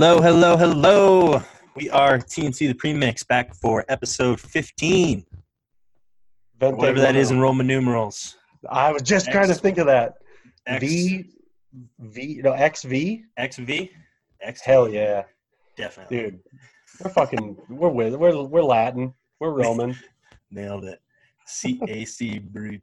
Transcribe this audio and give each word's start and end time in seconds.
Hello, 0.00 0.20
hello, 0.20 0.56
hello. 0.56 1.42
We 1.74 1.90
are 1.90 2.18
TNC 2.18 2.68
the 2.68 2.72
Premix 2.72 3.24
back 3.24 3.52
for 3.52 3.84
episode 3.88 4.38
15. 4.38 5.26
Vente 6.60 6.76
Whatever 6.76 7.00
that 7.00 7.16
is 7.16 7.32
in 7.32 7.40
Roman 7.40 7.66
numerals. 7.66 8.36
I 8.70 8.92
was 8.92 9.02
just 9.02 9.28
trying 9.28 9.48
to 9.48 9.54
X- 9.54 9.60
think 9.60 9.76
of 9.78 9.86
that. 9.86 10.18
X, 10.68 10.84
V, 10.84 11.24
V, 11.98 12.40
no, 12.44 12.52
XV? 12.54 13.22
XV? 13.44 13.88
X. 14.40 14.60
Hell 14.60 14.88
yeah. 14.88 15.24
Definitely. 15.76 16.16
Dude, 16.16 16.40
we're 17.02 17.10
fucking, 17.10 17.56
we're 17.68 17.88
with, 17.88 18.14
we're, 18.14 18.40
we're 18.40 18.62
Latin. 18.62 19.12
We're 19.40 19.50
Roman. 19.50 19.96
Nailed 20.52 20.84
it. 20.84 21.00
CAC 21.48 22.40
Brute. 22.52 22.82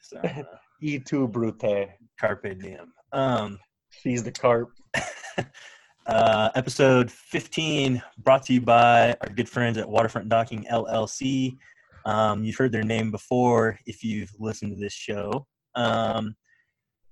So, 0.00 0.18
uh, 0.18 0.42
E2 0.82 1.30
Brute. 1.30 1.88
carpe 2.18 2.58
diem. 2.58 2.92
Um, 3.12 3.60
She's 3.90 4.24
the 4.24 4.32
carp. 4.32 4.72
uh, 6.06 6.50
episode 6.54 7.10
15 7.10 8.02
brought 8.18 8.42
to 8.44 8.54
you 8.54 8.60
by 8.60 9.14
our 9.20 9.28
good 9.34 9.48
friends 9.48 9.78
at 9.78 9.88
Waterfront 9.88 10.28
Docking 10.28 10.64
LLC. 10.70 11.56
Um, 12.04 12.42
you've 12.42 12.56
heard 12.56 12.72
their 12.72 12.82
name 12.82 13.10
before 13.10 13.78
if 13.86 14.02
you've 14.02 14.32
listened 14.38 14.74
to 14.74 14.80
this 14.80 14.92
show. 14.92 15.46
Um, 15.74 16.34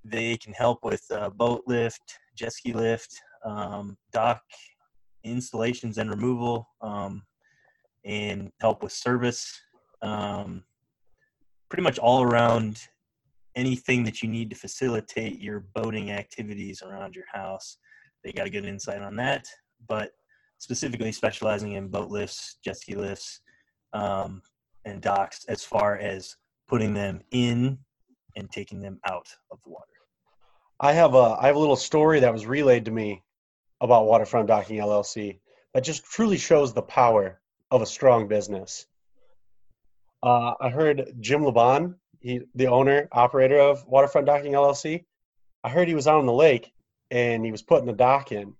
they 0.05 0.37
can 0.37 0.53
help 0.53 0.85
with 0.85 1.05
uh, 1.11 1.31
boat 1.31 1.63
lift, 1.67 2.19
jet 2.35 2.53
ski 2.53 2.73
lift, 2.73 3.21
um, 3.45 3.97
dock 4.13 4.43
installations 5.25 5.99
and 5.99 6.11
removal, 6.11 6.67
um, 6.81 7.23
and 8.05 8.51
help 8.61 8.83
with 8.83 8.93
service. 8.93 9.61
Um, 10.03 10.65
pretty 11.69 11.83
much 11.83 11.99
all 11.99 12.23
around 12.23 12.81
anything 13.55 14.03
that 14.05 14.23
you 14.23 14.29
need 14.29 14.51
to 14.51 14.57
facilitate 14.57 15.41
your 15.41 15.61
boating 15.75 16.11
activities 16.11 16.83
around 16.83 17.15
your 17.15 17.27
house. 17.33 17.77
They 18.25 18.33
got 18.33 18.47
a 18.47 18.51
good 18.51 18.67
insight 18.67 19.03
on 19.03 19.17
that, 19.17 19.47
but 19.89 20.11
specifically 20.59 21.13
specializing 21.13 21.73
in 21.73 21.89
boat 21.89 22.11
lifts, 22.11 22.59
jet 22.65 22.77
ski 22.77 22.95
lifts, 22.95 23.41
um, 23.93 24.43
and 24.85 25.01
docks 25.01 25.45
as 25.49 25.65
far 25.65 25.97
as 25.97 26.37
putting 26.69 26.95
them 26.95 27.21
in 27.33 27.79
and 28.37 28.51
taking 28.51 28.81
them 28.81 29.01
out 29.07 29.29
of 29.51 29.59
the 29.65 29.71
water. 29.71 29.87
I 30.79 30.93
have 30.93 31.15
a, 31.15 31.37
I 31.41 31.47
have 31.47 31.57
a 31.57 31.59
little 31.61 31.77
story 31.77 32.21
that 32.21 32.33
was 32.33 32.47
relayed 32.47 32.85
to 32.87 32.91
me 32.91 33.23
about 33.81 34.07
Waterfront 34.07 34.49
Docking 34.49 34.79
LLC 34.79 35.41
that 35.75 35.85
just 35.85 36.05
truly 36.05 36.39
shows 36.39 36.73
the 36.73 36.83
power 36.83 37.41
of 37.71 37.83
a 37.83 37.87
strong 37.87 38.29
business. 38.29 38.87
Uh, 40.23 40.55
I 40.61 40.69
heard 40.69 41.15
Jim 41.21 41.45
Laban, 41.45 41.97
he, 42.21 42.41
the 42.55 42.67
owner, 42.67 43.09
operator 43.13 43.59
of 43.59 43.87
Waterfront 43.87 44.27
Docking 44.27 44.53
LLC. 44.53 45.05
I 45.65 45.71
heard 45.71 45.89
he 45.89 45.95
was 45.95 46.07
out 46.07 46.19
on 46.19 46.27
the 46.27 46.33
lake 46.33 46.73
and 47.11 47.45
he 47.45 47.51
was 47.51 47.63
putting 47.63 47.87
the 47.87 47.93
dock 47.93 48.33
in, 48.33 48.55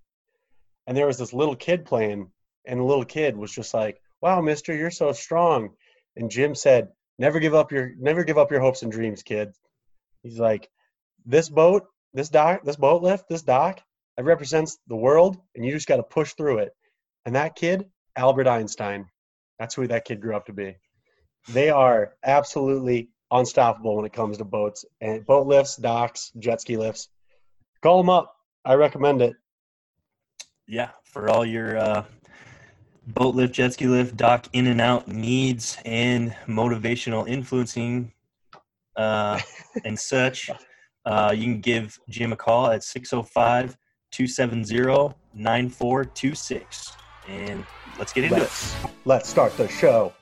and 0.87 0.97
there 0.97 1.07
was 1.07 1.17
this 1.17 1.33
little 1.33 1.55
kid 1.55 1.85
playing, 1.85 2.31
and 2.65 2.79
the 2.79 2.83
little 2.83 3.05
kid 3.05 3.37
was 3.37 3.51
just 3.51 3.73
like, 3.73 4.01
"Wow, 4.21 4.41
Mister, 4.41 4.75
you're 4.75 4.91
so 4.91 5.11
strong." 5.11 5.75
And 6.15 6.29
Jim 6.29 6.55
said, 6.55 6.89
"Never 7.17 7.39
give 7.39 7.53
up 7.53 7.71
your, 7.71 7.93
never 7.97 8.23
give 8.23 8.37
up 8.37 8.51
your 8.51 8.61
hopes 8.61 8.81
and 8.83 8.91
dreams, 8.91 9.23
kid." 9.23 9.53
He's 10.23 10.39
like, 10.39 10.69
"This 11.25 11.49
boat, 11.49 11.87
this 12.13 12.29
dock, 12.29 12.63
this 12.63 12.75
boat 12.75 13.01
lift, 13.01 13.29
this 13.29 13.43
dock, 13.43 13.81
it 14.17 14.23
represents 14.23 14.77
the 14.87 14.95
world, 14.95 15.37
and 15.55 15.65
you 15.65 15.71
just 15.71 15.87
got 15.87 15.97
to 15.97 16.03
push 16.03 16.33
through 16.33 16.59
it." 16.59 16.75
And 17.25 17.35
that 17.35 17.55
kid, 17.55 17.89
Albert 18.15 18.47
Einstein, 18.47 19.09
that's 19.57 19.75
who 19.75 19.87
that 19.87 20.05
kid 20.05 20.21
grew 20.21 20.35
up 20.35 20.47
to 20.47 20.53
be. 20.53 20.75
They 21.49 21.69
are 21.69 22.15
absolutely 22.23 23.09
unstoppable 23.31 23.95
when 23.95 24.05
it 24.05 24.13
comes 24.13 24.37
to 24.37 24.43
boats 24.43 24.85
and 24.99 25.25
boat 25.25 25.47
lifts, 25.47 25.77
docks, 25.77 26.31
jet 26.37 26.61
ski 26.61 26.77
lifts. 26.77 27.09
Call 27.81 27.97
them 27.97 28.09
up. 28.09 28.35
I 28.65 28.75
recommend 28.75 29.21
it. 29.21 29.35
Yeah, 30.67 30.89
for 31.03 31.29
all 31.29 31.45
your 31.45 31.77
uh, 31.77 32.05
boat 33.07 33.35
lift, 33.35 33.53
jet 33.53 33.73
ski 33.73 33.87
lift, 33.87 34.15
dock 34.15 34.47
in 34.53 34.67
and 34.67 34.79
out 34.79 35.07
needs 35.07 35.77
and 35.85 36.35
motivational 36.47 37.27
influencing 37.27 38.13
uh, 38.95 39.39
and 39.85 39.97
such, 39.99 40.49
uh, 41.05 41.33
you 41.35 41.43
can 41.43 41.61
give 41.61 41.99
Jim 42.09 42.31
a 42.31 42.35
call 42.35 42.67
at 42.67 42.83
605 42.83 43.77
270 44.11 45.15
9426. 45.33 46.91
And 47.27 47.65
let's 47.97 48.13
get 48.13 48.25
into 48.25 48.37
it. 48.37 48.39
Let's, 48.41 48.75
let's 49.05 49.29
start 49.29 49.55
the 49.57 49.67
show. 49.67 50.13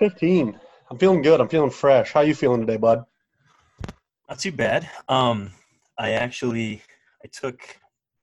15. 0.00 0.58
I'm 0.90 0.98
feeling 0.98 1.20
good. 1.20 1.42
I'm 1.42 1.48
feeling 1.48 1.68
fresh. 1.68 2.10
How 2.10 2.22
you 2.22 2.34
feeling 2.34 2.62
today, 2.62 2.78
bud? 2.78 3.04
Not 4.30 4.38
too 4.38 4.50
bad. 4.50 4.88
Um, 5.10 5.50
I 5.98 6.12
actually 6.12 6.80
I 7.22 7.28
took 7.28 7.60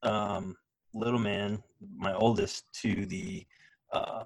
um, 0.02 0.56
little 0.96 1.20
man, 1.20 1.62
my 1.96 2.16
oldest, 2.16 2.66
to 2.82 3.06
the 3.06 3.46
uh, 3.94 4.24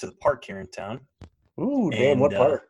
to 0.00 0.06
the 0.06 0.12
park 0.16 0.44
here 0.44 0.58
in 0.58 0.66
town. 0.66 1.00
Ooh, 1.60 1.88
damn, 1.92 2.18
what 2.18 2.34
park? 2.34 2.68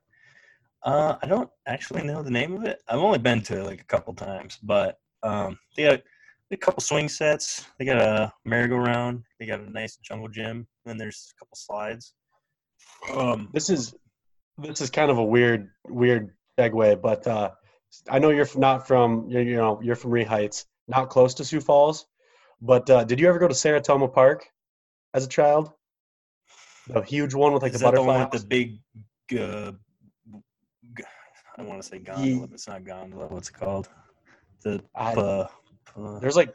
uh. 0.84 0.90
Uh, 0.90 1.16
I 1.22 1.26
don't 1.26 1.48
actually 1.66 2.02
know 2.02 2.22
the 2.22 2.30
name 2.30 2.52
of 2.54 2.64
it. 2.64 2.82
I've 2.88 2.98
only 2.98 3.18
been 3.18 3.40
to 3.44 3.60
it 3.60 3.64
like 3.64 3.80
a 3.80 3.84
couple 3.84 4.12
times, 4.12 4.58
but 4.62 4.98
um, 5.22 5.58
they 5.74 5.84
got 5.84 6.02
a 6.50 6.56
couple 6.58 6.82
swing 6.82 7.08
sets. 7.08 7.64
They 7.78 7.86
got 7.86 8.02
a 8.02 8.30
merry-go-round. 8.44 9.22
They 9.40 9.46
got 9.46 9.60
a 9.60 9.70
nice 9.70 9.96
jungle 9.96 10.28
gym. 10.28 10.56
And 10.56 10.66
then 10.84 10.98
there's 10.98 11.32
a 11.34 11.38
couple 11.38 11.56
slides. 11.56 12.12
Um, 13.14 13.48
This 13.52 13.70
is 13.70 13.94
this 14.58 14.80
is 14.80 14.90
kind 14.90 15.10
of 15.10 15.18
a 15.18 15.24
weird 15.24 15.70
weird 15.88 16.34
segue, 16.58 17.00
but 17.00 17.26
uh, 17.26 17.50
I 18.08 18.18
know 18.18 18.30
you're 18.30 18.48
not 18.56 18.86
from 18.86 19.28
you're, 19.28 19.42
you 19.42 19.56
know 19.56 19.80
you're 19.82 19.96
from 19.96 20.10
Ree 20.10 20.24
Heights, 20.24 20.66
not 20.88 21.08
close 21.10 21.34
to 21.34 21.44
Sioux 21.44 21.60
Falls, 21.60 22.06
but 22.60 22.88
uh, 22.90 23.04
did 23.04 23.20
you 23.20 23.28
ever 23.28 23.38
go 23.38 23.48
to 23.48 23.54
Sertoma 23.54 24.12
Park 24.12 24.46
as 25.14 25.24
a 25.24 25.28
child? 25.28 25.72
The 26.88 27.00
huge 27.02 27.34
one 27.34 27.52
with 27.52 27.62
like 27.62 27.74
is 27.74 27.80
the 27.80 27.86
that 27.90 27.94
the 27.96 28.02
one 28.02 28.28
with 28.30 28.42
the 28.42 28.46
big? 28.46 28.78
Uh, 29.38 29.72
I 31.58 31.62
want 31.62 31.82
to 31.82 31.88
say 31.88 31.98
gondola, 31.98 32.46
but 32.46 32.54
it's 32.54 32.66
not 32.66 32.84
gondola. 32.84 33.26
What's 33.28 33.48
it 33.50 33.52
called? 33.54 33.88
The 34.62 34.82
I- 34.94 35.12
uh, 35.14 35.48
There's 36.20 36.36
like 36.36 36.54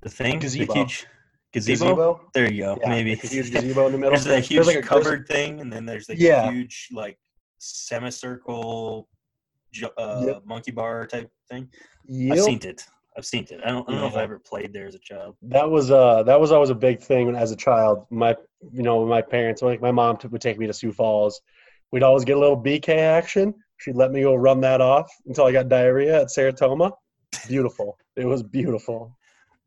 the 0.00 0.08
thing, 0.08 0.38
gazebo. 0.38 0.72
the 0.72 0.78
huge 0.80 1.06
gazebo. 1.52 1.84
gazebo. 1.84 2.20
There 2.34 2.50
you 2.50 2.62
go. 2.64 2.78
Yeah, 2.80 2.88
Maybe 2.88 3.12
a 3.12 3.16
huge 3.16 3.50
gazebo 3.52 3.86
in 3.86 3.92
the 3.92 3.98
middle. 3.98 4.12
there's 4.18 4.26
a 4.26 4.40
huge 4.40 4.66
like 4.66 4.76
a 4.76 4.82
covered 4.82 5.26
thing, 5.26 5.60
and 5.60 5.72
then 5.72 5.84
there's 5.86 6.08
like 6.08 6.18
Yeah. 6.18 6.48
a 6.48 6.52
huge 6.52 6.88
like 6.92 7.18
semicircle 7.58 9.08
uh, 9.98 10.22
Yep. 10.26 10.42
monkey 10.46 10.70
bar 10.70 11.06
type 11.06 11.30
thing. 11.50 11.68
Yep. 12.06 12.36
I've 12.38 12.44
seen 12.44 12.60
it. 12.62 12.84
I've 13.16 13.26
seen 13.26 13.46
it. 13.50 13.60
I 13.64 13.70
don't, 13.70 13.88
I 13.88 13.92
don't 13.92 14.00
know 14.00 14.06
if 14.06 14.16
I 14.16 14.22
ever 14.22 14.38
played 14.38 14.72
there 14.72 14.86
as 14.86 14.94
a 14.94 14.98
child. 15.00 15.36
That 15.42 15.68
was 15.68 15.90
uh 15.90 16.22
that 16.22 16.40
was 16.40 16.52
always 16.52 16.70
a 16.70 16.74
big 16.74 17.00
thing 17.00 17.34
as 17.34 17.50
a 17.50 17.56
child. 17.56 18.06
My 18.10 18.36
you 18.72 18.82
know 18.82 19.04
my 19.04 19.20
parents 19.22 19.60
like 19.60 19.80
my 19.80 19.90
mom 19.90 20.18
would 20.30 20.40
take 20.40 20.58
me 20.58 20.66
to 20.68 20.72
Sioux 20.72 20.92
Falls. 20.92 21.40
We'd 21.90 22.02
always 22.02 22.24
get 22.24 22.36
a 22.36 22.40
little 22.40 22.60
BK 22.60 22.96
action. 22.96 23.54
She'd 23.78 23.96
let 23.96 24.12
me 24.12 24.22
go 24.22 24.34
run 24.34 24.60
that 24.60 24.80
off 24.80 25.10
until 25.26 25.46
I 25.46 25.52
got 25.52 25.68
diarrhea 25.68 26.22
at 26.22 26.28
Sertoma. 26.28 26.92
Beautiful. 27.48 27.98
It 28.16 28.24
was 28.24 28.42
beautiful. 28.42 29.16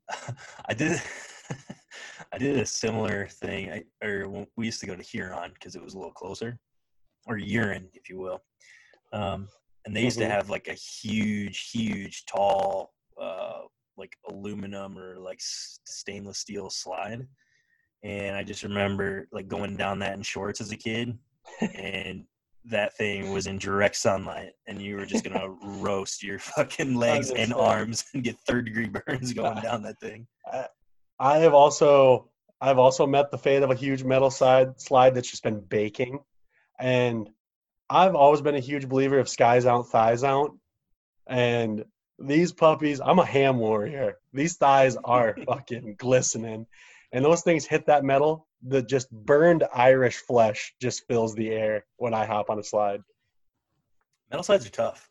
I 0.65 0.73
did. 0.73 1.01
I 2.33 2.37
did 2.37 2.57
a 2.57 2.65
similar 2.65 3.27
thing. 3.27 3.71
I, 3.71 4.05
or 4.05 4.47
we 4.55 4.65
used 4.65 4.79
to 4.79 4.85
go 4.85 4.95
to 4.95 5.03
Huron 5.03 5.51
because 5.53 5.75
it 5.75 5.83
was 5.83 5.93
a 5.93 5.97
little 5.97 6.13
closer, 6.13 6.57
or 7.27 7.37
urine, 7.37 7.89
if 7.93 8.09
you 8.09 8.19
will. 8.19 8.41
Um, 9.13 9.47
and 9.85 9.95
they 9.95 10.03
used 10.03 10.17
Mhm. 10.19 10.23
to 10.23 10.29
have 10.29 10.49
like 10.49 10.67
a 10.67 10.73
huge, 10.73 11.69
huge, 11.71 12.25
tall, 12.25 12.93
uh, 13.19 13.61
like 13.97 14.17
aluminum 14.29 14.97
or 14.97 15.19
like 15.19 15.39
stainless 15.41 16.39
steel 16.39 16.69
slide. 16.69 17.27
And 18.03 18.35
I 18.35 18.43
just 18.43 18.63
remember 18.63 19.27
like 19.31 19.47
going 19.47 19.77
down 19.77 19.99
that 19.99 20.13
in 20.13 20.23
shorts 20.23 20.61
as 20.61 20.71
a 20.71 20.77
kid, 20.77 21.17
and 21.75 22.25
that 22.65 22.95
thing 22.95 23.31
was 23.31 23.47
in 23.47 23.57
direct 23.57 23.95
sunlight, 23.95 24.53
and 24.67 24.81
you 24.81 24.95
were 24.95 25.05
just 25.05 25.23
gonna 25.23 25.49
roast 25.63 26.23
your 26.23 26.39
fucking 26.39 26.95
legs 26.95 27.31
and 27.31 27.53
arms 27.53 28.05
and 28.13 28.23
get 28.23 28.39
third 28.47 28.65
degree 28.65 28.87
burns 28.87 29.33
going 29.33 29.59
down 29.61 29.83
that 29.83 29.99
thing. 29.99 30.27
I 31.19 31.37
have 31.37 31.53
also 31.53 32.31
I've 32.59 32.79
also 32.79 33.07
met 33.07 33.31
the 33.31 33.37
fate 33.37 33.63
of 33.63 33.71
a 33.71 33.75
huge 33.75 34.03
metal 34.03 34.29
side 34.29 34.79
slide 34.79 35.15
that's 35.15 35.29
just 35.29 35.43
been 35.43 35.59
baking, 35.61 36.19
and 36.81 37.29
I've 37.89 38.15
always 38.15 38.41
been 38.41 38.55
a 38.55 38.59
huge 38.59 38.89
believer 38.89 39.19
of 39.19 39.29
skies 39.29 39.65
out, 39.65 39.89
thighs 39.89 40.23
out, 40.23 40.51
and 41.27 41.85
these 42.17 42.51
puppies. 42.51 42.99
I'm 42.99 43.19
a 43.19 43.25
ham 43.25 43.59
warrior. 43.59 44.17
These 44.33 44.57
thighs 44.57 44.97
are 45.03 45.37
fucking 45.45 45.95
glistening, 45.97 46.65
and 47.11 47.23
those 47.23 47.41
things 47.41 47.65
hit 47.65 47.85
that 47.85 48.03
metal. 48.03 48.47
The 48.67 48.81
just 48.81 49.11
burned 49.11 49.63
Irish 49.73 50.17
flesh 50.17 50.73
just 50.81 51.07
fills 51.07 51.35
the 51.35 51.51
air 51.51 51.85
when 51.97 52.13
I 52.13 52.25
hop 52.25 52.49
on 52.49 52.59
a 52.59 52.63
slide. 52.63 53.01
Metal 54.29 54.43
slides 54.43 54.65
are 54.65 54.71
tough. 54.71 55.07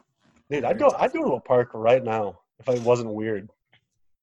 Dude, 0.50 0.64
I'd 0.64 0.78
go 0.78 0.92
I'd 0.98 1.12
go 1.12 1.22
to 1.22 1.34
a 1.34 1.40
park 1.40 1.70
right 1.74 2.02
now 2.02 2.40
if 2.58 2.68
it 2.68 2.82
wasn't 2.82 3.12
weird. 3.12 3.48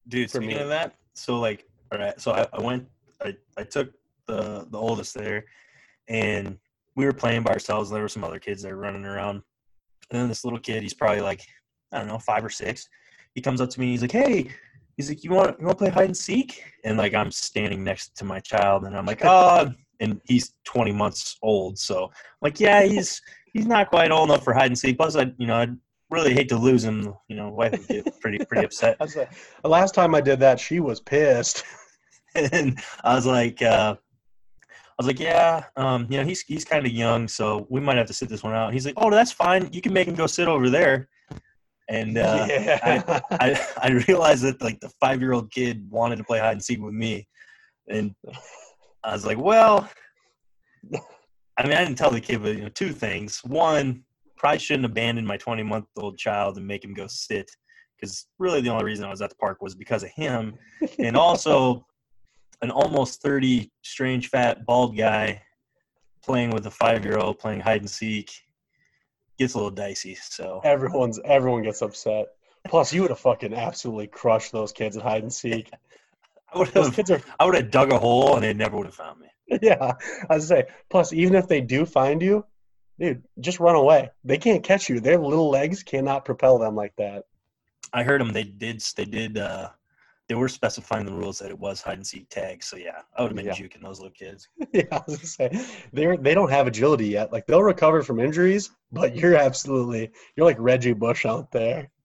Dude, 0.08 0.30
for 0.30 0.38
speaking 0.38 0.56
me. 0.56 0.62
of 0.62 0.68
that, 0.68 0.94
so 1.14 1.38
like, 1.38 1.64
all 1.92 1.98
right, 1.98 2.18
so 2.20 2.32
I, 2.32 2.46
I 2.52 2.60
went, 2.60 2.86
I, 3.22 3.36
I 3.56 3.64
took 3.64 3.92
the 4.26 4.66
the 4.70 4.78
oldest 4.78 5.14
there, 5.14 5.44
and 6.08 6.58
we 6.98 7.06
were 7.06 7.12
playing 7.12 7.44
by 7.44 7.52
ourselves. 7.52 7.88
And 7.88 7.96
there 7.96 8.02
were 8.02 8.08
some 8.08 8.24
other 8.24 8.40
kids 8.40 8.62
that 8.62 8.72
were 8.72 8.76
running 8.76 9.04
around, 9.04 9.40
and 10.10 10.20
then 10.20 10.28
this 10.28 10.44
little 10.44 10.58
kid, 10.58 10.82
he's 10.82 10.94
probably 10.94 11.20
like, 11.20 11.40
I 11.92 11.98
don't 11.98 12.08
know, 12.08 12.18
five 12.18 12.44
or 12.44 12.50
six. 12.50 12.88
He 13.34 13.40
comes 13.40 13.60
up 13.60 13.70
to 13.70 13.80
me, 13.80 13.92
he's 13.92 14.02
like, 14.02 14.12
"Hey," 14.12 14.50
he's 14.96 15.08
like, 15.08 15.22
"You 15.22 15.30
want 15.30 15.60
you 15.60 15.66
want 15.66 15.78
to 15.78 15.84
play 15.84 15.92
hide 15.92 16.06
and 16.06 16.16
seek?" 16.16 16.64
And 16.84 16.98
like, 16.98 17.14
I'm 17.14 17.30
standing 17.30 17.84
next 17.84 18.16
to 18.16 18.24
my 18.24 18.40
child, 18.40 18.84
and 18.84 18.96
I'm 18.96 19.06
like, 19.06 19.24
"Oh," 19.24 19.70
and 20.00 20.20
he's 20.24 20.54
20 20.64 20.92
months 20.92 21.38
old, 21.40 21.78
so 21.78 22.04
I'm 22.06 22.10
like, 22.42 22.58
yeah, 22.58 22.82
he's 22.82 23.22
he's 23.52 23.66
not 23.66 23.90
quite 23.90 24.10
old 24.10 24.30
enough 24.30 24.42
for 24.42 24.52
hide 24.52 24.66
and 24.66 24.78
seek. 24.78 24.96
Plus, 24.96 25.14
I 25.14 25.32
you 25.38 25.46
know 25.46 25.56
I'd 25.56 25.76
really 26.10 26.34
hate 26.34 26.48
to 26.48 26.56
lose 26.56 26.82
him. 26.82 27.14
You 27.28 27.36
know, 27.36 27.50
wife 27.50 27.72
would 27.72 27.86
get 27.86 28.20
pretty 28.20 28.44
pretty 28.44 28.66
upset. 28.66 28.96
That's 29.00 29.14
the 29.14 29.28
last 29.68 29.94
time 29.94 30.16
I 30.16 30.20
did 30.20 30.40
that, 30.40 30.58
she 30.58 30.80
was 30.80 31.00
pissed. 31.00 31.62
and 32.34 32.80
I 33.04 33.14
was 33.14 33.26
like, 33.26 33.62
uh, 33.62 33.96
was 34.98 35.06
like, 35.06 35.20
yeah, 35.20 35.64
um, 35.76 36.06
you 36.10 36.18
know, 36.18 36.24
he's 36.24 36.42
he's 36.42 36.64
kind 36.64 36.84
of 36.84 36.92
young, 36.92 37.28
so 37.28 37.66
we 37.70 37.80
might 37.80 37.96
have 37.96 38.08
to 38.08 38.12
sit 38.12 38.28
this 38.28 38.42
one 38.42 38.54
out. 38.54 38.72
He's 38.72 38.84
like, 38.84 38.94
oh, 38.96 39.10
that's 39.10 39.32
fine. 39.32 39.68
You 39.72 39.80
can 39.80 39.92
make 39.92 40.08
him 40.08 40.14
go 40.14 40.26
sit 40.26 40.48
over 40.48 40.68
there. 40.68 41.08
And 41.88 42.18
uh, 42.18 42.46
yeah. 42.50 43.20
I 43.30 43.66
I 43.80 43.90
realized 44.08 44.42
that 44.42 44.60
like 44.60 44.80
the 44.80 44.90
five 45.00 45.20
year 45.20 45.32
old 45.32 45.52
kid 45.52 45.88
wanted 45.88 46.16
to 46.16 46.24
play 46.24 46.40
hide 46.40 46.52
and 46.52 46.62
seek 46.62 46.82
with 46.82 46.94
me, 46.94 47.28
and 47.88 48.14
I 49.04 49.12
was 49.12 49.24
like, 49.24 49.38
well, 49.38 49.88
I 51.56 51.62
mean, 51.62 51.72
I 51.72 51.84
didn't 51.84 51.96
tell 51.96 52.10
the 52.10 52.20
kid, 52.20 52.42
but 52.42 52.56
you 52.56 52.62
know, 52.62 52.68
two 52.68 52.92
things. 52.92 53.40
One, 53.44 54.02
probably 54.36 54.58
shouldn't 54.58 54.84
abandon 54.84 55.24
my 55.24 55.36
20 55.36 55.62
month 55.62 55.86
old 55.96 56.18
child 56.18 56.56
and 56.56 56.66
make 56.66 56.84
him 56.84 56.92
go 56.92 57.06
sit, 57.06 57.48
because 57.96 58.26
really 58.38 58.60
the 58.60 58.70
only 58.70 58.84
reason 58.84 59.04
I 59.04 59.10
was 59.10 59.22
at 59.22 59.30
the 59.30 59.36
park 59.36 59.62
was 59.62 59.76
because 59.76 60.02
of 60.02 60.10
him, 60.10 60.54
and 60.98 61.16
also 61.16 61.86
an 62.62 62.70
almost 62.70 63.22
30 63.22 63.70
strange 63.82 64.28
fat 64.28 64.66
bald 64.66 64.96
guy 64.96 65.42
playing 66.22 66.50
with 66.50 66.66
a 66.66 66.70
five 66.70 67.04
year 67.04 67.18
old 67.18 67.38
playing 67.38 67.60
hide 67.60 67.80
and 67.80 67.90
seek 67.90 68.30
gets 69.38 69.54
a 69.54 69.56
little 69.56 69.70
dicey. 69.70 70.16
So 70.20 70.60
Everyone's 70.64 71.20
everyone 71.24 71.62
gets 71.62 71.82
upset. 71.82 72.26
Plus, 72.66 72.92
you 72.92 73.02
would 73.02 73.10
have 73.10 73.20
fucking 73.20 73.54
absolutely 73.54 74.08
crushed 74.08 74.52
those 74.52 74.72
kids 74.72 74.96
at 74.96 75.02
hide 75.02 75.22
and 75.22 75.32
seek. 75.32 75.70
I 76.52 76.58
would 76.58 76.68
Those 76.68 76.86
have 76.86 76.96
kids 76.96 77.10
are, 77.10 77.20
I 77.38 77.44
would 77.44 77.54
have 77.54 77.70
dug 77.70 77.92
a 77.92 77.98
hole 77.98 78.34
and 78.34 78.42
they 78.42 78.54
never 78.54 78.76
would 78.76 78.86
have 78.86 78.94
found 78.94 79.20
me. 79.20 79.28
yeah. 79.62 79.94
I 80.28 80.34
was 80.34 80.48
say. 80.48 80.64
Plus, 80.90 81.12
even 81.12 81.34
if 81.34 81.46
they 81.46 81.60
do 81.60 81.86
find 81.86 82.20
you, 82.22 82.44
dude, 82.98 83.22
just 83.40 83.60
run 83.60 83.76
away. 83.76 84.10
They 84.24 84.38
can't 84.38 84.62
catch 84.62 84.88
you. 84.88 85.00
Their 85.00 85.18
little 85.18 85.50
legs 85.50 85.82
cannot 85.82 86.24
propel 86.24 86.58
them 86.58 86.74
like 86.74 86.94
that. 86.96 87.24
I 87.92 88.02
heard 88.02 88.20
them. 88.20 88.32
They 88.32 88.44
did. 88.44 88.82
They 88.96 89.04
did. 89.04 89.38
uh 89.38 89.70
They 90.28 90.34
were 90.34 90.48
specifying 90.48 91.06
the 91.06 91.12
rules 91.12 91.38
that 91.38 91.50
it 91.50 91.58
was 91.58 91.80
hide 91.80 91.96
and 91.96 92.06
seek 92.06 92.28
tag. 92.28 92.62
So 92.62 92.76
yeah, 92.76 93.00
I 93.16 93.22
would 93.22 93.30
have 93.30 93.36
been 93.36 93.46
Yeah. 93.46 93.54
juking 93.54 93.82
those 93.82 93.98
little 93.98 94.12
kids. 94.12 94.48
yeah, 94.72 94.82
I 94.92 95.00
was 95.06 95.16
gonna 95.16 95.26
say 95.26 95.64
they're 95.92 96.16
they 96.16 96.34
don't 96.34 96.50
have 96.50 96.66
agility 96.66 97.06
yet. 97.08 97.32
Like 97.32 97.46
they'll 97.46 97.62
recover 97.62 98.02
from 98.02 98.20
injuries, 98.20 98.70
but 98.92 99.16
you're 99.16 99.36
absolutely 99.36 100.10
you're 100.36 100.46
like 100.46 100.56
Reggie 100.60 100.92
Bush 100.92 101.26
out 101.26 101.50
there. 101.50 101.90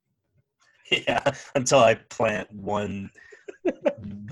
Yeah, 1.08 1.34
until 1.56 1.80
I 1.80 1.96
plant 1.96 2.52
one 2.54 3.10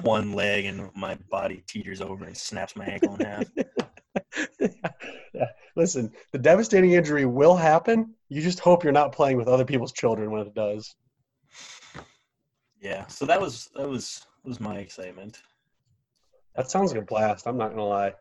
one 0.02 0.34
leg 0.34 0.66
and 0.66 0.90
my 0.96 1.16
body 1.30 1.64
teeters 1.66 2.02
over 2.02 2.26
and 2.26 2.36
snaps 2.38 2.76
my 2.76 2.86
ankle 2.86 3.16
in 3.16 3.26
half. 3.26 3.46
yeah. 5.34 5.46
Listen, 5.76 6.12
the 6.32 6.38
devastating 6.38 6.92
injury 6.92 7.26
will 7.26 7.56
happen. 7.56 8.14
You 8.30 8.42
just 8.42 8.60
hope 8.60 8.84
you're 8.84 8.94
not 8.94 9.12
playing 9.14 9.38
with 9.38 9.48
other 9.48 9.66
people's 9.66 9.94
children 9.94 10.30
when 10.32 10.42
it 10.46 10.54
does. 10.54 10.96
Yeah, 12.82 13.06
so 13.08 13.26
that 13.28 13.40
was 13.40 13.70
that 13.76 13.88
was 13.88 14.26
was 14.44 14.60
my 14.60 14.78
excitement. 14.78 15.40
That 16.56 16.72
sounds 16.72 16.92
like 16.92 17.02
a 17.02 17.06
blast. 17.06 17.48
I'm 17.48 17.58
not 17.58 17.70
gonna 17.70 17.86
lie. 17.86 18.14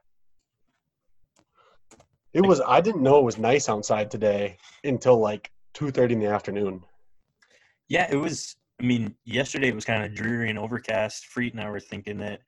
It 2.35 2.43
was. 2.43 2.61
I 2.61 2.83
didn't 2.83 3.03
know 3.03 3.19
it 3.19 3.25
was 3.25 3.39
nice 3.39 3.69
outside 3.71 4.11
today 4.11 4.59
until 4.85 5.19
like 5.19 5.51
two 5.73 5.91
thirty 5.91 6.15
in 6.15 6.21
the 6.21 6.27
afternoon. 6.27 6.83
Yeah, 7.89 8.07
it 8.11 8.17
was. 8.17 8.57
I 8.79 8.85
mean, 8.85 9.15
yesterday 9.25 9.69
it 9.69 9.75
was 9.75 9.85
kind 9.85 10.05
of 10.05 10.15
dreary 10.15 10.51
and 10.51 10.59
overcast. 10.59 11.27
Freet 11.27 11.55
and 11.55 11.63
I 11.63 11.71
were 11.71 11.81
thinking 11.81 12.19
that 12.19 12.41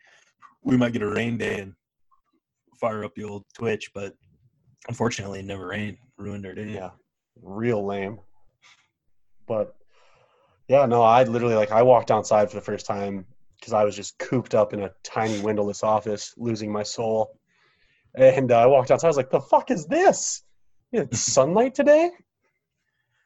we 0.62 0.76
might 0.76 0.93
get 0.93 1.03
a 1.03 1.11
rain 1.11 1.38
day 1.38 1.61
and 1.61 1.75
fire 2.79 3.05
up 3.05 3.15
the 3.15 3.25
old 3.25 3.44
Twitch, 3.55 3.91
but 3.94 4.15
unfortunately, 4.88 5.41
it 5.41 5.47
never 5.47 5.69
rained. 5.69 5.97
Ruined 6.19 6.44
our 6.44 6.55
day. 6.55 6.75
Yeah, 6.75 6.91
real 7.43 7.85
lame. 7.85 8.19
But 9.47 9.75
yeah, 10.72 10.86
no, 10.86 11.02
I 11.02 11.24
literally 11.24 11.54
like 11.54 11.70
I 11.70 11.82
walked 11.82 12.10
outside 12.10 12.48
for 12.48 12.56
the 12.56 12.62
first 12.62 12.86
time 12.86 13.26
because 13.60 13.74
I 13.74 13.84
was 13.84 13.94
just 13.94 14.19
cooped 14.19 14.54
up 14.54 14.72
in 14.72 14.84
a 14.84 14.90
tiny 15.04 15.38
windowless 15.40 15.82
office, 15.82 16.32
losing 16.38 16.72
my 16.72 16.82
soul. 16.82 17.38
And 18.14 18.50
uh, 18.50 18.60
I 18.60 18.64
walked 18.64 18.91
outside. 18.91 19.08
I 19.08 19.10
was 19.10 19.19
like, 19.19 19.31
"The 19.31 19.43
fuck 19.43 19.70
is 19.70 19.86
this? 19.86 20.44
It's 20.91 21.20
sunlight 21.36 21.74
today." 21.74 22.10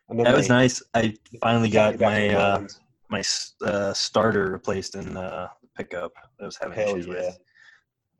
And 0.08 0.18
that 0.18 0.34
was 0.34 0.48
nice. 0.48 0.82
I 0.92 1.14
finally 1.40 1.70
got 1.70 2.00
my 2.00 2.30
uh, 2.30 2.66
my 3.10 3.22
uh, 3.64 3.92
starter 3.92 4.50
replaced 4.50 4.96
in 4.96 5.14
the 5.14 5.48
pickup. 5.76 6.14
I 6.40 6.46
was 6.46 6.58
having 6.60 6.76
Hell 6.76 6.96
issues 6.96 7.06
yeah. 7.06 7.12
with. 7.12 7.38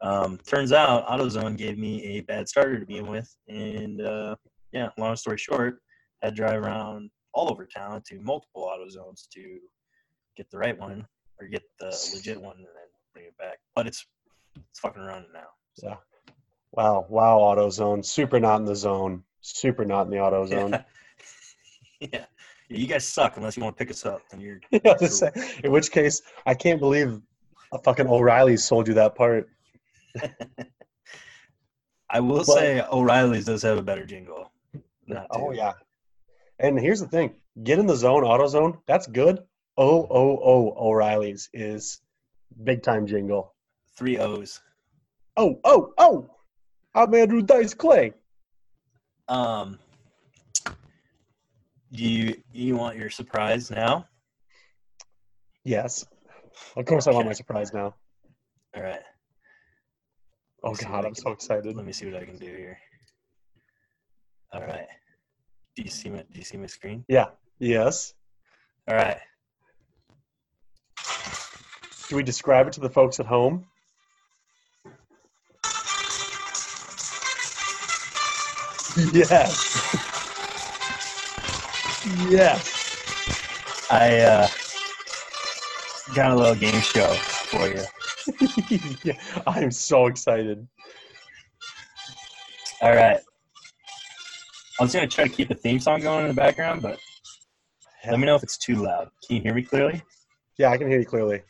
Um, 0.02 0.38
turns 0.46 0.72
out 0.72 1.04
AutoZone 1.08 1.56
gave 1.56 1.78
me 1.78 2.00
a 2.04 2.20
bad 2.20 2.48
starter 2.48 2.78
to 2.78 2.86
begin 2.86 3.08
with, 3.08 3.34
and 3.48 4.00
uh, 4.00 4.36
yeah, 4.70 4.90
long 4.98 5.16
story 5.16 5.38
short, 5.38 5.82
had 6.22 6.36
to 6.36 6.36
drive 6.36 6.62
around 6.62 7.10
all 7.36 7.50
over 7.50 7.66
town 7.66 8.02
to 8.08 8.18
multiple 8.20 8.62
auto 8.62 8.88
zones 8.88 9.28
to 9.34 9.58
get 10.36 10.50
the 10.50 10.56
right 10.58 10.76
one 10.78 11.06
or 11.38 11.46
get 11.46 11.62
the 11.78 11.86
legit 12.14 12.40
one 12.40 12.56
and 12.56 12.64
then 12.64 12.88
bring 13.12 13.26
it 13.26 13.36
back. 13.38 13.58
But 13.74 13.86
it's 13.86 14.06
it's 14.56 14.80
fucking 14.80 15.02
running 15.02 15.28
now. 15.34 15.48
Yeah. 15.82 15.96
Wow, 16.72 17.06
wow, 17.10 17.38
auto 17.38 17.68
zone. 17.70 18.02
Super 18.02 18.40
not 18.40 18.56
in 18.60 18.64
the 18.64 18.74
zone. 18.74 19.22
Super 19.42 19.84
not 19.84 20.06
in 20.06 20.10
the 20.10 20.18
auto 20.18 20.46
zone. 20.54 20.82
yeah. 22.00 22.24
Yeah, 22.68 22.78
you 22.78 22.86
guys 22.88 23.06
suck 23.06 23.36
unless 23.36 23.56
you 23.56 23.62
want 23.62 23.76
to 23.76 23.78
pick 23.84 23.90
us 23.92 24.04
up. 24.04 24.22
And 24.32 24.40
you're 24.42 24.60
Yeah, 24.84 24.96
say, 24.96 25.30
in 25.62 25.70
which 25.70 25.90
case, 25.92 26.22
I 26.46 26.54
can't 26.54 26.80
believe 26.80 27.20
a 27.72 27.78
fucking 27.78 28.08
O'Reilly 28.08 28.56
sold 28.56 28.88
you 28.88 28.94
that 28.94 29.14
part. 29.14 29.48
I 32.10 32.20
will 32.20 32.36
Well- 32.36 32.44
say 32.44 32.82
O'Reilly's 32.90 33.44
does 33.44 33.62
have 33.62 33.78
a 33.78 33.82
better 33.82 34.04
jingle. 34.06 34.50
Oh 35.30 35.52
yeah. 35.52 35.74
And 36.58 36.78
here's 36.78 37.00
the 37.00 37.08
thing: 37.08 37.34
get 37.62 37.78
in 37.78 37.86
the 37.86 37.96
zone, 37.96 38.22
AutoZone. 38.22 38.78
That's 38.86 39.06
good. 39.06 39.40
Oh 39.76 40.06
oh 40.10 40.40
oh, 40.42 40.88
O'Reilly's 40.88 41.50
is 41.52 42.00
big 42.64 42.82
time 42.82 43.06
jingle. 43.06 43.54
Three 43.96 44.18
O's. 44.18 44.60
Oh 45.36 45.60
oh 45.64 45.92
oh! 45.98 46.30
I'm 46.94 47.14
Andrew 47.14 47.42
Dice 47.42 47.74
Clay. 47.74 48.14
Um, 49.28 49.78
do 51.92 52.02
you 52.04 52.42
you 52.52 52.76
want 52.76 52.96
your 52.96 53.10
surprise 53.10 53.70
now? 53.70 54.06
Yes, 55.64 56.06
of 56.76 56.86
course 56.86 57.06
I 57.06 57.10
want 57.10 57.26
my 57.26 57.32
surprise 57.32 57.72
now. 57.74 57.94
All 58.74 58.82
right. 58.82 59.00
Oh 60.62 60.70
Let's 60.70 60.84
god, 60.84 61.04
I'm 61.04 61.14
can- 61.14 61.22
so 61.22 61.30
excited. 61.32 61.76
Let 61.76 61.84
me 61.84 61.92
see 61.92 62.06
what 62.10 62.22
I 62.22 62.24
can 62.24 62.38
do 62.38 62.46
here. 62.46 62.78
All 64.52 64.62
right. 64.62 64.86
Do 65.76 65.82
you 65.82 65.90
see 65.90 66.08
my 66.08 66.18
Do 66.18 66.38
you 66.38 66.44
see 66.44 66.56
my 66.56 66.66
screen? 66.66 67.04
Yeah. 67.06 67.26
Yes. 67.58 68.14
All 68.88 68.96
right. 68.96 69.18
Do 72.08 72.16
we 72.16 72.22
describe 72.22 72.66
it 72.66 72.72
to 72.74 72.80
the 72.80 72.88
folks 72.88 73.20
at 73.20 73.26
home? 73.26 73.66
Yes. 79.12 79.92
yes. 82.30 82.86
I 83.90 84.20
uh, 84.20 84.48
got 86.14 86.32
a 86.32 86.34
little 86.34 86.54
game 86.54 86.80
show 86.80 87.12
for 87.12 87.68
you. 87.68 87.84
yeah, 89.04 89.20
I'm 89.46 89.70
so 89.70 90.06
excited. 90.06 90.66
All 92.80 92.94
right. 92.94 93.20
I 94.78 94.82
was 94.82 94.92
gonna 94.92 95.06
try 95.06 95.24
to 95.24 95.30
keep 95.30 95.48
the 95.48 95.54
theme 95.54 95.80
song 95.80 96.00
going 96.00 96.22
in 96.22 96.28
the 96.28 96.34
background, 96.34 96.82
but 96.82 96.98
let 98.06 98.20
me 98.20 98.26
know 98.26 98.34
if 98.34 98.42
it's 98.42 98.58
too 98.58 98.76
loud. 98.76 99.08
Can 99.26 99.36
you 99.36 99.42
hear 99.42 99.54
me 99.54 99.62
clearly? 99.62 100.02
Yeah, 100.58 100.70
I 100.70 100.78
can 100.78 100.88
hear 100.88 100.98
you 100.98 101.06
clearly. 101.06 101.42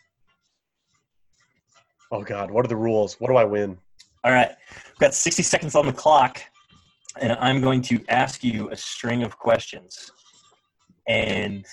Oh 2.13 2.23
God, 2.23 2.51
what 2.51 2.65
are 2.65 2.69
the 2.69 2.77
rules? 2.77 3.21
What 3.21 3.29
do 3.29 3.37
I 3.37 3.45
win? 3.45 3.79
All 4.25 4.33
right. 4.33 4.51
We've 4.87 4.99
got 4.99 5.15
60 5.15 5.43
seconds 5.43 5.75
on 5.75 5.87
the 5.87 5.93
clock, 5.93 6.41
and 7.21 7.33
I'm 7.33 7.61
going 7.61 7.83
to 7.83 8.01
ask 8.09 8.45
you 8.45 8.71
a 8.71 8.77
string 8.77 9.23
of 9.23 9.39
questions. 9.39 10.11
And 11.09 11.65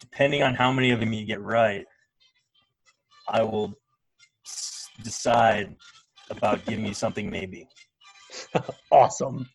depending 0.00 0.42
on 0.42 0.54
how 0.54 0.72
many 0.72 0.90
of 0.90 1.00
them 1.00 1.12
you 1.12 1.24
get 1.24 1.40
right, 1.40 1.84
I 3.28 3.42
will 3.42 3.74
decide 5.02 5.76
about 6.30 6.64
giving 6.64 6.86
you 6.86 6.94
something 6.94 7.30
maybe. 7.30 7.68
Awesome. 8.90 9.48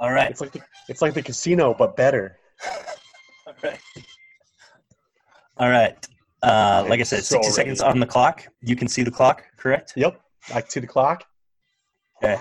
All 0.00 0.12
right. 0.12 0.30
It's 0.30 0.40
like 0.40 0.52
the, 0.52 0.60
it's 0.88 1.02
like 1.02 1.14
the 1.14 1.22
casino, 1.22 1.74
but 1.74 1.96
better. 1.96 2.38
All 3.46 3.54
right. 3.62 3.80
All 5.58 5.68
right. 5.68 6.06
Uh, 6.42 6.86
like 6.88 7.00
I 7.00 7.02
said, 7.02 7.22
So 7.22 7.36
60 7.36 7.52
seconds 7.52 7.80
on 7.82 8.00
the 8.00 8.06
clock. 8.06 8.46
You 8.62 8.76
can 8.76 8.88
see 8.88 9.02
the 9.02 9.10
clock, 9.10 9.44
correct? 9.58 9.92
Yep. 9.96 10.18
I 10.54 10.62
see 10.62 10.80
the 10.80 10.86
clock. 10.86 11.24
Okay. 12.22 12.40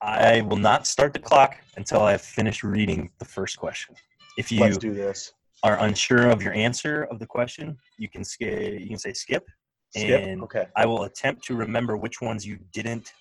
I 0.00 0.40
will 0.40 0.56
not 0.56 0.86
start 0.86 1.12
the 1.12 1.18
clock 1.18 1.56
until 1.76 2.00
I've 2.00 2.22
finished 2.22 2.64
reading 2.64 3.10
the 3.18 3.24
first 3.24 3.58
question. 3.58 3.94
If 4.38 4.50
you 4.50 4.60
Let's 4.60 4.78
do 4.78 4.94
this. 4.94 5.32
are 5.62 5.78
unsure 5.80 6.30
of 6.30 6.42
your 6.42 6.54
answer 6.54 7.04
of 7.04 7.18
the 7.18 7.26
question, 7.26 7.76
you 7.98 8.08
can 8.08 8.24
skip. 8.24 8.80
You 8.80 8.88
can 8.88 8.98
say 8.98 9.12
skip. 9.12 9.46
Skip. 9.94 10.24
And 10.24 10.42
Okay. 10.42 10.64
I 10.74 10.86
will 10.86 11.04
attempt 11.04 11.44
to 11.44 11.54
remember 11.54 11.98
which 11.98 12.22
ones 12.22 12.46
you 12.46 12.58
didn't 12.72 13.12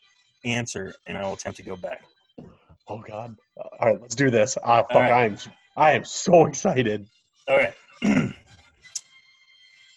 answer, 0.45 0.93
and 1.05 1.17
I 1.17 1.23
will 1.23 1.33
attempt 1.33 1.57
to 1.57 1.63
go 1.63 1.75
back. 1.75 2.01
Oh 2.91 3.01
God. 3.07 3.37
All 3.57 3.87
right, 3.89 4.01
let's 4.01 4.15
do 4.15 4.29
this. 4.29 4.57
Ah, 4.65 4.83
fuck. 4.83 4.95
right. 4.95 5.11
I'm 5.11 5.37
I 5.77 5.93
am 5.93 6.03
so 6.03 6.45
excited. 6.45 7.07
All 7.47 7.57
right. 7.57 7.73
the 8.01 8.33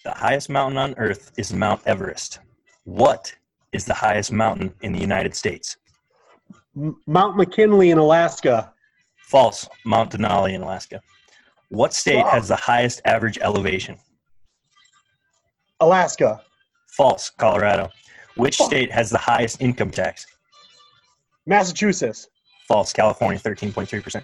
highest 0.06 0.48
mountain 0.48 0.78
on 0.78 0.94
Earth 0.96 1.32
is 1.36 1.52
Mount 1.52 1.80
Everest. 1.86 2.38
What 2.84 3.34
is 3.72 3.84
the 3.84 3.94
highest 3.94 4.30
mountain 4.30 4.72
in 4.82 4.92
the 4.92 5.00
United 5.00 5.34
States? 5.34 5.76
M- 6.76 6.96
Mount 7.08 7.36
McKinley 7.36 7.90
in 7.90 7.98
Alaska. 7.98 8.72
False. 9.16 9.68
Mount 9.84 10.12
Denali 10.12 10.54
in 10.54 10.62
Alaska. 10.62 11.00
What 11.70 11.92
state 11.92 12.24
has 12.26 12.46
the 12.46 12.54
highest 12.56 13.02
average 13.04 13.38
elevation? 13.38 13.98
Alaska. 15.80 16.42
False. 16.96 17.28
Colorado. 17.30 17.90
Which 18.36 18.58
Fuck. 18.58 18.68
state 18.68 18.92
has 18.92 19.10
the 19.10 19.18
highest 19.18 19.60
income 19.60 19.90
tax? 19.90 20.26
Massachusetts. 21.44 22.28
False. 22.68 22.92
California, 22.92 23.38
13.3%. 23.38 24.22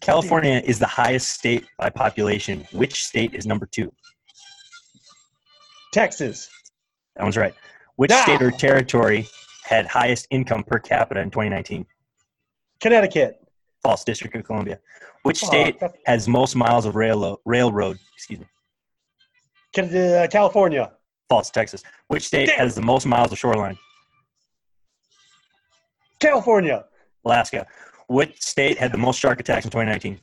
California 0.00 0.62
is 0.64 0.78
the 0.78 0.86
highest 0.86 1.30
state 1.30 1.66
by 1.78 1.90
population. 1.90 2.66
Which 2.72 3.04
state 3.04 3.34
is 3.34 3.46
number 3.46 3.66
two? 3.66 3.92
Texas. 5.92 6.48
That 7.16 7.22
one's 7.24 7.36
right. 7.36 7.54
Which 7.96 8.12
Ah. 8.12 8.22
state 8.22 8.42
or 8.42 8.50
territory 8.50 9.26
had 9.64 9.86
highest 9.86 10.26
income 10.30 10.62
per 10.64 10.78
capita 10.78 11.20
in 11.20 11.30
2019? 11.30 11.86
Connecticut. 12.80 13.40
False. 13.82 14.04
District 14.04 14.34
of 14.36 14.44
Columbia. 14.44 14.78
Which 15.22 15.38
state 15.38 15.80
that's- 15.80 15.98
has 16.06 16.28
most 16.28 16.54
miles 16.54 16.84
of 16.86 16.94
railroad? 16.94 17.38
Railroad. 17.44 17.98
Excuse 18.14 18.40
me. 18.40 18.46
Uh, 19.76 20.26
California. 20.28 20.92
False. 21.28 21.50
Texas. 21.50 21.82
Which 22.08 22.24
state 22.26 22.46
Damn. 22.46 22.58
has 22.58 22.74
the 22.74 22.82
most 22.82 23.04
miles 23.06 23.32
of 23.32 23.38
shoreline? 23.38 23.78
California. 26.20 26.84
Alaska. 27.28 27.66
Which 28.08 28.40
state 28.40 28.78
had 28.78 28.90
the 28.90 28.98
most 28.98 29.20
shark 29.20 29.38
attacks 29.38 29.66
in 29.66 29.70
2019? 29.70 30.18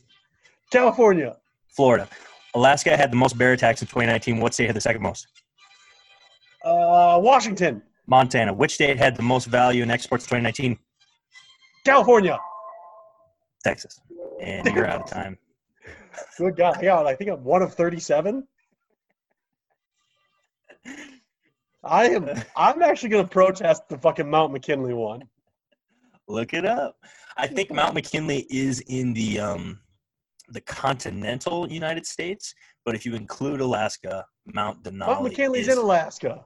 California. 0.71 1.37
Florida. 1.67 2.07
Alaska 2.55 2.97
had 2.97 3.11
the 3.11 3.15
most 3.15 3.37
bear 3.37 3.53
attacks 3.53 3.81
in 3.81 3.87
2019. 3.87 4.39
What 4.39 4.53
state 4.53 4.65
had 4.65 4.75
the 4.75 4.81
second 4.81 5.03
most? 5.03 5.27
Uh, 6.63 7.19
Washington. 7.21 7.83
Montana. 8.07 8.53
Which 8.53 8.73
state 8.73 8.97
had 8.97 9.15
the 9.15 9.21
most 9.21 9.45
value 9.45 9.83
in 9.83 9.91
exports 9.91 10.25
in 10.25 10.41
2019? 10.41 10.79
California. 11.85 12.39
Texas. 13.63 13.99
And 14.41 14.65
you're 14.73 14.87
out 14.87 15.01
of 15.01 15.09
time. 15.09 15.37
Good 16.37 16.55
God. 16.55 16.79
Yeah, 16.81 17.01
I 17.01 17.13
think 17.13 17.29
I'm 17.29 17.43
one 17.43 17.61
of 17.61 17.75
37. 17.75 18.47
I 21.83 22.05
am. 22.09 22.29
I'm 22.55 22.81
actually 22.81 23.09
going 23.09 23.25
to 23.25 23.29
protest 23.29 23.87
the 23.89 23.97
fucking 23.99 24.27
Mount 24.27 24.51
McKinley 24.51 24.93
one. 24.93 25.23
Look 26.27 26.53
it 26.53 26.65
up. 26.65 26.97
I 27.37 27.47
think 27.47 27.71
Mount 27.71 27.93
McKinley 27.93 28.47
is 28.49 28.81
in 28.87 29.13
the 29.13 29.39
um, 29.39 29.79
the 30.49 30.61
continental 30.61 31.71
United 31.71 32.05
States, 32.05 32.53
but 32.83 32.95
if 32.95 33.05
you 33.05 33.15
include 33.15 33.61
Alaska, 33.61 34.25
Mount 34.45 34.83
Denali. 34.83 35.07
Mount 35.07 35.23
McKinley's 35.23 35.67
is, 35.67 35.73
in 35.73 35.79
Alaska. 35.79 36.45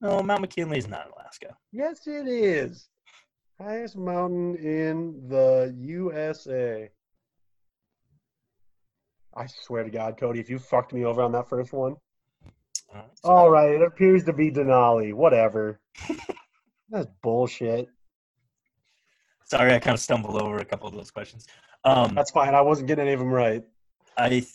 No, 0.00 0.22
Mount 0.22 0.42
McKinley 0.42 0.78
is 0.78 0.88
not 0.88 1.06
in 1.06 1.12
Alaska. 1.12 1.56
Yes, 1.72 2.06
it 2.06 2.28
is. 2.28 2.88
Highest 3.60 3.96
mountain 3.96 4.56
in 4.56 5.28
the 5.28 5.74
USA. 5.78 6.90
I 9.36 9.46
swear 9.46 9.84
to 9.84 9.90
God, 9.90 10.16
Cody, 10.18 10.40
if 10.40 10.50
you 10.50 10.58
fucked 10.58 10.92
me 10.92 11.04
over 11.04 11.22
on 11.22 11.32
that 11.32 11.48
first 11.48 11.72
one. 11.72 11.96
All 13.24 13.50
right, 13.50 13.70
it 13.70 13.82
appears 13.82 14.24
to 14.24 14.32
be 14.32 14.50
Denali. 14.50 15.12
Whatever. 15.12 15.80
That's 16.90 17.08
bullshit. 17.22 17.88
Sorry, 19.46 19.74
I 19.74 19.78
kind 19.78 19.94
of 19.94 20.00
stumbled 20.00 20.40
over 20.40 20.58
a 20.58 20.64
couple 20.64 20.88
of 20.88 20.94
those 20.94 21.10
questions. 21.10 21.46
Um, 21.84 22.14
That's 22.14 22.30
fine. 22.30 22.54
I 22.54 22.60
wasn't 22.60 22.88
getting 22.88 23.02
any 23.04 23.12
of 23.12 23.20
them 23.20 23.32
right. 23.32 23.62
I 24.16 24.28
th- 24.28 24.48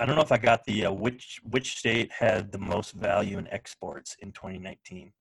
I 0.00 0.06
don't 0.06 0.16
know 0.16 0.22
if 0.22 0.32
I 0.32 0.38
got 0.38 0.64
the 0.64 0.86
uh, 0.86 0.92
which 0.92 1.40
which 1.50 1.76
state 1.76 2.10
had 2.12 2.50
the 2.52 2.58
most 2.58 2.92
value 2.92 3.38
in 3.38 3.46
exports 3.48 4.16
in 4.20 4.32
2019. 4.32 5.12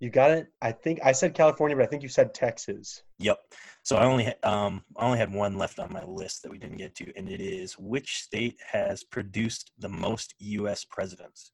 You 0.00 0.08
got 0.08 0.30
it. 0.30 0.46
I 0.62 0.72
think 0.72 1.00
I 1.04 1.12
said 1.12 1.34
California, 1.34 1.76
but 1.76 1.82
I 1.82 1.86
think 1.86 2.02
you 2.02 2.08
said 2.08 2.32
Texas. 2.32 3.02
Yep. 3.18 3.38
So 3.82 3.96
I 3.96 4.06
only 4.06 4.24
ha- 4.24 4.50
um 4.50 4.82
I 4.96 5.04
only 5.04 5.18
had 5.18 5.32
one 5.32 5.58
left 5.58 5.78
on 5.78 5.92
my 5.92 6.02
list 6.04 6.42
that 6.42 6.50
we 6.50 6.58
didn't 6.58 6.78
get 6.78 6.94
to, 6.96 7.12
and 7.16 7.28
it 7.28 7.40
is 7.40 7.78
which 7.78 8.22
state 8.22 8.58
has 8.72 9.04
produced 9.04 9.70
the 9.78 9.90
most 9.90 10.34
U.S. 10.38 10.84
presidents? 10.84 11.52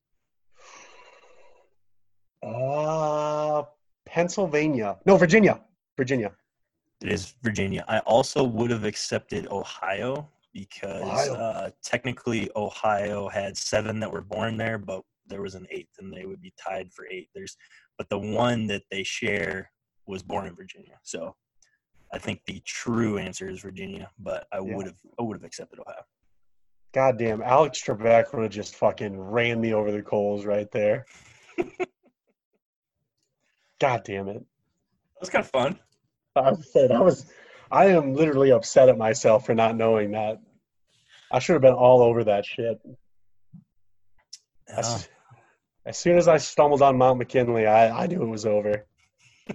Uh, 2.43 3.65
Pennsylvania. 4.05 4.97
No, 5.05 5.17
Virginia. 5.17 5.61
Virginia. 5.97 6.33
It 7.03 7.12
is 7.12 7.35
Virginia. 7.43 7.85
I 7.88 7.99
also 8.00 8.43
would 8.43 8.71
have 8.71 8.85
accepted 8.85 9.47
Ohio 9.49 10.29
because 10.55 11.03
Ohio. 11.03 11.35
Uh, 11.35 11.71
technically 11.85 12.50
Ohio 12.57 13.29
had 13.29 13.57
seven 13.57 14.00
that 14.00 14.11
were 14.11 14.23
born 14.23 14.57
there, 14.57 14.79
but 14.79 15.03
there 15.26 15.43
was 15.43 15.55
an 15.55 15.67
eighth, 15.71 15.99
and 15.99 16.12
they 16.12 16.25
would 16.25 16.41
be 16.41 16.55
tied 16.59 16.91
for 16.93 17.07
eight. 17.11 17.29
There's, 17.35 17.57
but 17.99 18.09
the 18.09 18.19
one 18.19 18.67
that 18.69 18.83
they 18.91 19.03
share 19.03 19.71
was 20.07 20.23
born 20.23 20.47
in 20.47 20.55
Virginia. 20.55 20.99
So 21.03 21.35
I 22.12 22.19
think 22.19 22.41
the 22.47 22.62
true 22.65 23.19
answer 23.19 23.49
is 23.49 23.61
Virginia, 23.61 24.11
but 24.19 24.47
I 24.53 24.61
Yeah. 24.61 24.76
would 24.76 24.87
have 24.87 24.99
I 25.19 25.23
would 25.23 25.37
have 25.37 25.45
accepted 25.45 25.81
Ohio. 25.81 26.05
Goddamn, 26.95 27.43
Alex 27.43 27.83
Trebek 27.83 28.33
would 28.33 28.45
have 28.45 28.53
just 28.53 28.76
fucking 28.76 29.21
ran 29.21 29.61
me 29.61 29.75
over 29.75 29.93
the 29.93 30.00
coals 30.03 30.47
right 30.47 30.71
there. 30.71 31.05
God 33.81 34.03
damn 34.05 34.29
it. 34.29 34.38
That 34.38 35.21
was 35.21 35.29
kind 35.29 35.45
of 35.45 35.50
fun. 35.50 35.79
I 36.45 36.52
saying, 36.55 36.93
I 36.93 37.00
was, 37.00 37.26
I 37.71 37.87
am 37.87 38.14
literally 38.14 38.52
upset 38.52 38.88
at 38.88 38.99
myself 38.99 39.47
for 39.47 39.55
not 39.55 39.76
knowing 39.76 40.12
that. 40.12 40.40
I 41.33 41.38
should 41.38 41.55
have 41.55 41.62
been 41.62 41.73
all 41.73 42.02
over 42.02 42.25
that 42.25 42.45
shit. 42.47 42.78
Yeah. 44.69 44.78
As, 44.78 45.09
as 45.85 45.99
soon 45.99 46.19
as 46.19 46.28
I 46.28 46.37
stumbled 46.37 46.83
on 46.83 46.99
Mount 46.99 47.19
McKinley, 47.19 47.66
I, 47.66 48.05
I 48.05 48.07
knew 48.07 48.23
it 48.23 48.28
was 48.28 48.47
over. 48.47 48.87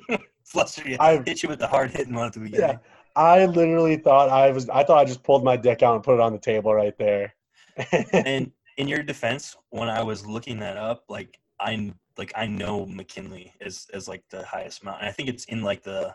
Fluster 0.45 0.87
you. 0.87 0.97
I- 0.99 1.21
hit 1.25 1.43
you 1.43 1.49
with 1.49 1.59
the 1.59 1.67
hard 1.67 1.91
hitting 1.91 2.13
one 2.13 2.27
at 2.27 2.33
the 2.33 2.39
beginning. 2.39 2.69
Yeah, 2.69 2.77
I 3.15 3.45
literally 3.45 3.97
thought 3.97 4.29
I 4.29 4.51
was. 4.51 4.69
I 4.69 4.83
thought 4.83 4.97
I 4.97 5.05
just 5.05 5.23
pulled 5.23 5.43
my 5.43 5.57
dick 5.57 5.83
out 5.83 5.95
and 5.95 6.03
put 6.03 6.15
it 6.15 6.21
on 6.21 6.33
the 6.33 6.39
table 6.39 6.73
right 6.73 6.97
there. 6.97 7.33
And 8.13 8.51
in 8.77 8.87
your 8.87 9.01
defense, 9.01 9.55
when 9.69 9.89
I 9.89 10.03
was 10.03 10.25
looking 10.25 10.59
that 10.59 10.77
up, 10.77 11.03
like 11.09 11.39
I 11.59 11.93
like 12.17 12.31
I 12.35 12.47
know 12.47 12.85
McKinley 12.85 13.53
is 13.61 13.87
as 13.93 14.07
like 14.07 14.23
the 14.29 14.43
highest 14.43 14.83
mountain. 14.83 15.07
I 15.07 15.11
think 15.11 15.29
it's 15.29 15.45
in 15.45 15.61
like 15.61 15.83
the 15.83 16.13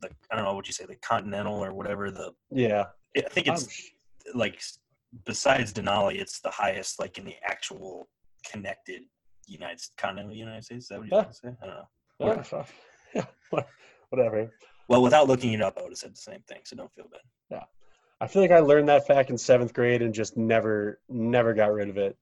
the 0.00 0.10
I 0.30 0.36
don't 0.36 0.44
know 0.44 0.54
what 0.54 0.66
you 0.66 0.72
say, 0.72 0.84
the 0.86 0.96
continental 0.96 1.64
or 1.64 1.72
whatever. 1.72 2.10
The 2.10 2.32
yeah, 2.50 2.84
I 3.16 3.22
think 3.22 3.48
I'm 3.48 3.54
it's 3.54 3.90
oh, 4.26 4.38
like 4.38 4.60
besides 5.24 5.72
Denali, 5.72 6.20
it's 6.20 6.40
the 6.40 6.50
highest 6.50 6.98
like 7.00 7.18
in 7.18 7.24
the 7.24 7.36
actual 7.44 8.08
connected 8.50 9.02
United 9.46 9.80
continental 9.96 10.34
United 10.34 10.64
States. 10.64 10.84
Is 10.84 10.88
that 10.88 10.98
what 10.98 11.08
you 11.08 11.16
Yeah. 11.16 11.30
say? 11.30 11.48
I 11.62 11.66
don't 11.66 11.76
know. 11.76 12.64
Yeah, 13.14 13.24
whatever. 14.10 14.52
Well, 14.88 15.02
without 15.02 15.28
looking 15.28 15.52
it 15.52 15.62
up, 15.62 15.78
I 15.78 15.82
would 15.82 15.92
have 15.92 15.98
said 15.98 16.12
the 16.12 16.16
same 16.16 16.42
thing. 16.48 16.60
So 16.64 16.76
don't 16.76 16.92
feel 16.94 17.08
bad. 17.10 17.20
Yeah 17.50 17.64
I 18.20 18.26
feel 18.26 18.42
like 18.42 18.50
I 18.50 18.58
learned 18.58 18.88
that 18.88 19.06
fact 19.06 19.30
in 19.30 19.38
seventh 19.38 19.72
grade 19.72 20.02
and 20.02 20.12
just 20.12 20.36
never, 20.36 21.00
never 21.08 21.54
got 21.54 21.72
rid 21.72 21.88
of 21.88 21.98
it. 21.98 22.16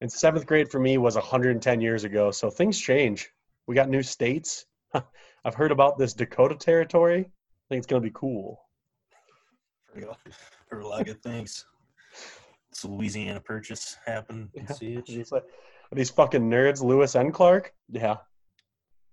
And 0.00 0.10
seventh 0.10 0.46
grade 0.46 0.70
for 0.70 0.80
me 0.80 0.96
was 0.96 1.16
110 1.16 1.80
years 1.80 2.04
ago, 2.04 2.30
so 2.30 2.48
things 2.48 2.78
change. 2.78 3.30
We 3.66 3.74
got 3.74 3.90
new 3.90 4.02
states. 4.02 4.64
I've 5.44 5.54
heard 5.54 5.72
about 5.72 5.98
this 5.98 6.14
Dakota 6.14 6.54
territory. 6.56 7.20
I 7.20 7.64
think 7.68 7.78
it's 7.78 7.86
gonna 7.86 8.00
be 8.00 8.10
cool. 8.14 8.60
Heard 9.94 10.04
a 10.04 10.08
lot- 10.08 10.20
a 10.72 10.76
lot 10.76 11.00
of 11.00 11.06
good 11.06 11.22
things. 11.22 11.64
This 12.70 12.84
Louisiana 12.84 13.40
purchase 13.40 13.96
happened. 14.04 14.50
Yeah. 14.54 14.66
See 14.72 14.94
it? 14.94 15.06
These, 15.06 15.32
like, 15.32 15.44
are 15.44 15.96
these 15.96 16.10
fucking 16.10 16.50
nerds, 16.50 16.82
Lewis 16.82 17.14
and 17.14 17.32
Clark? 17.32 17.72
Yeah, 17.88 18.16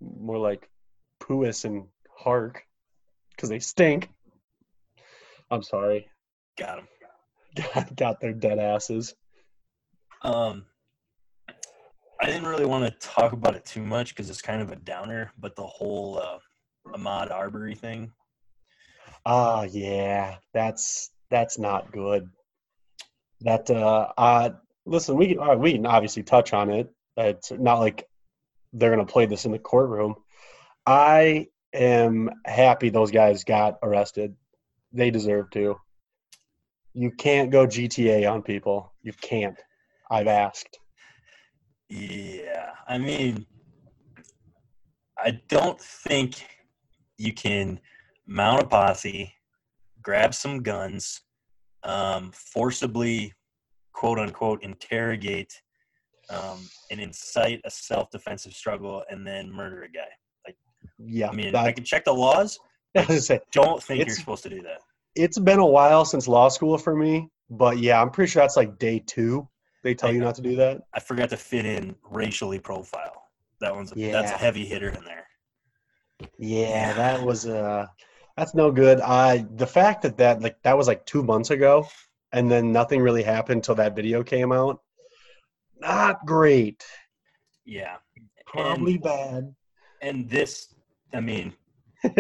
more 0.02 0.38
like 0.38 0.70
Puis 1.22 1.64
and 1.64 1.88
Hark, 2.18 2.64
because 3.32 3.50
they 3.50 3.60
stink. 3.60 4.10
I'm 5.50 5.64
sorry, 5.64 6.08
Got 6.58 6.78
them. 6.78 6.88
got, 7.74 7.96
got 7.96 8.20
their 8.20 8.34
dead 8.34 8.60
asses. 8.60 9.14
Um, 10.22 10.66
I 12.26 12.30
didn't 12.30 12.48
really 12.48 12.66
want 12.66 12.86
to 12.86 13.08
talk 13.08 13.34
about 13.34 13.56
it 13.56 13.66
too 13.66 13.84
much 13.84 14.10
because 14.10 14.32
it's 14.32 14.42
kind 14.42 14.60
of 14.60 14.72
a 14.72 14.76
downer. 14.78 15.32
But 15.38 15.56
the 15.56 15.68
whole 15.68 16.18
uh, 16.18 16.40
Ahmaud 16.98 17.30
Arbery 17.30 17.76
thing, 17.76 18.12
Ah, 19.28 19.68
yeah, 19.70 20.38
that's 20.52 21.12
that's 21.30 21.60
not 21.60 21.92
good. 21.92 22.28
That 23.42 23.70
uh, 23.70 24.08
uh 24.18 24.50
listen, 24.88 25.18
we 25.18 25.38
uh, 25.38 25.56
we 25.56 25.74
can 25.74 25.86
obviously 25.86 26.24
touch 26.24 26.52
on 26.52 26.72
it. 26.72 26.92
It's 27.16 27.52
not 27.52 27.78
like 27.78 28.08
they're 28.74 28.90
gonna 28.90 29.06
play 29.06 29.28
this 29.28 29.46
in 29.46 29.52
the 29.52 29.60
courtroom. 29.60 30.16
I 30.88 31.50
am 31.74 32.32
happy 32.44 32.90
those 32.90 33.12
guys 33.12 33.44
got 33.44 33.78
arrested. 33.84 34.36
They 34.94 35.12
deserve 35.12 35.52
to. 35.52 35.80
You 36.96 37.12
can't 37.12 37.52
go 37.52 37.68
GTA 37.68 38.32
on 38.32 38.42
people. 38.42 38.96
You 39.04 39.14
can't. 39.14 39.62
I've 40.10 40.26
asked. 40.26 40.80
Yeah, 41.96 42.72
I 42.88 42.98
mean, 42.98 43.46
I 45.18 45.40
don't 45.48 45.80
think 45.80 46.46
you 47.18 47.34
can 47.34 47.80
mount 48.28 48.64
a 48.64 48.68
posse, 48.68 49.34
grab 50.02 50.34
some 50.34 50.62
guns, 50.62 51.22
um, 51.84 52.32
forcibly, 52.34 53.34
quote 53.94 54.20
unquote, 54.20 54.62
interrogate 54.64 55.62
um, 56.30 56.68
and 56.92 57.00
incite 57.00 57.62
a 57.66 57.72
self-defensive 57.72 58.54
struggle, 58.54 59.04
and 59.10 59.26
then 59.26 59.50
murder 59.52 59.84
a 59.84 59.90
guy. 59.90 60.02
Like, 60.46 60.58
Yeah, 61.00 61.30
I 61.30 61.34
mean, 61.36 61.54
that- 61.54 61.66
I 61.66 61.72
can 61.72 61.84
check 61.84 62.04
the 62.06 62.14
laws. 62.14 62.60
I 62.98 63.06
say, 63.18 63.40
Don't 63.52 63.82
think 63.82 64.06
you're 64.06 64.16
supposed 64.16 64.44
to 64.44 64.50
do 64.50 64.62
that. 64.64 64.80
it's 65.16 65.38
been 65.40 65.60
a 65.60 65.66
while 65.66 66.04
since 66.06 66.28
law 66.28 66.50
school 66.50 66.78
for 66.78 66.96
me, 66.96 67.30
but 67.50 67.78
yeah, 67.78 68.02
I'm 68.02 68.10
pretty 68.10 68.32
sure 68.32 68.42
that's 68.44 68.58
like 68.58 68.78
day 68.80 69.00
two. 69.06 69.48
They 69.86 69.94
tell 69.94 70.12
you 70.12 70.20
not 70.20 70.34
to 70.34 70.42
do 70.42 70.56
that. 70.56 70.82
I 70.96 71.00
forgot 71.00 71.30
to 71.30 71.38
fit 71.38 71.64
in 71.64 71.96
racially 72.10 72.58
profile. 72.58 73.30
That 73.62 73.76
one's 73.76 73.92
a, 73.92 73.96
that's 73.96 74.32
a 74.32 74.36
heavy 74.36 74.66
hitter 74.66 74.90
in 74.90 75.04
there. 75.04 75.28
Yeah, 76.40 76.92
that 76.94 77.22
was 77.22 77.46
uh 77.46 77.86
that's 78.36 78.56
no 78.56 78.72
good. 78.72 79.00
I 79.00 79.46
the 79.58 79.68
fact 79.68 80.02
that 80.02 80.18
that 80.18 80.42
like 80.42 80.60
that 80.64 80.76
was 80.76 80.88
like 80.88 81.06
2 81.06 81.22
months 81.22 81.52
ago 81.52 81.88
and 82.32 82.50
then 82.50 82.72
nothing 82.72 83.00
really 83.00 83.22
happened 83.22 83.58
until 83.60 83.76
that 83.76 83.96
video 83.96 84.24
came 84.24 84.52
out. 84.52 84.82
Not 85.80 86.26
great. 86.26 86.84
Yeah, 87.64 87.98
Probably 88.48 88.98
bad. 88.98 89.54
and 90.02 90.28
this, 90.28 90.74
I 91.14 91.20
mean, 91.20 91.54
the, 92.04 92.16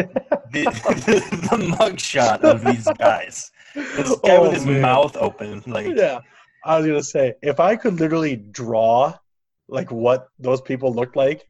the 0.51 1.57
mugshot 1.79 2.41
of 2.41 2.63
these 2.63 2.87
guys. 2.99 3.49
This 3.73 4.15
guy 4.23 4.37
Oh, 4.37 4.43
with 4.43 4.53
his 4.53 4.65
man. 4.67 4.81
mouth 4.81 5.17
open, 5.17 5.63
like 5.65 5.87
Yeah. 5.97 6.19
I 6.65 6.79
was 6.79 6.87
to 6.87 7.03
say 7.03 7.35
if 7.41 7.59
I 7.59 7.75
could 7.75 7.99
literally 7.99 8.35
draw 8.35 9.13
like 9.67 9.91
what 9.91 10.27
those 10.39 10.61
people 10.61 10.93
looked 10.93 11.15
like 11.15 11.47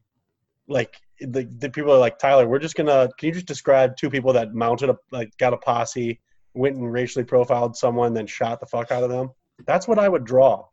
like 0.68 1.00
the, 1.20 1.48
the 1.58 1.70
people 1.70 1.92
are 1.92 1.98
like 1.98 2.18
Tyler, 2.18 2.46
we're 2.46 2.58
just 2.58 2.74
gonna. 2.74 3.08
Can 3.18 3.28
you 3.28 3.32
just 3.32 3.46
describe 3.46 3.96
two 3.96 4.10
people 4.10 4.32
that 4.34 4.54
mounted 4.54 4.90
a 4.90 4.96
like 5.10 5.36
got 5.38 5.54
a 5.54 5.56
posse, 5.56 6.20
went 6.54 6.76
and 6.76 6.92
racially 6.92 7.24
profiled 7.24 7.76
someone, 7.76 8.12
then 8.12 8.26
shot 8.26 8.60
the 8.60 8.66
fuck 8.66 8.90
out 8.90 9.02
of 9.02 9.10
them? 9.10 9.30
That's 9.66 9.88
what 9.88 9.98
I 9.98 10.08
would 10.08 10.24
draw. 10.24 10.66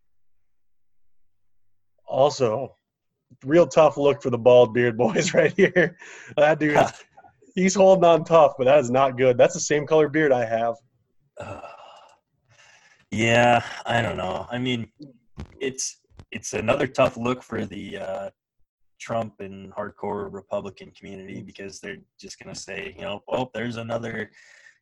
Also, 2.06 2.76
real 3.46 3.68
tough 3.68 3.98
look 3.98 4.22
for 4.22 4.30
the 4.30 4.38
bald 4.38 4.74
beard 4.74 4.98
boys 5.04 5.34
right 5.34 5.54
here. 5.54 5.98
That 6.36 6.60
dude, 6.60 6.78
he's 7.56 7.76
holding 7.76 8.04
on 8.04 8.26
tough, 8.26 8.54
but 8.58 8.66
that 8.66 8.80
is 8.80 8.92
not 8.92 9.18
good. 9.18 9.38
That's 9.38 9.54
the 9.54 9.60
same 9.60 9.88
color 9.88 10.10
beard 10.10 10.32
I 10.32 10.46
have. 10.46 10.76
Uh, 11.40 11.62
yeah, 13.14 13.64
I 13.86 14.02
don't 14.02 14.18
know. 14.18 14.48
I 14.50 14.58
mean, 14.58 14.92
it's 15.60 16.00
it's 16.32 16.54
another 16.54 16.88
tough 16.88 17.16
look 17.16 17.44
for 17.44 17.66
the 17.66 17.98
uh, 17.98 18.30
Trump 19.00 19.40
and 19.40 19.72
hardcore 19.74 20.34
Republican 20.34 20.92
community 20.92 21.42
because 21.44 21.80
they're 21.80 21.98
just 22.20 22.40
gonna 22.40 22.56
say, 22.56 22.96
you 22.98 23.04
know, 23.04 23.22
oh, 23.28 23.50
there's 23.54 23.78
another, 23.78 24.32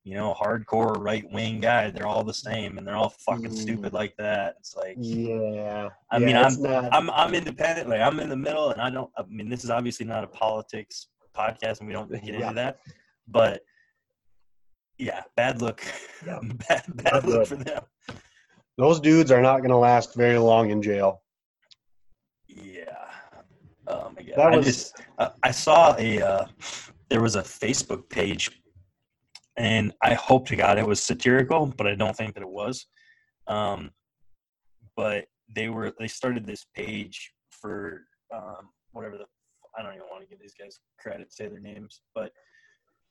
you 0.03 0.15
know, 0.15 0.33
hardcore 0.33 0.97
right 0.97 1.29
wing 1.31 1.59
guy. 1.59 1.91
They're 1.91 2.07
all 2.07 2.23
the 2.23 2.33
same 2.33 2.77
and 2.77 2.87
they're 2.87 2.95
all 2.95 3.09
fucking 3.25 3.51
Mm. 3.51 3.55
stupid 3.55 3.93
like 3.93 4.15
that. 4.17 4.55
It's 4.59 4.75
like 4.75 4.97
Yeah, 4.97 5.89
I 6.11 6.19
Yeah, 6.19 6.25
mean, 6.25 6.35
it's 6.37 6.57
not. 6.57 6.93
I'm 6.93 7.09
I'm 7.09 7.33
independent. 7.35 7.89
Like 7.89 8.01
I'm 8.01 8.19
in 8.19 8.29
the 8.29 8.37
middle, 8.37 8.69
and 8.71 8.81
I 8.81 8.89
don't. 8.89 9.11
I 9.17 9.23
mean, 9.29 9.49
this 9.49 9.63
is 9.63 9.69
obviously 9.69 10.05
not 10.05 10.23
a 10.23 10.27
politics 10.27 11.07
podcast, 11.35 11.79
and 11.79 11.87
we 11.87 11.93
don't 11.93 12.09
get 12.11 12.23
Yeah. 12.23 12.41
into 12.43 12.53
that. 12.55 12.79
But 13.27 13.61
yeah, 15.01 15.23
bad 15.35 15.61
look. 15.61 15.83
Yeah. 16.25 16.39
bad 16.69 16.83
bad 16.95 17.25
look 17.25 17.47
for 17.47 17.55
them. 17.55 17.83
Those 18.77 18.99
dudes 18.99 19.31
are 19.31 19.41
not 19.41 19.57
going 19.57 19.71
to 19.71 19.77
last 19.77 20.15
very 20.15 20.37
long 20.37 20.69
in 20.69 20.81
jail. 20.81 21.23
Yeah. 22.47 22.83
Oh 23.87 24.11
my 24.15 24.21
god. 24.21 24.37
That 24.37 24.53
I 24.53 24.61
just 24.61 25.01
uh, 25.17 25.29
I 25.41 25.51
saw 25.51 25.95
a 25.97 26.21
uh, 26.21 26.45
there 27.09 27.21
was 27.21 27.35
a 27.35 27.41
Facebook 27.41 28.07
page, 28.09 28.61
and 29.57 29.91
I 30.03 30.13
hope 30.13 30.47
to 30.49 30.55
God 30.55 30.77
it 30.77 30.87
was 30.87 31.01
satirical, 31.01 31.65
but 31.65 31.87
I 31.87 31.95
don't 31.95 32.15
think 32.15 32.35
that 32.35 32.43
it 32.43 32.49
was. 32.49 32.85
Um, 33.47 33.89
but 34.95 35.25
they 35.53 35.69
were 35.69 35.93
they 35.99 36.07
started 36.07 36.45
this 36.45 36.65
page 36.75 37.31
for 37.49 38.03
um, 38.33 38.69
whatever 38.91 39.17
the 39.17 39.25
I 39.77 39.81
don't 39.81 39.95
even 39.95 40.05
want 40.11 40.23
to 40.23 40.29
give 40.29 40.39
these 40.39 40.53
guys 40.53 40.79
credit, 40.99 41.33
say 41.33 41.47
their 41.47 41.59
names, 41.59 42.01
but 42.13 42.31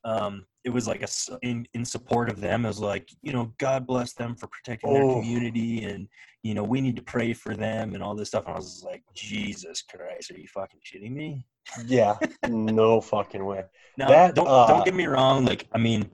um, 0.05 0.47
it 0.65 0.71
was 0.71 0.87
like 0.87 1.03
a, 1.03 1.09
in 1.43 1.67
in 1.75 1.85
support 1.85 2.29
of 2.31 2.41
them. 2.41 2.65
It 2.65 2.69
was 2.69 2.81
like 2.81 3.11
you 3.23 3.33
know 3.33 3.53
God 3.59 3.87
bless 3.87 4.13
them 4.13 4.35
for 4.37 4.47
protecting 4.47 4.93
their 4.93 5.03
Oh. 5.03 5.21
community, 5.21 5.85
and 5.85 6.09
you 6.43 6.55
know 6.55 6.63
we 6.63 6.81
need 6.81 6.97
to 6.97 7.03
pray 7.03 7.33
for 7.33 7.55
them 7.57 7.95
and 7.95 8.03
all 8.03 8.15
this 8.15 8.29
stuff. 8.29 8.45
And 8.47 8.55
I 8.55 8.57
was 8.59 8.83
like, 8.85 9.03
Jesus 9.15 9.83
Christ, 9.83 10.31
are 10.31 10.39
you 10.39 10.49
fucking 10.49 10.81
shitting 10.81 11.13
me? 11.13 11.47
Yeah, 11.87 12.19
no 12.49 13.01
fucking 13.01 13.45
way. 13.45 13.65
Now, 13.97 14.09
That, 14.09 14.35
don't 14.35 14.49
uh, 14.49 14.67
don't 14.67 14.85
get 14.85 14.95
me 14.95 15.07
wrong. 15.07 15.45
Like, 15.45 15.67
I 15.73 15.79
mean, 15.79 16.11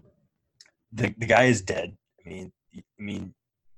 the 0.93 1.15
the 1.19 1.27
guy 1.27 1.45
is 1.45 1.63
dead. 1.63 1.97
I 2.25 2.29
mean, 2.29 2.53
I 2.77 2.83
mean, 2.99 3.35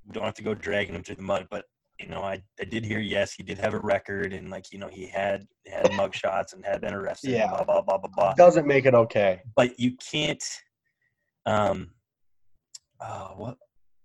we 0.07 0.12
don't 0.12 0.25
have 0.25 0.35
to 0.35 0.42
go 0.42 0.55
dragging 0.55 0.94
him 0.94 1.03
through 1.03 1.16
the 1.16 1.23
mud. 1.23 1.49
But 1.51 1.64
you 1.98 2.06
know, 2.08 2.22
I 2.22 2.42
I 2.61 2.64
did 2.64 2.84
hear 2.84 3.00
yes, 3.00 3.32
he 3.32 3.42
did 3.42 3.58
have 3.58 3.74
a 3.74 3.80
record, 3.80 4.32
and 4.32 4.50
like 4.50 4.72
you 4.72 4.78
know, 4.78 4.88
he 4.88 5.06
had 5.06 5.46
had 5.66 5.92
mug 5.94 6.14
shots 6.14 6.52
and 6.52 6.64
had 6.64 6.80
been 6.80 6.94
arrested. 6.94 7.30
Yeah. 7.30 7.48
Blah 7.48 7.64
blah 7.64 7.82
blah 7.82 7.98
blah 7.98 8.11
blah. 8.14 8.34
Doesn't 8.34 8.66
make 8.66 8.87
it 8.87 8.94
okay. 8.94 9.42
But 9.56 9.78
you 9.80 9.96
can't. 9.96 10.42
Um. 11.46 11.90
Oh, 13.00 13.32
what? 13.37 13.56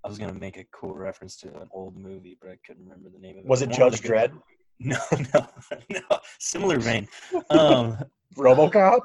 I 0.03 0.07
was 0.09 0.17
gonna 0.17 0.33
make 0.33 0.57
a 0.57 0.65
cool 0.73 0.95
reference 0.95 1.37
to 1.37 1.47
an 1.59 1.69
old 1.71 1.95
movie, 1.97 2.37
but 2.41 2.49
I 2.51 2.57
couldn't 2.65 2.83
remember 2.83 3.09
the 3.09 3.19
name 3.19 3.37
of 3.37 3.45
it. 3.45 3.49
Was 3.49 3.61
it 3.61 3.69
One 3.69 3.77
Judge 3.77 4.01
good- 4.01 4.11
Dredd? 4.11 4.31
No, 4.79 4.97
no, 5.33 5.47
no. 5.89 6.19
Similar 6.39 6.79
vein. 6.79 7.07
Um, 7.51 7.97
RoboCop? 8.35 9.01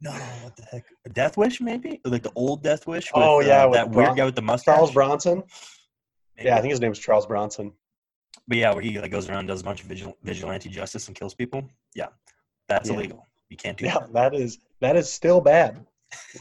no, 0.00 0.10
what 0.10 0.56
the 0.56 0.62
heck? 0.64 0.84
Death 1.12 1.36
Wish, 1.36 1.60
maybe? 1.60 2.00
Like 2.04 2.22
the 2.22 2.32
old 2.34 2.62
Death 2.64 2.86
Wish? 2.86 3.10
Oh, 3.14 3.40
yeah, 3.40 3.64
uh, 3.64 3.68
with 3.68 3.74
that 3.76 3.90
weird 3.90 4.16
guy 4.16 4.24
with 4.24 4.34
the 4.34 4.42
mustache. 4.42 4.74
Charles 4.74 4.92
Bronson? 4.92 5.42
Maybe. 6.36 6.48
Yeah, 6.48 6.56
I 6.56 6.62
think 6.62 6.70
his 6.70 6.80
name 6.80 6.90
is 6.90 6.98
Charles 6.98 7.26
Bronson. 7.26 7.72
But 8.50 8.58
yeah, 8.58 8.72
where 8.74 8.82
he 8.82 8.98
like 8.98 9.12
goes 9.12 9.30
around 9.30 9.38
and 9.38 9.48
does 9.48 9.60
a 9.60 9.64
bunch 9.64 9.80
of 9.82 9.86
vigil- 9.86 10.16
vigilante 10.24 10.68
justice 10.68 11.06
and 11.06 11.16
kills 11.16 11.34
people. 11.34 11.62
Yeah, 11.94 12.08
that's 12.68 12.88
Yeah. 12.88 12.96
illegal. 12.96 13.24
You 13.48 13.56
can't 13.56 13.78
do 13.78 13.84
Yeah, 13.84 14.00
that. 14.00 14.12
that 14.12 14.34
is 14.34 14.58
that 14.80 14.96
is 14.96 15.08
still 15.10 15.40
bad. 15.40 15.86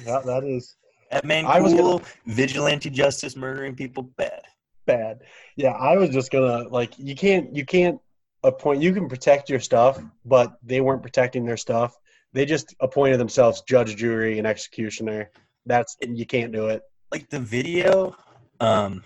Yeah, 0.03 0.19
that 0.25 0.43
is 0.43 0.75
That 1.11 1.23
man 1.23 1.45
I 1.45 1.59
was 1.61 1.71
cool, 1.73 2.01
vigilante 2.25 2.89
justice, 2.89 3.35
murdering 3.35 3.75
people, 3.75 4.01
bad. 4.01 4.41
bad. 4.87 5.21
Yeah, 5.55 5.73
I 5.73 5.97
was 5.97 6.09
just 6.09 6.31
gonna 6.31 6.67
like 6.69 6.97
you 6.97 7.13
can't 7.13 7.55
you 7.55 7.63
can't 7.63 7.99
appoint 8.43 8.81
you 8.81 8.91
can 8.91 9.07
protect 9.07 9.47
your 9.47 9.59
stuff, 9.59 10.01
but 10.25 10.57
they 10.63 10.81
weren't 10.81 11.03
protecting 11.03 11.45
their 11.45 11.57
stuff. 11.57 11.95
They 12.33 12.43
just 12.47 12.73
appointed 12.79 13.17
themselves 13.19 13.61
judge, 13.69 13.95
jury, 13.97 14.39
and 14.39 14.47
executioner. 14.47 15.29
That's 15.67 15.95
you 16.01 16.25
can't 16.25 16.51
do 16.51 16.69
it. 16.69 16.81
Like 17.11 17.29
the 17.29 17.39
video, 17.39 18.15
um, 18.61 19.03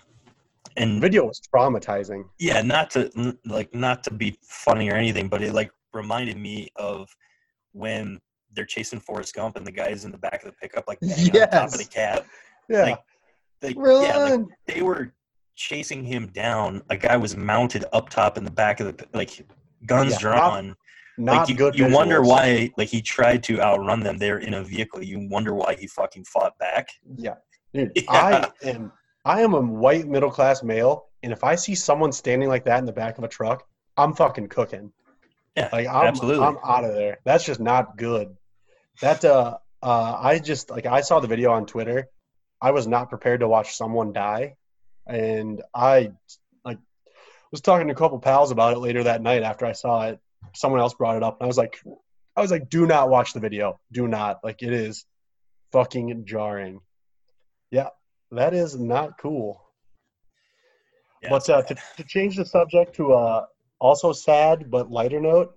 and 0.76 1.00
video 1.00 1.24
was 1.24 1.40
traumatizing. 1.54 2.24
yeah, 2.38 2.62
not 2.62 2.90
to 2.92 3.36
like 3.44 3.74
not 3.74 4.02
to 4.04 4.12
be 4.12 4.36
funny 4.42 4.90
or 4.90 4.94
anything, 4.94 5.28
but 5.28 5.42
it 5.42 5.52
like 5.54 5.70
reminded 5.92 6.36
me 6.36 6.68
of 6.76 7.08
when 7.72 8.20
they're 8.52 8.64
chasing 8.64 9.00
Forrest 9.00 9.34
Gump 9.34 9.56
and 9.56 9.66
the 9.66 9.72
guys 9.72 10.04
in 10.04 10.12
the 10.12 10.18
back 10.18 10.44
of 10.44 10.50
the 10.50 10.56
pickup 10.60 10.84
like 10.86 11.00
banging 11.00 11.32
on 11.42 11.48
top 11.48 11.64
of 11.66 11.72
the 11.72 11.78
Yes. 11.78 11.88
cab. 11.88 12.24
Yeah. 12.68 12.96
Like, 13.62 13.76
yeah, 13.76 14.16
like 14.18 14.40
they 14.66 14.82
were 14.82 15.12
chasing 15.56 16.04
him 16.04 16.26
down. 16.28 16.82
A 16.90 16.96
guy 16.96 17.16
was 17.16 17.36
mounted 17.36 17.84
up 17.92 18.10
top 18.10 18.36
in 18.38 18.44
the 18.44 18.50
back 18.50 18.80
of 18.80 18.96
the 18.96 19.06
like 19.14 19.46
guns 19.86 20.12
Yeah, 20.12 20.18
drawn. 20.18 20.74
Not 21.16 21.36
like 21.40 21.48
you, 21.48 21.54
good. 21.54 21.78
you 21.78 21.88
wonder 21.88 22.22
why 22.22 22.70
like 22.76 22.88
he 22.88 23.00
tried 23.00 23.42
to 23.44 23.60
outrun 23.60 24.00
them. 24.00 24.18
They're 24.18 24.38
in 24.38 24.54
a 24.54 24.64
vehicle. 24.64 25.02
You 25.02 25.26
wonder 25.30 25.54
why 25.54 25.76
he 25.76 25.86
fucking 25.86 26.24
fought 26.24 26.58
back. 26.58 26.88
Yeah, 27.16 27.34
dude. 27.74 27.92
Yeah. 27.94 28.02
I 28.10 28.50
am. 28.68 28.92
I 29.24 29.42
am 29.42 29.54
a 29.54 29.60
white 29.60 30.06
middle 30.06 30.30
class 30.30 30.62
male, 30.62 31.06
and 31.22 31.32
if 31.32 31.44
I 31.44 31.54
see 31.54 31.74
someone 31.74 32.12
standing 32.12 32.48
like 32.48 32.64
that 32.64 32.78
in 32.78 32.84
the 32.84 32.92
back 32.92 33.18
of 33.18 33.24
a 33.24 33.28
truck, 33.28 33.66
I'm 33.96 34.14
fucking 34.14 34.48
cooking. 34.48 34.92
Yeah, 35.56 35.68
Like 35.72 35.86
I'm, 35.86 36.06
absolutely. 36.06 36.44
I'm 36.44 36.58
out 36.64 36.84
of 36.84 36.94
there. 36.94 37.18
That's 37.24 37.44
just 37.44 37.60
not 37.60 37.96
good. 37.96 38.36
That 39.00 39.24
uh, 39.24 39.58
uh, 39.82 40.18
I 40.20 40.38
just 40.40 40.70
like 40.70 40.86
I 40.86 41.00
saw 41.00 41.20
the 41.20 41.28
video 41.28 41.52
on 41.52 41.66
Twitter. 41.66 42.08
I 42.60 42.72
was 42.72 42.86
not 42.86 43.08
prepared 43.08 43.40
to 43.40 43.48
watch 43.48 43.76
someone 43.76 44.12
die, 44.12 44.56
and 45.06 45.62
I 45.74 46.12
like 46.64 46.78
was 47.50 47.60
talking 47.60 47.86
to 47.86 47.92
a 47.92 47.96
couple 47.96 48.18
pals 48.18 48.50
about 48.50 48.76
it 48.76 48.80
later 48.80 49.04
that 49.04 49.22
night 49.22 49.42
after 49.42 49.64
I 49.64 49.72
saw 49.72 50.08
it. 50.08 50.18
Someone 50.54 50.80
else 50.80 50.94
brought 50.94 51.16
it 51.16 51.22
up, 51.22 51.38
and 51.40 51.44
I 51.44 51.48
was 51.48 51.58
like, 51.58 51.80
I 52.36 52.40
was 52.40 52.50
like, 52.50 52.68
do 52.68 52.86
not 52.86 53.10
watch 53.10 53.32
the 53.32 53.40
video. 53.40 53.78
Do 53.92 54.08
not. 54.08 54.40
Like 54.42 54.62
it 54.62 54.72
is 54.72 55.04
fucking 55.72 56.24
jarring. 56.26 56.80
Yeah, 57.70 57.88
that 58.32 58.54
is 58.54 58.76
not 58.78 59.18
cool. 59.18 59.60
Yeah, 61.22 61.30
But 61.30 61.48
uh, 61.48 61.62
to, 61.62 61.74
to 61.96 62.04
change 62.04 62.36
the 62.36 62.44
subject 62.44 62.94
to 62.96 63.12
a 63.14 63.46
also 63.80 64.12
sad 64.12 64.70
but 64.70 64.90
lighter 64.90 65.20
note, 65.20 65.54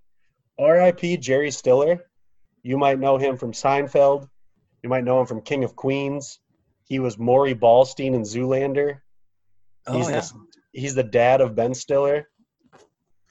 R.I.P. 0.59 1.17
Jerry 1.17 1.51
Stiller. 1.51 2.03
You 2.63 2.77
might 2.77 2.99
know 2.99 3.17
him 3.17 3.37
from 3.37 3.51
Seinfeld. 3.53 4.27
You 4.83 4.89
might 4.89 5.03
know 5.03 5.19
him 5.21 5.25
from 5.25 5.41
King 5.41 5.63
of 5.63 5.75
Queens. 5.75 6.39
He 6.85 6.99
was 6.99 7.17
Maury 7.17 7.53
Ballstein 7.55 8.13
in 8.13 8.21
Zoolander. 8.23 8.99
oh, 9.87 9.97
He's 9.97 10.09
yeah. 10.09 10.21
the 10.21 10.31
he's 10.73 10.95
the 10.95 11.03
dad 11.03 11.41
of 11.41 11.55
Ben 11.55 11.73
Stiller. 11.73 12.27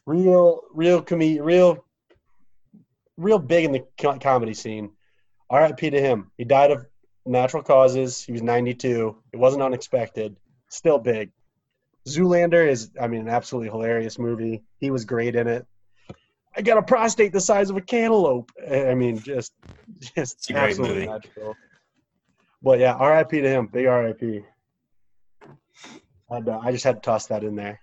Real, 0.07 0.61
real 0.73 1.03
com- 1.03 1.19
real, 1.19 1.85
real 3.17 3.39
big 3.39 3.65
in 3.65 3.73
the 3.73 3.85
comedy 4.21 4.55
scene. 4.55 4.93
R.I.P. 5.51 5.91
to 5.91 6.01
him. 6.01 6.31
He 6.39 6.45
died 6.45 6.71
of 6.71 6.87
natural 7.27 7.63
causes. 7.63 8.23
He 8.23 8.33
was 8.33 8.43
92. 8.43 9.17
It 9.33 9.37
wasn't 9.37 9.63
unexpected. 9.63 10.37
Still 10.69 10.99
big. 10.99 11.31
Zoolander 12.09 12.67
is, 12.67 12.91
I 13.01 13.09
mean, 13.09 13.23
an 13.23 13.29
absolutely 13.29 13.69
hilarious 13.69 14.19
movie. 14.19 14.63
He 14.79 14.91
was 14.91 15.05
great 15.05 15.35
in 15.35 15.49
it. 15.49 15.67
I 16.57 16.63
got 16.63 16.79
a 16.79 16.83
prostate 16.83 17.33
the 17.33 17.41
size 17.41 17.69
of 17.69 17.77
a 17.77 17.81
cantaloupe. 17.81 18.51
I 18.71 18.95
mean, 18.95 19.19
just, 19.19 19.53
just 20.01 20.39
It's 20.39 20.51
absolutely 20.51 21.07
magical. 21.07 21.55
But 22.63 22.79
yeah, 22.79 22.95
R.I.P. 22.95 23.43
to 23.43 23.49
him. 23.49 23.67
Big 23.67 23.87
R.I.P. 23.87 24.43
And, 26.31 26.49
uh, 26.49 26.59
I 26.63 26.73
just 26.73 26.85
had 26.85 26.97
to 26.97 27.01
toss 27.01 27.27
that 27.27 27.45
in 27.45 27.55
there. 27.55 27.81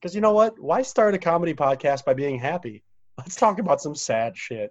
Because 0.00 0.14
you 0.14 0.20
know 0.20 0.32
what? 0.32 0.58
Why 0.60 0.82
start 0.82 1.14
a 1.14 1.18
comedy 1.18 1.54
podcast 1.54 2.04
by 2.04 2.14
being 2.14 2.38
happy? 2.38 2.84
Let's 3.18 3.36
talk 3.36 3.58
about 3.58 3.80
some 3.80 3.94
sad 3.94 4.36
shit. 4.36 4.70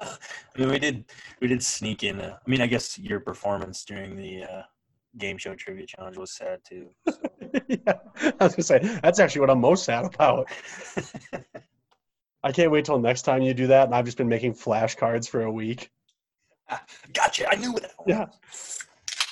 I 0.00 0.58
mean, 0.58 0.68
we 0.68 0.78
did 0.78 1.04
we 1.40 1.48
did 1.48 1.62
sneak 1.62 2.02
in. 2.04 2.20
A, 2.20 2.40
I 2.44 2.50
mean, 2.50 2.60
I 2.60 2.66
guess 2.66 2.98
your 2.98 3.20
performance 3.20 3.84
during 3.84 4.16
the 4.16 4.44
uh, 4.44 4.62
game 5.18 5.38
show 5.38 5.54
trivia 5.54 5.86
challenge 5.86 6.16
was 6.16 6.32
sad 6.32 6.60
too. 6.64 6.90
yeah, 7.68 7.94
I 8.18 8.44
was 8.44 8.54
gonna 8.54 8.62
say 8.62 8.78
that's 9.02 9.20
actually 9.20 9.40
what 9.40 9.50
I'm 9.50 9.60
most 9.60 9.84
sad 9.84 10.04
about. 10.04 10.48
I 12.44 12.50
can't 12.50 12.72
wait 12.72 12.84
till 12.84 12.98
next 12.98 13.22
time 13.22 13.42
you 13.42 13.54
do 13.54 13.68
that, 13.68 13.84
and 13.84 13.94
I've 13.94 14.04
just 14.04 14.16
been 14.16 14.28
making 14.28 14.54
flashcards 14.54 15.28
for 15.28 15.42
a 15.42 15.52
week. 15.52 15.90
gotcha. 17.12 17.48
I 17.48 17.54
knew 17.54 17.72
that. 17.74 17.92
Yeah. 18.06 18.26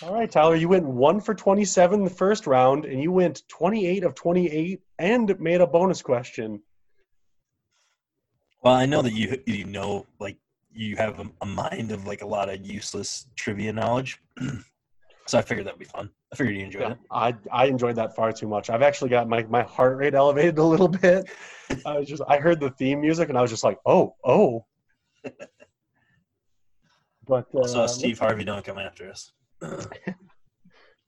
All 0.02 0.14
right, 0.14 0.30
Tyler, 0.30 0.54
you 0.54 0.68
went 0.68 0.86
one 0.86 1.20
for 1.20 1.34
27 1.34 2.04
the 2.04 2.10
first 2.10 2.46
round, 2.46 2.86
and 2.86 3.02
you 3.02 3.12
went 3.12 3.42
28 3.48 4.04
of 4.04 4.14
28 4.14 4.80
and 4.98 5.40
made 5.40 5.60
a 5.60 5.66
bonus 5.66 6.00
question. 6.00 6.62
Well, 8.62 8.74
I 8.74 8.86
know 8.86 9.02
that 9.02 9.12
you 9.12 9.42
you 9.46 9.64
know 9.64 10.06
like 10.18 10.36
you 10.72 10.96
have 10.96 11.18
a, 11.20 11.30
a 11.40 11.46
mind 11.46 11.92
of 11.92 12.06
like 12.06 12.22
a 12.22 12.26
lot 12.26 12.48
of 12.48 12.64
useless 12.64 13.26
trivia 13.36 13.72
knowledge, 13.72 14.20
so 15.26 15.38
I 15.38 15.42
figured 15.42 15.66
that'd 15.66 15.78
be 15.78 15.84
fun. 15.84 16.10
I 16.32 16.36
figured 16.36 16.56
you 16.56 16.64
enjoyed 16.64 16.82
Yeah, 16.82 16.92
it. 16.92 16.98
I 17.10 17.34
I 17.52 17.64
enjoyed 17.66 17.96
that 17.96 18.14
far 18.14 18.32
too 18.32 18.46
much. 18.48 18.70
I've 18.70 18.82
actually 18.82 19.10
got 19.10 19.28
my, 19.28 19.42
my 19.44 19.62
heart 19.62 19.96
rate 19.98 20.14
elevated 20.22 20.58
a 20.58 20.64
little 20.64 20.88
bit. 20.88 21.28
I 21.84 21.98
was 21.98 22.08
just 22.08 22.22
I 22.28 22.38
heard 22.38 22.60
the 22.60 22.70
theme 22.70 23.00
music 23.00 23.28
and 23.28 23.38
I 23.38 23.42
was 23.42 23.50
just 23.50 23.64
like, 23.64 23.78
oh, 23.86 24.14
oh. 24.24 24.64
But 27.26 27.46
uh, 27.54 27.58
Also, 27.58 27.86
Steve 27.86 28.18
Harvey 28.18 28.44
don't 28.44 28.64
come 28.64 28.78
after 28.78 29.08
us. 29.08 29.32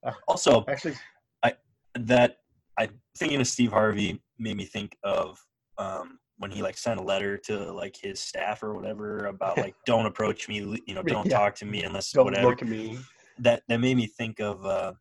also, 0.29 0.64
actually 0.68 0.94
I 1.42 1.55
that 1.94 2.37
I 2.79 2.90
thinking 3.16 3.40
of 3.40 3.48
Steve 3.48 3.72
Harvey 3.72 4.20
made 4.38 4.57
me 4.57 4.64
think 4.64 4.96
of 5.03 5.38
um, 5.79 6.18
when 6.38 6.51
he 6.51 6.62
like 6.62 6.77
sent 6.77 6.99
a 6.99 7.03
letter 7.03 7.37
to 7.37 7.73
like 7.73 7.97
his 7.97 8.21
staff 8.21 8.62
or 8.62 8.75
whatever 8.75 9.27
about 9.27 9.59
like 9.59 9.75
don't 9.87 10.07
approach 10.07 10.49
me, 10.49 10.81
you 10.87 10.95
know, 10.95 11.03
don't 11.03 11.27
Yeah. 11.27 11.38
talk 11.38 11.55
to 11.57 11.64
me 11.66 11.85
unless 11.85 12.11
don't 12.12 12.25
whatever. 12.25 12.49
look 12.49 12.62
at 12.62 12.68
me. 12.68 12.99
That 13.38 13.62
that 13.68 13.81
made 13.81 13.97
me 13.97 14.07
think 14.07 14.40
of 14.40 14.64
uh, 14.66 14.92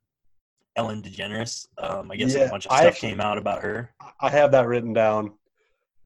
Ellen 0.76 1.02
DeGeneres. 1.02 1.68
Um, 1.78 2.12
I 2.12 2.16
guess 2.16 2.34
Yeah, 2.36 2.44
a 2.46 2.50
bunch 2.50 2.66
of 2.66 2.72
stuff 2.72 2.86
actually- 2.88 3.10
came 3.10 3.22
out 3.22 3.38
about 3.38 3.62
her. 3.64 3.94
I 4.20 4.30
have 4.30 4.52
that 4.52 4.68
written 4.68 4.94
down. 4.94 5.34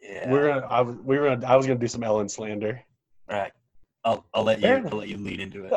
Yeah, 0.02 0.30
We're 0.32 0.48
gonna 0.54 0.68
I 0.68 0.82
was 0.82 0.96
we 1.04 1.18
were 1.18 1.30
gonna 1.36 1.46
I 1.48 1.56
was 1.56 1.66
gonna 1.68 1.80
do 1.80 1.88
some 1.88 2.04
Ellen 2.04 2.30
slander. 2.30 2.82
all 3.30 3.38
right. 3.38 3.52
I'll 4.04 4.26
I'll 4.34 4.44
let 4.44 4.62
you 4.62 4.68
I'll 4.68 4.98
let 4.98 5.08
you 5.08 5.18
lead 5.18 5.40
into 5.40 5.66
it. 5.66 5.74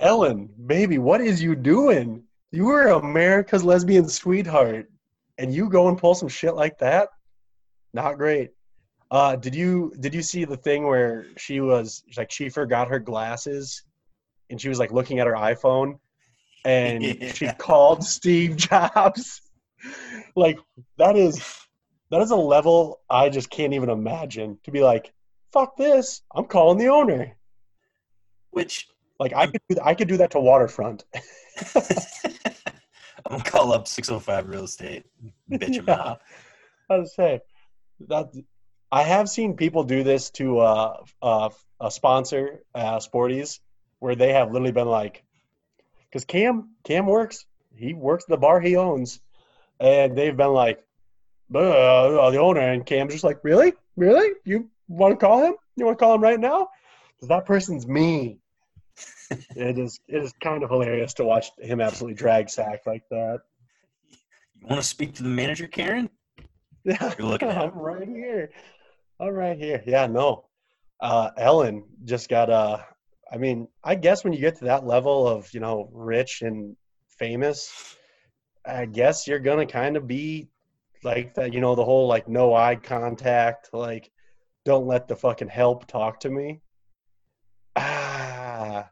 Ellen, 0.00 0.48
baby, 0.66 0.98
what 0.98 1.20
is 1.20 1.42
you 1.42 1.56
doing? 1.56 2.22
You 2.52 2.66
were 2.66 2.88
America's 2.88 3.64
lesbian 3.64 4.08
sweetheart, 4.08 4.88
and 5.38 5.52
you 5.52 5.68
go 5.68 5.88
and 5.88 5.98
pull 5.98 6.14
some 6.14 6.28
shit 6.28 6.54
like 6.54 6.78
that? 6.78 7.08
Not 7.94 8.18
great. 8.18 8.50
Uh, 9.10 9.36
did 9.36 9.54
you 9.54 9.92
did 10.00 10.14
you 10.14 10.22
see 10.22 10.44
the 10.44 10.56
thing 10.56 10.86
where 10.86 11.26
she 11.38 11.60
was 11.60 12.02
like 12.16 12.30
she 12.30 12.48
forgot 12.48 12.88
her 12.88 12.98
glasses, 12.98 13.82
and 14.50 14.60
she 14.60 14.68
was 14.68 14.78
like 14.78 14.92
looking 14.92 15.18
at 15.18 15.26
her 15.26 15.34
iPhone, 15.34 15.98
and 16.64 17.04
she 17.34 17.48
called 17.58 18.04
Steve 18.04 18.56
Jobs? 18.56 19.40
like 20.36 20.58
that 20.98 21.16
is 21.16 21.42
that 22.10 22.20
is 22.20 22.30
a 22.30 22.36
level 22.36 23.00
I 23.08 23.30
just 23.30 23.48
can't 23.50 23.72
even 23.72 23.88
imagine. 23.88 24.58
To 24.64 24.70
be 24.70 24.82
like, 24.82 25.12
fuck 25.52 25.76
this, 25.76 26.22
I'm 26.34 26.44
calling 26.44 26.78
the 26.78 26.88
owner. 26.88 27.36
Which 28.50 28.88
Like 29.18 29.32
I 29.34 29.46
could 29.46 29.62
do 29.70 29.76
I 29.82 29.94
could 29.94 30.08
do 30.08 30.18
that 30.18 30.32
to 30.32 30.40
Waterfront. 30.40 31.04
I'm 31.74 33.38
gonna 33.38 33.44
call 33.44 33.72
up 33.72 33.88
605 33.88 34.48
real 34.48 34.64
estate, 34.64 35.04
bitch 35.50 35.76
him 35.76 35.84
Yeah. 35.88 35.94
out. 35.94 36.20
I 36.90 36.96
was 36.98 37.14
say 37.14 37.40
that 38.08 38.30
I 38.90 39.02
have 39.02 39.28
seen 39.28 39.56
people 39.56 39.84
do 39.84 40.02
this 40.02 40.30
to 40.32 40.58
uh, 40.60 40.96
uh, 41.20 41.50
a 41.80 41.90
sponsor, 41.90 42.60
uh, 42.74 42.98
Sporties, 42.98 43.60
where 43.98 44.14
they 44.14 44.32
have 44.32 44.50
literally 44.52 44.72
been 44.72 44.88
like, 44.88 45.24
because 46.08 46.24
Cam 46.24 46.70
Cam 46.84 47.06
works, 47.06 47.44
he 47.74 47.92
works 47.94 48.24
the 48.26 48.36
bar 48.36 48.60
he 48.60 48.76
owns, 48.76 49.20
and 49.80 50.16
they've 50.16 50.36
been 50.36 50.52
like, 50.52 50.82
the 51.50 52.38
owner, 52.40 52.60
and 52.60 52.84
Cam's 52.84 53.12
just 53.12 53.24
like, 53.24 53.38
really, 53.42 53.72
really, 53.96 54.34
you 54.44 54.70
want 54.88 55.18
to 55.18 55.26
call 55.26 55.42
him? 55.44 55.54
You 55.76 55.84
want 55.86 55.98
to 55.98 56.04
call 56.04 56.14
him 56.14 56.22
right 56.22 56.40
now? 56.40 56.68
'Cause 57.18 57.28
that 57.28 57.46
person's 57.46 57.86
me. 57.86 58.38
it 59.30 59.78
is 59.78 60.00
it 60.08 60.22
is 60.22 60.32
kind 60.40 60.62
of 60.62 60.70
hilarious 60.70 61.14
to 61.14 61.24
watch 61.24 61.50
him 61.58 61.80
absolutely 61.80 62.14
drag 62.14 62.48
sack 62.48 62.80
like 62.86 63.02
that. 63.10 63.40
You 64.60 64.66
want 64.66 64.80
to 64.80 64.86
speak 64.86 65.14
to 65.14 65.22
the 65.22 65.28
manager, 65.28 65.66
Karen? 65.66 66.08
Yeah, 66.88 67.14
You're 67.18 67.28
looking 67.28 67.50
at 67.50 67.58
I'm 67.64 67.78
right 67.78 68.08
here. 68.08 68.50
I'm 69.20 69.34
right 69.34 69.58
here. 69.58 69.82
Yeah, 69.86 70.06
no. 70.06 70.46
Uh, 71.00 71.30
Ellen 71.36 71.84
just 72.04 72.30
got 72.30 72.48
a. 72.48 72.86
I 73.30 73.36
mean, 73.36 73.68
I 73.84 73.94
guess 73.94 74.24
when 74.24 74.32
you 74.32 74.38
get 74.38 74.56
to 74.60 74.64
that 74.64 74.86
level 74.86 75.28
of, 75.28 75.52
you 75.52 75.60
know, 75.60 75.90
rich 75.92 76.40
and 76.40 76.76
famous, 77.18 77.70
I 78.64 78.86
guess 78.86 79.26
you're 79.26 79.38
gonna 79.38 79.66
kind 79.66 79.98
of 79.98 80.06
be 80.06 80.48
like 81.04 81.34
that, 81.34 81.52
you 81.52 81.60
know, 81.60 81.74
the 81.74 81.84
whole 81.84 82.08
like 82.08 82.26
no 82.26 82.54
eye 82.54 82.76
contact, 82.76 83.68
like 83.74 84.10
don't 84.64 84.86
let 84.86 85.08
the 85.08 85.16
fucking 85.16 85.48
help 85.48 85.86
talk 85.86 86.20
to 86.20 86.30
me. 86.30 86.62
Ah, 87.76 88.88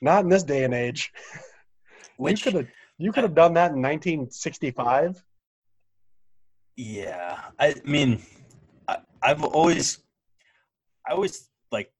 not 0.00 0.24
in 0.24 0.30
this 0.30 0.44
day 0.44 0.64
and 0.64 0.72
age. 0.72 1.12
Which 2.16 2.40
you 2.46 2.52
could 2.52 2.64
have 2.64 2.72
you 2.96 3.12
could 3.12 3.24
have 3.24 3.34
done 3.34 3.54
that 3.54 3.72
in 3.72 3.82
1965. 3.82 5.22
Yeah, 6.80 7.40
I 7.58 7.74
mean, 7.84 8.22
I, 8.86 8.98
I've 9.20 9.42
always, 9.42 9.98
I 11.04 11.12
always 11.12 11.50
like, 11.72 11.92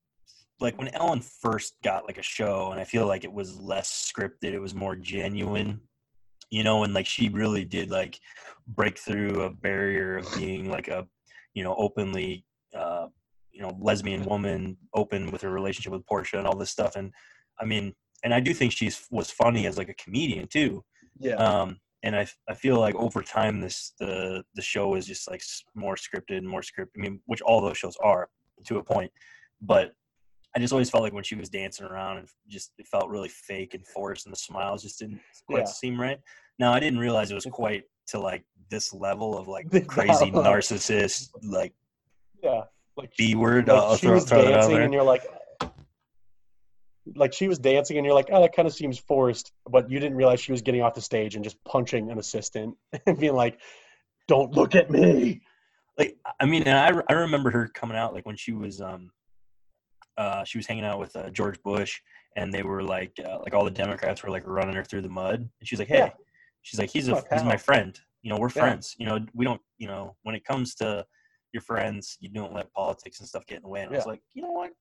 like 0.61 0.79
when 0.79 0.95
Ellen 0.95 1.21
first 1.21 1.75
got 1.83 2.07
like 2.07 2.17
a 2.17 2.23
show, 2.23 2.71
and 2.71 2.81
I 2.81 2.85
feel 2.85 3.05
like 3.05 3.25
it 3.25 3.33
was 3.33 3.59
less 3.59 3.91
scripted, 4.09 4.53
it 4.53 4.61
was 4.61 4.77
more 4.77 4.95
genuine. 4.95 5.81
you 6.51 6.65
know, 6.65 6.85
and 6.85 6.95
like 6.95 7.07
she 7.07 7.29
really 7.29 7.65
did 7.65 7.91
like 7.91 8.19
break 8.67 8.99
through 8.99 9.43
a 9.43 9.51
barrier 9.51 10.19
of 10.19 10.35
being 10.37 10.71
like 10.71 10.89
a, 10.89 11.07
you 11.55 11.63
know, 11.63 11.75
openly, 11.77 12.45
uh, 12.75 13.07
you 13.53 13.63
know, 13.63 13.77
lesbian 13.81 14.25
woman, 14.25 14.77
open 14.95 15.31
with 15.31 15.43
her 15.43 15.51
relationship 15.51 15.93
with 15.93 16.07
Portia 16.07 16.39
and 16.39 16.47
all 16.47 16.57
this 16.57 16.71
stuff. 16.71 16.97
And 16.97 17.13
I 17.61 17.65
mean, 17.65 17.95
and 18.25 18.33
I 18.33 18.41
do 18.41 18.55
think 18.55 18.73
she's 18.73 19.07
was 19.11 19.31
funny 19.31 19.67
as 19.67 19.77
like 19.77 19.89
a 19.89 19.95
comedian 19.95 20.47
too. 20.47 20.85
Yeah. 21.19 21.35
Um, 21.35 21.79
and 22.03 22.15
I, 22.17 22.27
I 22.49 22.55
feel 22.55 22.79
like 22.79 22.95
over 22.95 23.23
time 23.23 23.61
this 23.61 23.93
the 23.99 24.45
the 24.55 24.63
show 24.63 24.95
is 24.95 25.07
just 25.07 25.31
like 25.31 25.43
more 25.75 25.97
scripted 25.97 26.39
and 26.39 26.49
more 26.49 26.61
scripted. 26.63 26.89
I 26.97 27.01
mean, 27.01 27.21
which 27.27 27.43
all 27.43 27.61
those 27.61 27.79
shows 27.79 27.97
are 28.03 28.29
to 28.67 28.79
a 28.79 28.83
point, 28.85 29.11
but 29.61 29.93
I 30.57 30.61
just 30.61 30.73
always 30.73 30.91
felt 30.91 31.03
like 31.03 31.13
when 31.13 31.25
she 31.25 31.35
was 31.35 31.49
dancing 31.51 31.87
around 31.87 32.19
and 32.19 32.29
just 32.49 32.73
it 32.79 32.87
felt 32.87 33.09
really 33.09 33.29
fake 33.29 33.75
and 33.75 33.87
forced, 33.87 34.27
and 34.27 34.33
the 34.33 34.39
smiles 34.39 34.83
just 34.83 34.99
didn't 34.99 35.21
quite 35.47 35.61
Yeah. 35.61 35.65
seem 35.67 36.01
right. 36.01 36.19
Now 36.59 36.73
I 36.73 36.81
didn't 36.81 36.99
realize 36.99 37.31
it 37.31 37.35
was 37.35 37.47
quite 37.51 37.85
to 38.09 38.19
like 38.19 38.45
this 38.71 38.93
level 38.93 39.37
of 39.37 39.49
like 39.49 39.67
crazy 39.89 40.31
narcissist 40.31 41.31
like 41.43 41.75
yeah. 42.43 42.63
Like 42.97 43.11
B 43.17 43.35
word. 43.37 43.69
like 43.69 43.99
she 44.01 44.07
throw, 44.07 44.15
was 44.15 44.25
throw 44.25 44.45
dancing 44.45 44.77
and 44.79 44.93
you're 44.93 45.03
like 45.05 45.23
like 47.17 47.33
she 47.33 47.49
was 47.49 47.59
dancing 47.59 47.97
and 47.97 48.05
you're 48.07 48.15
like 48.15 48.29
oh 48.33 48.41
that 48.41 48.55
kind 48.55 48.67
of 48.67 48.75
seems 48.75 48.99
forced 48.99 49.53
but 49.71 49.91
you 49.91 49.99
didn't 49.99 50.17
realize 50.17 50.41
she 50.41 50.53
was 50.53 50.63
getting 50.63 50.83
off 50.83 50.95
the 50.95 51.01
stage 51.01 51.35
and 51.35 51.45
just 51.45 51.63
punching 51.65 52.11
an 52.11 52.19
assistant 52.19 52.75
and 53.07 53.19
being 53.19 53.35
like 53.35 53.61
don't 54.27 54.53
look 54.53 54.75
at 54.75 54.91
me 54.91 55.41
like 55.99 56.17
I 56.39 56.47
mean, 56.47 56.63
and 56.63 56.79
I, 56.79 57.03
I 57.09 57.15
remember 57.15 57.51
her 57.51 57.69
coming 57.69 57.97
out 57.97 58.15
like 58.15 58.25
when 58.25 58.37
she 58.37 58.53
was 58.53 58.81
um 58.81 59.11
uh 60.17 60.45
she 60.45 60.59
was 60.59 60.67
hanging 60.67 60.85
out 60.85 60.99
with 61.01 61.15
uh, 61.17 61.29
George 61.31 61.61
Bush 61.63 62.01
and 62.37 62.53
they 62.53 62.63
were 62.63 62.83
like 62.83 63.13
uh, 63.25 63.39
like 63.41 63.55
all 63.55 63.65
the 63.65 63.71
Democrats 63.71 64.23
were 64.23 64.31
like 64.31 64.47
running 64.47 64.77
her 64.77 64.85
through 64.85 65.03
the 65.03 65.09
mud 65.09 65.41
and 65.41 65.69
she's 65.69 65.79
like 65.79 65.89
hey 65.89 65.99
Yeah. 65.99 66.11
she's 66.63 66.79
like 66.79 66.91
he's 66.91 67.09
My 67.09 67.19
a 67.19 67.25
he's 67.33 67.45
my 67.45 67.57
friend 67.57 67.99
you 68.23 68.31
know 68.31 68.39
we're 68.39 68.49
Yeah. 68.49 68.63
friends 68.63 68.95
you 68.99 69.07
know 69.07 69.19
we 69.35 69.45
don't 69.45 69.61
you 69.79 69.89
know 69.89 70.17
when 70.23 70.35
it 70.35 70.45
comes 70.45 70.75
to 70.77 71.05
your 71.53 71.63
friends 71.63 72.17
you 72.21 72.29
don't 72.29 72.55
let 72.55 72.73
politics 72.73 73.21
and 73.21 73.29
stuff 73.29 73.47
get 73.47 73.57
in 73.57 73.63
the 73.63 73.69
way 73.69 73.81
and 73.83 73.93
I 73.93 73.97
was 73.97 74.07
like 74.07 74.23
you 74.35 74.43
know 74.43 74.53
what 74.53 74.73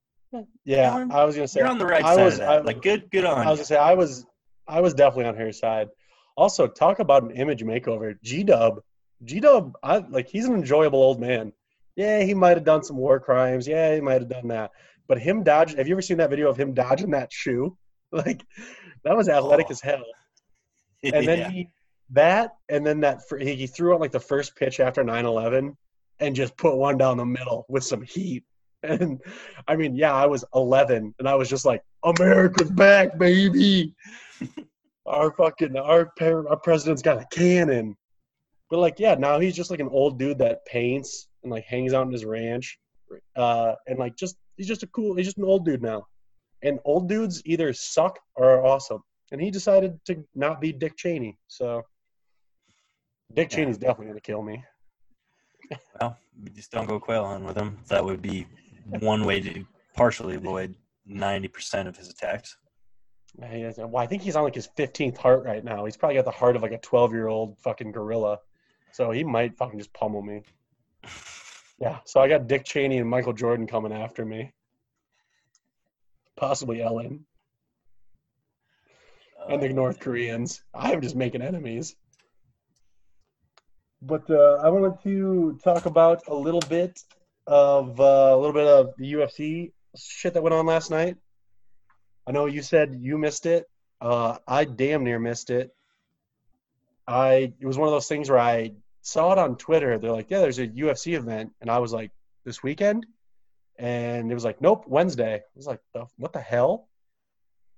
yeah. 0.64 0.94
Aaron, 0.94 1.10
i 1.12 1.24
was 1.24 1.34
gonna 1.34 1.48
say 1.48 1.60
you're 1.60 1.68
on 1.68 1.78
the 1.78 1.86
right 1.86 2.04
I 2.04 2.14
side 2.14 2.24
was- 2.24 2.34
of 2.34 2.40
that. 2.40 2.48
I- 2.50 2.58
like 2.60 2.82
good 2.82 3.10
good 3.10 3.24
on 3.24 3.38
i 3.46 3.50
was 3.50 3.58
you. 3.58 3.64
gonna 3.64 3.64
say 3.64 3.76
i 3.76 3.94
was 3.94 4.26
i 4.66 4.80
was 4.80 4.94
definitely 4.94 5.26
on 5.26 5.36
her 5.36 5.52
side. 5.52 5.88
Also 6.36 6.66
talk 6.68 7.00
about 7.00 7.24
an 7.24 7.32
image 7.32 7.62
makeover. 7.64 8.14
G-dub 8.22 8.80
g-dub 9.24 9.74
i 9.82 9.98
like 9.98 10.28
he's 10.28 10.44
an 10.46 10.54
enjoyable 10.54 11.02
old 11.02 11.20
man. 11.20 11.52
Yeah 11.96 12.22
he 12.22 12.34
might 12.34 12.56
have 12.56 12.64
done 12.64 12.84
some 12.84 12.96
war 12.96 13.18
crimes. 13.20 13.66
Yeah 13.66 13.94
he 13.94 14.00
might 14.00 14.20
have 14.20 14.28
done 14.28 14.48
that. 14.48 14.70
But 15.08 15.18
him 15.18 15.42
dodge 15.42 15.74
have 15.74 15.88
you 15.88 15.94
ever 15.94 16.02
seen 16.02 16.18
that 16.18 16.30
video 16.30 16.48
of 16.48 16.56
him 16.56 16.74
dodging 16.74 17.10
that 17.10 17.32
shoe? 17.32 17.76
Like 18.12 18.42
that 19.04 19.16
was 19.16 19.28
athletic 19.28 19.66
Oh. 19.68 19.72
as 19.72 19.80
hell. 19.80 20.04
And 21.02 21.26
then 21.28 21.38
Yeah. 21.38 21.50
he 21.50 21.68
that 22.10 22.52
and 22.68 22.86
then 22.86 23.00
that 23.00 23.20
he 23.40 23.54
he 23.54 23.66
threw 23.66 23.94
out 23.94 24.00
like 24.00 24.12
the 24.12 24.20
first 24.20 24.56
pitch 24.56 24.80
after 24.80 25.02
9-11 25.04 25.76
and 26.20 26.34
just 26.36 26.56
put 26.56 26.76
one 26.76 26.96
down 26.98 27.16
the 27.18 27.24
middle 27.26 27.66
with 27.68 27.84
some 27.84 28.02
heat 28.02 28.44
and 28.82 29.20
i 29.66 29.74
mean 29.74 29.94
yeah 29.96 30.14
i 30.14 30.24
was 30.26 30.44
11 30.54 31.14
and 31.18 31.28
i 31.28 31.34
was 31.34 31.48
just 31.48 31.64
like 31.64 31.82
america's 32.04 32.70
back 32.70 33.18
baby 33.18 33.94
our 35.06 35.32
fucking 35.32 35.76
our 35.76 36.12
par- 36.18 36.48
our 36.48 36.56
president's 36.56 37.02
got 37.02 37.20
a 37.20 37.26
cannon 37.32 37.96
but 38.70 38.78
like 38.78 38.98
yeah 39.00 39.14
now 39.14 39.38
he's 39.40 39.56
just 39.56 39.70
like 39.70 39.80
an 39.80 39.88
old 39.90 40.18
dude 40.18 40.38
that 40.38 40.64
paints 40.66 41.28
and 41.42 41.50
like 41.50 41.64
hangs 41.64 41.92
out 41.92 42.06
in 42.06 42.12
his 42.12 42.24
ranch 42.24 42.78
uh 43.36 43.72
and 43.86 43.98
like 43.98 44.14
just 44.16 44.36
he's 44.56 44.68
just 44.68 44.82
a 44.82 44.86
cool 44.88 45.16
he's 45.16 45.26
just 45.26 45.38
an 45.38 45.44
old 45.44 45.64
dude 45.64 45.82
now 45.82 46.06
and 46.62 46.78
old 46.84 47.08
dudes 47.08 47.42
either 47.46 47.72
suck 47.72 48.18
or 48.36 48.50
are 48.50 48.64
awesome 48.66 49.02
and 49.32 49.40
he 49.40 49.50
decided 49.50 49.98
to 50.06 50.24
not 50.34 50.58
be 50.58 50.72
Dick 50.72 50.96
Cheney. 50.96 51.36
So 51.48 51.82
Dick 53.34 53.50
Yeah. 53.52 53.56
Cheney's 53.58 53.76
definitely 53.78 54.06
gonna 54.06 54.20
kill 54.20 54.42
me. 54.42 54.64
well 56.00 56.16
we 56.42 56.50
just 56.50 56.70
don't 56.70 56.86
go 56.88 56.98
quail 56.98 57.26
hunting 57.26 57.46
with 57.46 57.56
him 57.56 57.78
that 57.88 58.02
would 58.04 58.22
be 58.22 58.46
one 59.00 59.24
way 59.24 59.40
to 59.40 59.64
partially 59.96 60.34
avoid 60.36 60.74
90% 61.10 61.86
of 61.88 61.96
his 61.96 62.08
attacks 62.10 62.56
He 63.50 63.62
is- 63.62 63.78
Well, 63.78 63.96
I 63.98 64.06
think 64.06 64.22
he's 64.22 64.36
on 64.36 64.44
like 64.44 64.54
his 64.54 64.68
15th 64.76 65.16
heart 65.16 65.44
right 65.44 65.62
now. 65.62 65.84
He's 65.84 65.96
probably 65.96 66.16
got 66.16 66.24
the 66.24 66.30
heart 66.30 66.56
of 66.56 66.62
like 66.62 66.72
a 66.72 66.78
12 66.78 67.12
year 67.12 67.28
old 67.28 67.58
fucking 67.58 67.92
gorilla. 67.92 68.40
So 68.92 69.10
he 69.10 69.22
might 69.22 69.56
fucking 69.56 69.78
just 69.78 69.92
pummel 69.92 70.22
me. 70.22 70.42
Yeah. 71.80 72.00
So 72.06 72.20
I 72.20 72.26
got 72.28 72.48
Dick 72.48 72.64
Cheney 72.64 72.98
and 72.98 73.08
Michael 73.08 73.32
Jordan 73.32 73.68
coming 73.68 73.92
after 73.92 74.24
me. 74.24 74.52
Possibly 76.36 76.82
Ellen 76.82 77.24
and 79.48 79.62
the 79.62 79.68
Uh, 79.70 79.72
North 79.72 80.00
Koreans. 80.00 80.64
I'm 80.74 81.00
just 81.00 81.14
making 81.14 81.40
enemies. 81.40 81.94
But 84.02 84.28
uh, 84.28 84.60
I 84.62 84.68
wanted 84.70 85.00
to 85.04 85.58
talk 85.62 85.86
about 85.86 86.26
a 86.26 86.34
little 86.34 86.64
bit 86.68 87.00
of 87.48 87.98
uh, 87.98 88.02
a 88.04 88.36
little 88.36 88.52
bit 88.52 88.66
of 88.66 88.90
the 88.98 89.12
UFC 89.14 89.72
shit 89.96 90.34
that 90.34 90.42
went 90.42 90.54
on 90.54 90.66
last 90.66 90.90
night. 90.90 91.16
I 92.26 92.32
know 92.32 92.44
you 92.44 92.60
said 92.62 92.98
you 93.00 93.16
missed 93.16 93.46
it. 93.46 93.66
Uh, 94.00 94.36
I 94.46 94.64
damn 94.64 95.02
near 95.02 95.18
missed 95.18 95.48
it. 95.50 95.70
I 97.06 97.54
it 97.58 97.66
was 97.66 97.78
one 97.78 97.88
of 97.88 97.92
those 97.92 98.06
things 98.06 98.28
where 98.28 98.38
I 98.38 98.72
saw 99.00 99.32
it 99.32 99.38
on 99.38 99.56
Twitter. 99.56 99.98
They're 99.98 100.12
like, 100.12 100.30
"Yeah, 100.30 100.40
there's 100.40 100.58
a 100.58 100.68
UFC 100.68 101.16
event," 101.16 101.52
and 101.62 101.70
I 101.70 101.78
was 101.78 101.90
like, 101.92 102.10
"This 102.44 102.62
weekend?" 102.62 103.06
And 103.78 104.30
it 104.30 104.34
was 104.34 104.44
like, 104.44 104.60
"Nope, 104.60 104.84
Wednesday." 104.86 105.36
I 105.36 105.42
was 105.56 105.66
like, 105.66 105.80
"The- 105.94 106.06
"What 106.18 106.34
the 106.34 106.40
hell?" 106.40 106.86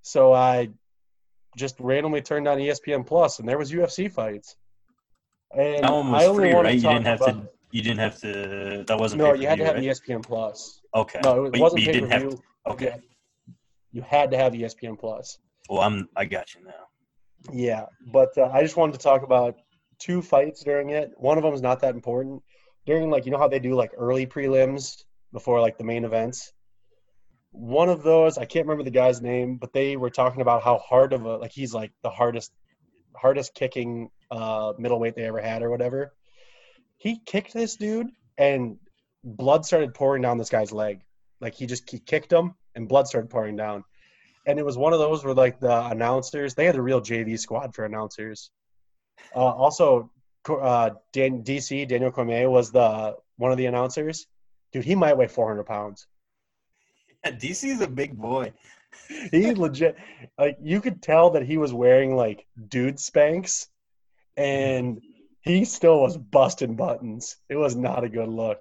So 0.02 0.32
I 0.32 0.70
just 1.56 1.76
randomly 1.78 2.22
turned 2.22 2.48
on 2.48 2.58
ESPN 2.58 3.06
Plus, 3.06 3.38
and 3.38 3.48
there 3.48 3.58
was 3.58 3.70
UFC 3.70 4.10
fights. 4.10 4.56
And 5.54 5.84
That 5.84 5.92
one 5.92 6.06
I 6.08 6.10
was 6.12 6.26
only 6.26 6.50
free, 6.50 6.60
right? 6.60 6.74
You 6.74 6.80
didn't 6.80 7.04
have 7.06 7.18
to. 7.20 7.48
You 7.70 7.82
didn't 7.82 7.98
have 7.98 8.18
to. 8.20 8.84
That 8.86 8.98
wasn't. 8.98 9.22
No, 9.22 9.32
you 9.32 9.46
had 9.46 9.58
to 9.58 9.64
have 9.64 9.76
right? 9.76 9.84
ESPN 9.84 10.22
Plus. 10.24 10.80
Okay. 10.94 11.20
No, 11.22 11.44
it 11.46 11.52
But 11.52 11.60
wasn't 11.60 11.82
you 11.82 11.86
pay 11.86 11.92
didn't 11.92 12.10
have. 12.10 12.22
view. 12.22 12.42
Okay. 12.66 12.96
You 13.92 14.02
had 14.02 14.30
to 14.32 14.36
have 14.36 14.52
ESPN 14.52 14.98
Plus. 14.98 15.38
Well, 15.68 15.80
I'm. 15.80 16.08
I 16.16 16.24
got 16.24 16.54
you 16.54 16.64
now. 16.64 16.72
Yeah, 17.52 17.86
but 18.12 18.36
uh, 18.36 18.50
I 18.52 18.62
just 18.62 18.76
wanted 18.76 18.92
to 18.92 18.98
talk 18.98 19.22
about 19.22 19.56
two 19.98 20.20
fights 20.20 20.62
during 20.62 20.90
it. 20.90 21.12
One 21.16 21.38
of 21.38 21.44
them 21.44 21.54
is 21.54 21.62
not 21.62 21.80
that 21.80 21.94
important. 21.94 22.42
During 22.86 23.08
like 23.10 23.24
you 23.24 23.30
know 23.30 23.38
how 23.38 23.48
they 23.48 23.60
do 23.60 23.74
like 23.74 23.92
early 23.96 24.26
prelims 24.26 25.04
before 25.32 25.60
like 25.60 25.78
the 25.78 25.84
main 25.84 26.04
events. 26.04 26.52
One 27.52 27.88
of 27.88 28.02
those 28.02 28.36
I 28.36 28.44
can't 28.44 28.66
remember 28.66 28.84
the 28.84 28.90
guy's 28.90 29.20
name, 29.22 29.56
but 29.56 29.72
they 29.72 29.96
were 29.96 30.10
talking 30.10 30.40
about 30.40 30.62
how 30.62 30.78
hard 30.78 31.12
of 31.12 31.24
a 31.24 31.36
like 31.36 31.52
he's 31.52 31.72
like 31.72 31.92
the 32.02 32.10
hardest 32.10 32.52
hardest 33.16 33.54
kicking 33.54 34.10
uh, 34.30 34.72
middleweight 34.78 35.14
they 35.14 35.24
ever 35.24 35.40
had 35.40 35.62
or 35.62 35.70
whatever. 35.70 36.12
He 37.00 37.20
kicked 37.26 37.52
this 37.52 37.76
dude 37.76 38.10
and 38.38 38.76
blood 39.24 39.66
started 39.66 39.94
pouring 39.94 40.22
down 40.22 40.38
this 40.38 40.50
guy's 40.50 40.72
leg. 40.72 41.00
Like 41.40 41.54
he 41.54 41.66
just 41.66 41.90
he 41.90 41.98
kicked 41.98 42.32
him 42.32 42.54
and 42.74 42.88
blood 42.88 43.08
started 43.08 43.30
pouring 43.30 43.56
down 43.56 43.84
and 44.46 44.58
it 44.58 44.64
was 44.64 44.76
one 44.76 44.92
of 44.92 44.98
those 44.98 45.24
where 45.24 45.34
like 45.34 45.60
the 45.60 45.86
announcers 45.86 46.54
they 46.54 46.66
had 46.66 46.76
a 46.76 46.82
real 46.82 47.00
JV 47.00 47.38
squad 47.38 47.74
for 47.74 47.84
announcers. 47.84 48.50
Uh, 49.34 49.40
also, 49.40 50.10
uh, 50.48 50.90
Dan, 51.12 51.42
DC 51.42 51.86
Daniel 51.88 52.10
Cormier 52.10 52.50
was 52.50 52.72
the 52.72 53.16
one 53.36 53.52
of 53.52 53.58
the 53.58 53.66
announcers. 53.66 54.26
Dude, 54.72 54.84
he 54.84 54.94
might 54.94 55.16
weigh 55.16 55.28
400 55.28 55.64
pounds. 55.64 56.06
Yeah, 57.22 57.32
DC 57.32 57.68
is 57.68 57.82
a 57.82 57.88
big 57.88 58.16
boy. 58.16 58.52
He 59.30 59.54
legit 59.54 59.96
like 60.38 60.56
you 60.60 60.80
could 60.80 61.02
tell 61.02 61.30
that 61.30 61.44
he 61.44 61.58
was 61.58 61.72
wearing 61.72 62.16
like 62.16 62.46
dude 62.68 62.96
Spanx, 62.96 63.66
and 64.36 65.00
he 65.42 65.64
still 65.64 66.00
was 66.00 66.16
busting 66.16 66.76
buttons. 66.76 67.36
It 67.48 67.56
was 67.56 67.76
not 67.76 68.04
a 68.04 68.08
good 68.08 68.28
look. 68.28 68.60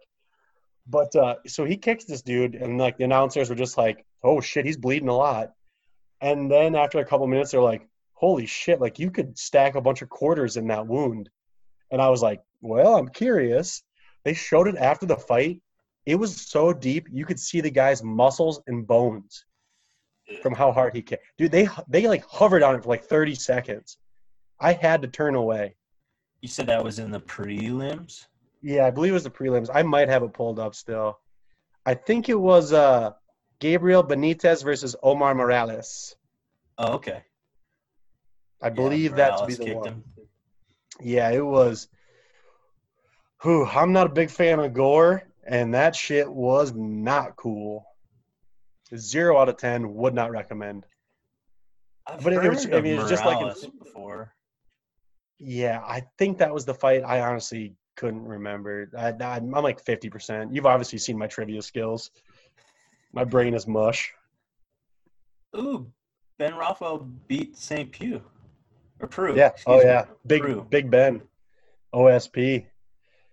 But 0.87 1.15
uh, 1.15 1.35
so 1.45 1.65
he 1.65 1.77
kicks 1.77 2.05
this 2.05 2.21
dude, 2.21 2.55
and 2.55 2.77
like 2.77 2.97
the 2.97 3.03
announcers 3.03 3.49
were 3.49 3.55
just 3.55 3.77
like, 3.77 4.05
"Oh 4.23 4.41
shit, 4.41 4.65
he's 4.65 4.77
bleeding 4.77 5.09
a 5.09 5.15
lot." 5.15 5.51
And 6.21 6.49
then 6.49 6.75
after 6.75 6.99
a 6.99 7.05
couple 7.05 7.27
minutes, 7.27 7.51
they're 7.51 7.61
like, 7.61 7.87
"Holy 8.13 8.45
shit! 8.45 8.81
Like 8.81 8.97
you 8.97 9.11
could 9.11 9.37
stack 9.37 9.75
a 9.75 9.81
bunch 9.81 10.01
of 10.01 10.09
quarters 10.09 10.57
in 10.57 10.67
that 10.67 10.87
wound." 10.87 11.29
And 11.91 12.01
I 12.01 12.09
was 12.09 12.21
like, 12.23 12.41
"Well, 12.61 12.95
I'm 12.95 13.09
curious." 13.09 13.83
They 14.23 14.33
showed 14.33 14.67
it 14.67 14.75
after 14.75 15.05
the 15.05 15.15
fight. 15.15 15.61
It 16.05 16.15
was 16.15 16.49
so 16.49 16.73
deep, 16.73 17.07
you 17.11 17.25
could 17.25 17.39
see 17.39 17.61
the 17.61 17.69
guy's 17.69 18.03
muscles 18.03 18.61
and 18.67 18.87
bones 18.87 19.45
from 20.41 20.53
how 20.53 20.71
hard 20.71 20.95
he 20.95 21.01
kicked. 21.01 21.25
Dude, 21.37 21.51
they 21.51 21.67
they 21.87 22.07
like 22.07 22.25
hovered 22.25 22.63
on 22.63 22.75
it 22.75 22.83
for 22.83 22.89
like 22.89 23.05
30 23.05 23.35
seconds. 23.35 23.97
I 24.59 24.73
had 24.73 25.01
to 25.03 25.07
turn 25.07 25.35
away. 25.35 25.75
You 26.41 26.47
said 26.47 26.67
that 26.67 26.83
was 26.83 26.99
in 26.99 27.11
the 27.11 27.19
prelims. 27.19 28.25
Yeah, 28.61 28.85
I 28.85 28.91
believe 28.91 29.11
it 29.11 29.15
was 29.15 29.23
the 29.23 29.29
prelims. 29.29 29.69
I 29.73 29.83
might 29.83 30.09
have 30.09 30.23
it 30.23 30.33
pulled 30.33 30.59
up 30.59 30.75
still. 30.75 31.19
I 31.85 31.93
think 31.93 32.29
it 32.29 32.39
was 32.39 32.73
uh, 32.73 33.11
Gabriel 33.59 34.03
Benitez 34.03 34.63
versus 34.63 34.95
Omar 35.01 35.33
Morales. 35.35 36.15
Oh, 36.77 36.93
okay. 36.93 37.23
I 38.61 38.67
Yeah, 38.67 38.69
believe 38.71 39.15
that 39.15 39.37
to 39.37 39.45
be 39.45 39.55
the 39.55 39.75
one. 39.75 39.87
him. 39.87 40.03
Yeah, 41.01 41.29
it 41.31 41.45
was. 41.45 41.87
Whew, 43.43 43.65
I'm 43.65 43.93
not 43.93 44.07
a 44.07 44.13
big 44.13 44.29
fan 44.29 44.59
of 44.59 44.73
gore, 44.73 45.23
and 45.47 45.73
that 45.73 45.95
shit 45.95 46.29
was 46.29 46.73
not 46.73 47.37
cool. 47.37 47.85
Zero 48.95 49.37
out 49.37 49.47
of 49.49 49.57
ten. 49.57 49.93
Would 49.95 50.13
not 50.13 50.31
recommend. 50.31 50.85
I've 52.05 52.23
But 52.23 52.33
it- 52.33 52.37
it 52.37 52.41
heard 52.43 52.49
was- 52.55 52.65
I 52.65 52.81
mean, 52.81 52.99
it's 52.99 53.09
just 53.09 53.23
like 53.25 53.39
in- 53.63 53.77
before. 53.79 54.33
Yeah, 55.39 55.81
I 55.85 56.03
think 56.17 56.37
that 56.39 56.53
was 56.53 56.65
the 56.65 56.73
fight. 56.73 57.03
I 57.03 57.21
honestly 57.21 57.73
couldn't 57.95 58.25
remember. 58.25 58.89
I, 58.97 59.09
I'm 59.09 59.53
I'm 59.55 59.63
like 59.63 59.83
50%. 59.83 60.53
You've 60.53 60.65
obviously 60.65 60.99
seen 60.99 61.17
my 61.17 61.27
trivia 61.27 61.61
skills. 61.61 62.11
My 63.13 63.23
brain 63.23 63.53
is 63.53 63.67
mush. 63.67 64.13
Ooh, 65.57 65.91
Ben 66.37 66.55
Rothwell 66.55 67.09
beat 67.27 67.57
St. 67.57 67.91
Pew. 67.91 68.21
Or 68.99 69.07
Prue. 69.07 69.35
Yeah. 69.35 69.51
Oh 69.65 69.77
excuse 69.77 69.83
me. 69.83 69.89
yeah. 69.89 70.05
Big. 70.27 70.69
Big 70.69 70.91
Ben. 70.91 71.21
OSP. 71.93 72.65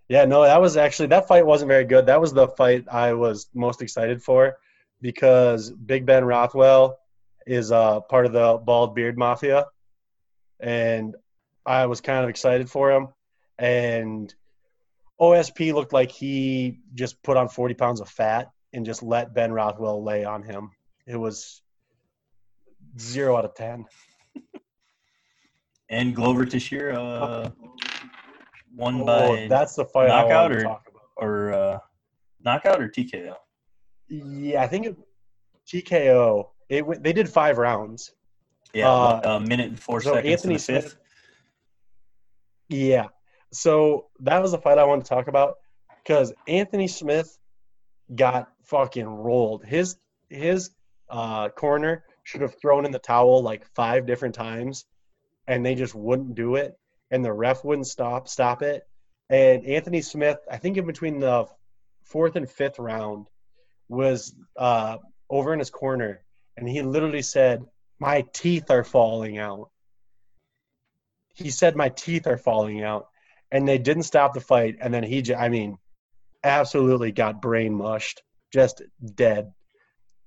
Yeah, 0.09 0.25
no, 0.25 0.43
that 0.43 0.61
was 0.61 0.77
actually 0.77 1.09
that 1.09 1.27
fight 1.27 1.45
wasn't 1.45 1.69
very 1.69 1.85
good. 1.85 2.07
That 2.07 2.21
was 2.21 2.33
the 2.33 2.49
fight 2.49 2.85
I 2.91 3.13
was 3.13 3.49
most 3.55 3.83
excited 3.83 4.23
for 4.23 4.57
because 5.01 5.73
Big 5.73 6.07
Ben 6.07 6.25
Rothwell 6.25 6.99
is 7.47 7.73
uh, 7.73 8.01
part 8.01 8.27
of 8.27 8.33
the 8.33 8.59
Bald 8.65 8.95
Beard 8.95 9.19
Mafia, 9.19 9.67
and 10.61 11.17
I 11.67 11.87
was 11.87 12.01
kind 12.01 12.23
of 12.23 12.31
excited 12.31 12.71
for 12.71 12.91
him. 12.93 13.09
And 13.59 14.33
OSP 15.21 15.75
looked 15.75 15.93
like 15.93 16.11
he 16.11 16.79
just 16.95 17.23
put 17.23 17.37
on 17.37 17.49
40 17.49 17.75
pounds 17.75 18.01
of 18.01 18.09
fat 18.09 18.51
and 18.73 18.87
just 18.87 19.03
let 19.03 19.35
Ben 19.35 19.53
Rothwell 19.53 20.03
lay 20.05 20.25
on 20.25 20.43
him. 20.43 20.71
It 21.07 21.17
was 21.17 21.63
zero 22.99 23.37
out 23.37 23.45
of 23.45 23.55
ten. 23.55 23.85
And 25.89 26.17
Glover 26.17 26.45
Teixeira 26.45 27.01
uh, 27.01 27.51
won 28.75 29.03
Oh, 29.03 29.05
by 29.05 29.47
that's 29.49 29.77
the 29.77 29.85
fight 29.85 30.09
knockout 30.09 30.51
or- 30.51 30.81
or 31.17 31.53
uh, 31.53 31.79
knockout 32.45 32.81
or 32.83 32.89
TKO. 32.89 33.37
Yeah, 34.09 34.65
I 34.65 34.67
think 34.67 34.87
it, 34.87 34.97
TKO. 35.69 36.49
It 36.69 37.03
they 37.05 37.13
did 37.13 37.29
five 37.29 37.59
rounds. 37.59 38.11
Yeah, 38.75 38.91
Uh, 38.91 39.21
a 39.37 39.41
minute 39.41 39.69
and 39.69 39.79
four 39.79 40.01
so 40.01 40.15
seconds 40.15 40.29
Anthony 40.33 40.55
in 40.55 40.59
the 40.59 40.65
fifth. 40.65 40.89
Smith- 40.91 40.99
Yeah. 42.69 43.07
So 43.53 44.07
that 44.21 44.43
was 44.43 44.53
the 44.53 44.59
fight 44.59 44.79
I 44.79 44.85
wanted 44.85 45.05
to 45.05 45.09
talk 45.09 45.29
about 45.29 45.55
because 46.03 46.33
Anthony 46.47 46.89
Smith 46.89 47.39
got 48.15 48.49
fucking 48.65 49.07
rolled. 49.07 49.65
His 49.65 49.97
his 50.29 50.71
uh, 51.09 51.49
corner 51.51 52.05
should 52.25 52.41
have 52.41 52.59
thrown 52.61 52.85
in 52.85 52.93
the 52.93 52.99
towel 52.99 53.43
like 53.43 53.65
five 53.75 54.07
different 54.07 54.35
times, 54.35 54.85
and 55.47 55.65
they 55.65 55.75
just 55.75 55.95
wouldn't 55.95 56.35
do 56.35 56.57
it, 56.57 56.77
and 57.11 57.25
the 57.25 57.33
ref 57.33 57.65
wouldn't 57.65 57.87
stop 57.87 58.29
stop 58.29 58.63
it. 58.63 58.83
And 59.31 59.65
Anthony 59.65 60.03
Smith, 60.03 60.39
I 60.51 60.57
think 60.57 60.77
in 60.77 60.87
between 60.87 61.19
the 61.19 61.47
fourth 62.05 62.37
and 62.37 62.49
fifth 62.49 62.79
round, 62.79 63.27
was 63.89 64.35
uh, 64.57 64.99
over 65.31 65.53
in 65.53 65.59
his 65.59 65.71
corner, 65.71 66.25
and 66.57 66.69
he 66.69 66.83
literally 66.83 67.23
said, 67.23 67.65
"My 67.99 68.25
teeth 68.33 68.71
are 68.71 68.85
falling 68.85 69.39
out." 69.39 69.71
He 71.37 71.51
said 71.51 71.77
my 71.77 71.91
teeth 71.91 72.27
are 72.27 72.39
falling 72.39 72.83
out 72.83 73.07
and 73.53 73.69
they 73.69 73.79
didn't 73.79 74.03
stop 74.05 74.35
the 74.35 74.41
fight 74.41 74.77
and 74.81 74.93
then 74.93 75.05
he 75.05 75.23
j- 75.23 75.35
i 75.35 75.49
mean 75.49 75.79
absolutely 76.43 77.13
got 77.13 77.41
brain 77.43 77.73
mushed 77.75 78.23
just 78.53 78.83
dead 79.15 79.53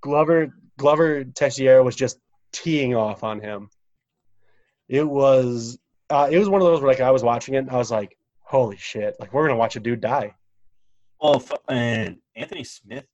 glover 0.01 0.53
glover 0.77 1.23
teixeira 1.25 1.83
was 1.83 1.95
just 1.95 2.17
teeing 2.53 2.95
off 2.95 3.23
on 3.23 3.39
him 3.41 3.69
it 4.87 5.03
was 5.07 5.77
uh, 6.09 6.27
it 6.31 6.39
was 6.39 6.47
one 6.49 6.61
of 6.61 6.67
those 6.67 6.79
where 6.81 6.89
like 6.91 7.01
i 7.01 7.11
was 7.11 7.23
watching 7.23 7.55
it 7.55 7.59
and 7.59 7.69
i 7.71 7.75
was 7.77 7.91
like 7.91 8.15
holy 8.41 8.77
shit 8.77 9.15
like 9.19 9.33
we're 9.33 9.45
gonna 9.47 9.57
watch 9.59 9.75
a 9.75 9.79
dude 9.79 10.01
die 10.01 10.33
Well, 11.21 11.35
f- 11.35 11.51
and 11.67 12.17
Anthony 12.35 12.63
Smith 12.63 13.05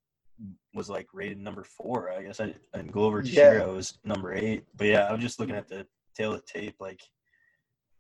was 0.74 0.90
like 0.90 1.08
rated 1.14 1.40
number 1.40 1.64
four, 1.64 2.12
I 2.12 2.22
guess, 2.24 2.40
I- 2.40 2.54
and 2.74 2.92
Glover 2.92 3.22
Yeah. 3.22 3.50
Teixeira 3.50 3.74
was 3.74 3.98
number 4.04 4.34
eight. 4.36 4.66
But 4.76 4.88
yeah, 4.88 5.08
I 5.08 5.12
was 5.14 5.22
just 5.22 5.40
looking 5.40 5.56
at 5.56 5.68
the 5.68 5.88
tale 6.16 6.34
of 6.34 6.46
tape, 6.46 6.76
like 6.80 7.02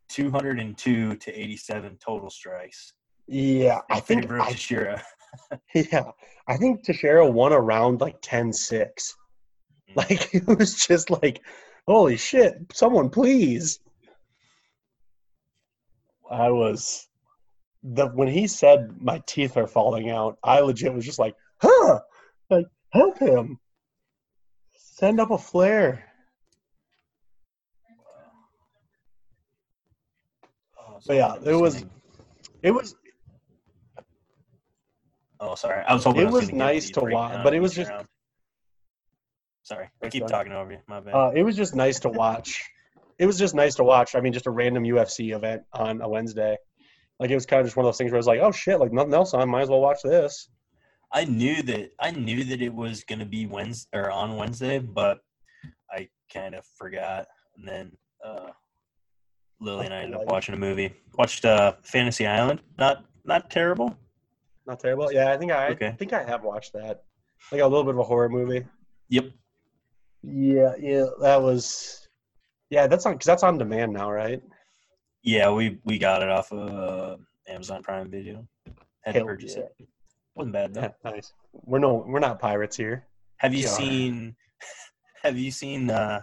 202 0.09 1.15
to 1.15 1.39
87 1.39 1.97
total 2.03 2.29
strikes. 2.29 2.93
yeah 3.27 3.79
i 3.89 3.99
think 3.99 4.29
I, 4.31 4.49
Teixeira. 4.49 5.01
yeah 5.75 6.11
i 6.47 6.57
think 6.57 6.83
teixeira 6.83 7.29
won 7.29 7.51
a 7.51 7.59
round 7.59 8.01
like 8.01 8.21
10-6 8.21 8.71
mm. 8.71 9.95
like 9.95 10.29
it 10.33 10.47
was 10.47 10.75
just 10.75 11.09
like 11.09 11.41
holy 11.87 12.17
shit 12.17 12.55
someone 12.73 13.09
please. 13.09 13.79
I 16.31 16.49
was 16.49 17.07
the 17.83 18.07
when 18.07 18.27
he 18.27 18.47
said 18.47 18.99
my 18.99 19.21
teeth 19.27 19.57
are 19.57 19.67
falling 19.67 20.09
out 20.09 20.39
i 20.43 20.59
legit 20.59 20.91
was 20.91 21.05
just 21.05 21.19
like 21.19 21.35
huh 21.61 21.99
like 22.49 22.65
help 22.95 23.19
him. 23.19 23.59
Send 24.73 25.19
up 25.19 25.31
a 25.31 25.37
flare 25.37 26.05
But 31.07 31.15
yeah, 31.15 31.35
it 31.45 31.53
was- 31.55 31.85
it 32.63 32.71
was 32.71 32.95
Oh, 35.39 35.53
sorry. 35.55 35.83
I 35.85 35.93
was 35.93 36.03
hoping 36.03 36.21
it 36.21 36.27
I 36.27 36.31
was, 36.31 36.45
was 36.45 36.53
nice 36.53 36.89
to 36.91 37.01
watch, 37.01 37.43
but 37.43 37.53
it 37.53 37.59
was 37.59 37.73
just- 37.73 37.91
round. 37.91 38.07
Sorry, 39.63 39.89
I 40.01 40.09
keep 40.09 40.21
fine. 40.23 40.29
talking 40.29 40.51
over 40.53 40.71
you. 40.71 40.79
My 40.87 40.99
bad. 40.99 41.13
uh, 41.13 41.31
it 41.35 41.43
was 41.43 41.55
just 41.55 41.75
nice 41.75 41.99
to 42.01 42.09
watch 42.09 42.63
it 43.17 43.25
was 43.25 43.39
just 43.39 43.55
nice 43.55 43.75
to 43.75 43.83
watch 43.83 44.13
i 44.13 44.19
mean 44.19 44.33
just 44.33 44.45
a 44.45 44.51
random 44.51 44.83
ufc 44.83 45.33
event 45.33 45.63
on 45.73 46.01
a 46.01 46.07
wednesday 46.09 46.57
like 47.19 47.29
it 47.29 47.33
was 47.33 47.45
kind 47.45 47.61
of 47.61 47.65
just 47.65 47.77
one 47.77 47.85
of 47.85 47.87
those 47.87 47.97
things 47.97 48.11
where 48.11 48.17
i 48.17 48.19
was 48.19 48.27
like 48.27 48.41
oh 48.41 48.51
shit 48.51 48.77
like 48.77 48.91
nothing 48.91 49.13
else 49.13 49.33
on 49.33 49.49
might 49.49 49.61
as 49.61 49.69
well 49.69 49.79
watch 49.81 50.01
this 50.03 50.49
I 51.13 51.23
knew 51.23 51.61
that 51.63 51.91
I 51.99 52.11
knew 52.11 52.43
that 52.43 52.61
it 52.61 52.73
was 52.73 53.05
gonna 53.05 53.25
be 53.25 53.45
Wednesday 53.45 53.97
or 53.97 54.11
on 54.11 54.35
Wednesday, 54.35 54.79
but 54.79 55.19
I 55.89 56.09
kind 56.33 56.55
of 56.55 56.65
forgot. 56.77 57.25
And 57.55 57.65
then 57.65 57.91
uh, 58.25 58.49
Lily 59.59 59.85
and 59.85 59.93
I 59.93 60.01
ended 60.03 60.19
up 60.19 60.25
watching 60.27 60.53
a 60.55 60.57
movie. 60.57 60.93
Watched 61.17 61.45
uh, 61.45 61.73
Fantasy 61.83 62.25
Island. 62.27 62.61
Not 62.77 63.05
not 63.23 63.49
terrible. 63.49 63.97
not 64.67 64.79
terrible 64.79 65.11
yeah 65.11 65.31
i 65.31 65.37
think 65.37 65.51
i 65.51 65.67
Okay. 65.69 65.87
i 65.87 65.91
think 65.91 66.11
i 66.13 66.23
have 66.23 66.43
watched 66.43 66.73
that 66.73 67.03
like 67.51 67.61
a 67.61 67.67
little 67.67 67.83
bit 67.83 67.93
of 67.93 67.99
a 67.99 68.03
horror 68.03 68.29
movie 68.29 68.65
Yep. 69.09 69.25
Yeah, 70.23 70.73
yeah, 70.79 71.05
that 71.21 71.39
was. 71.39 72.07
Yeah, 72.71 72.87
that's 72.87 73.05
on 73.05 73.13
because 73.13 73.27
that's 73.27 73.43
on 73.43 73.59
demand 73.59 73.93
now, 73.93 74.11
right? 74.11 74.41
Yeah, 75.21 75.51
we 75.51 75.77
we 75.85 75.99
got 75.99 76.23
it 76.23 76.29
off 76.29 76.51
of 76.51 76.67
uh, 76.73 77.17
Amazon 77.47 77.83
Prime 77.83 78.09
Video. 78.09 78.47
Had 79.01 79.11
to 79.13 79.19
Hell 79.19 79.25
purchase 79.27 79.55
yeah. 79.55 79.63
it. 79.79 79.87
Wasn't 80.33 80.53
bad 80.53 80.73
though. 80.73 80.81
Yeah, 80.81 80.89
nice. 81.11 81.33
We're 81.53 81.77
no, 81.77 82.03
we're 82.07 82.19
not 82.19 82.39
pirates 82.39 82.75
here. 82.75 83.05
Have 83.37 83.53
you 83.53 83.63
Yeah. 83.65 83.69
seen? 83.69 84.35
Have 85.23 85.37
you 85.37 85.51
seen? 85.51 85.91
Uh, 85.91 86.21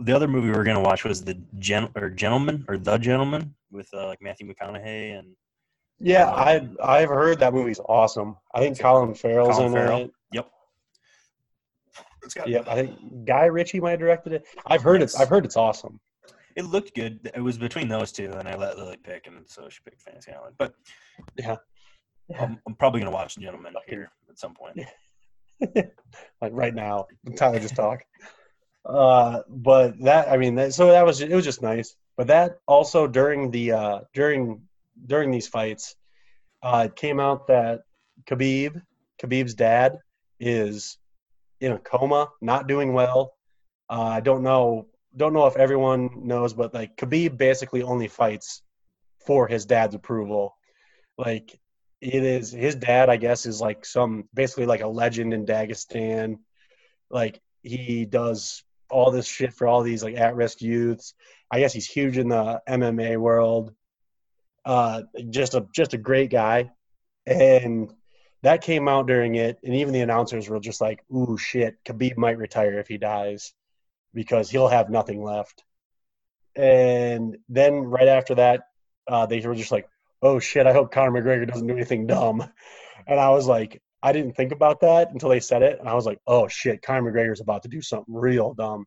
the 0.00 0.12
other 0.14 0.28
movie 0.28 0.48
we 0.48 0.54
were 0.56 0.64
gonna 0.64 0.80
watch 0.80 1.04
was 1.04 1.22
the 1.24 1.38
Gen 1.58 1.88
or 1.94 2.10
Gentleman 2.10 2.64
or 2.68 2.78
The 2.78 2.98
Gentleman 2.98 3.54
with 3.70 3.88
uh, 3.94 4.06
like 4.06 4.20
Matthew 4.20 4.52
McConaughey 4.52 5.18
and 5.18 5.28
Yeah, 6.00 6.28
Um, 6.30 6.34
I've 6.38 6.76
I've 6.82 7.08
heard 7.08 7.38
that 7.40 7.52
movie's 7.54 7.80
awesome. 7.80 8.36
I 8.54 8.60
think 8.60 8.78
Colin 8.78 9.14
Farrell's 9.14 9.56
Colin 9.56 9.66
in 9.66 9.72
Farrell. 9.72 10.00
it. 10.02 10.10
Yep. 10.32 10.50
It's 12.24 12.34
got, 12.34 12.48
Yep, 12.48 12.68
I 12.68 12.74
think 12.74 13.24
Guy 13.24 13.44
Ritchie 13.46 13.80
might 13.80 13.92
have 13.92 14.00
directed 14.00 14.32
it. 14.32 14.46
I've 14.66 14.82
heard 14.82 15.00
it's 15.02 15.14
I've 15.18 15.28
heard 15.28 15.44
it's 15.44 15.56
awesome. 15.56 16.00
It 16.56 16.64
looked 16.64 16.92
good. 16.94 17.30
It 17.34 17.40
was 17.40 17.56
between 17.56 17.86
those 17.86 18.10
two, 18.10 18.32
and 18.32 18.48
I 18.48 18.56
let 18.56 18.76
Lily 18.76 18.96
pick, 18.96 19.28
and 19.28 19.48
so 19.48 19.68
she 19.68 19.78
picked 19.84 20.02
Fantasy 20.02 20.32
Island. 20.32 20.56
But 20.58 20.74
Yeah. 21.36 21.56
I'm, 22.38 22.58
I'm 22.66 22.74
probably 22.74 23.00
gonna 23.00 23.12
watch 23.12 23.36
Gentleman 23.38 23.74
here 23.86 24.10
at 24.28 24.38
some 24.38 24.54
point. 24.54 24.80
like 26.40 26.52
right 26.52 26.74
now. 26.74 27.06
Tyler 27.36 27.60
just 27.60 27.76
talk. 27.76 28.00
Uh, 28.84 29.42
but 29.48 29.98
that 30.00 30.28
I 30.28 30.36
mean, 30.36 30.56
that, 30.56 30.74
so 30.74 30.88
that 30.88 31.04
was 31.04 31.20
it 31.20 31.32
was 31.32 31.44
just 31.44 31.62
nice. 31.62 31.94
But 32.16 32.28
that 32.28 32.58
also 32.66 33.06
during 33.06 33.50
the 33.50 33.72
uh, 33.72 34.00
during 34.14 34.62
during 35.06 35.30
these 35.30 35.48
fights, 35.48 35.94
uh, 36.62 36.84
it 36.86 36.96
came 36.96 37.20
out 37.20 37.46
that 37.48 37.82
Khabib, 38.26 38.80
Khabib's 39.22 39.54
dad, 39.54 39.98
is 40.40 40.98
in 41.60 41.72
a 41.72 41.78
coma, 41.78 42.28
not 42.40 42.66
doing 42.66 42.92
well. 42.92 43.34
Uh, 43.90 44.02
I 44.02 44.20
don't 44.20 44.42
know 44.42 44.86
don't 45.16 45.32
know 45.32 45.46
if 45.46 45.56
everyone 45.56 46.26
knows, 46.26 46.54
but 46.54 46.74
like 46.74 46.96
Khabib 46.96 47.36
basically 47.36 47.82
only 47.82 48.08
fights 48.08 48.62
for 49.26 49.46
his 49.46 49.66
dad's 49.66 49.94
approval. 49.94 50.56
Like 51.16 51.58
it 52.00 52.22
is 52.22 52.52
his 52.52 52.76
dad, 52.76 53.10
I 53.10 53.16
guess, 53.16 53.46
is 53.46 53.60
like 53.60 53.84
some 53.84 54.28
basically 54.32 54.66
like 54.66 54.82
a 54.82 54.88
legend 54.88 55.34
in 55.34 55.46
Dagestan. 55.46 56.38
Like 57.10 57.40
he 57.62 58.04
does 58.04 58.62
all 58.90 59.10
this 59.10 59.26
shit 59.26 59.54
for 59.54 59.66
all 59.66 59.82
these 59.82 60.02
like 60.02 60.16
at-risk 60.16 60.60
youths. 60.62 61.14
I 61.50 61.60
guess 61.60 61.72
he's 61.72 61.88
huge 61.88 62.18
in 62.18 62.28
the 62.28 62.60
MMA 62.68 63.16
world. 63.16 63.72
Uh, 64.64 65.02
just 65.30 65.54
a 65.54 65.66
just 65.74 65.94
a 65.94 65.98
great 65.98 66.30
guy, 66.30 66.70
and 67.26 67.92
that 68.42 68.62
came 68.62 68.88
out 68.88 69.06
during 69.06 69.34
it, 69.34 69.58
and 69.64 69.74
even 69.74 69.94
the 69.94 70.00
announcers 70.00 70.48
were 70.48 70.60
just 70.60 70.80
like, 70.80 71.00
"Ooh, 71.14 71.38
shit, 71.38 71.82
Khabib 71.84 72.16
might 72.16 72.38
retire 72.38 72.78
if 72.78 72.88
he 72.88 72.98
dies, 72.98 73.54
because 74.12 74.50
he'll 74.50 74.68
have 74.68 74.90
nothing 74.90 75.22
left." 75.22 75.64
And 76.54 77.38
then 77.48 77.74
right 77.84 78.08
after 78.08 78.34
that, 78.36 78.62
uh, 79.06 79.26
they 79.26 79.40
were 79.40 79.54
just 79.54 79.72
like, 79.72 79.88
"Oh 80.20 80.38
shit, 80.38 80.66
I 80.66 80.72
hope 80.72 80.92
Conor 80.92 81.12
McGregor 81.12 81.48
doesn't 81.48 81.66
do 81.66 81.74
anything 81.74 82.06
dumb." 82.06 82.50
And 83.06 83.18
I 83.18 83.30
was 83.30 83.46
like, 83.46 83.80
I 84.02 84.12
didn't 84.12 84.36
think 84.36 84.52
about 84.52 84.80
that 84.80 85.10
until 85.12 85.28
they 85.28 85.40
said 85.40 85.62
it, 85.62 85.78
and 85.80 85.88
I 85.88 85.94
was 85.94 86.06
like, 86.06 86.18
"Oh 86.26 86.46
shit, 86.48 86.82
Conor 86.82 87.10
McGregor's 87.10 87.40
about 87.40 87.62
to 87.64 87.68
do 87.68 87.82
something 87.82 88.14
real 88.14 88.54
dumb." 88.54 88.86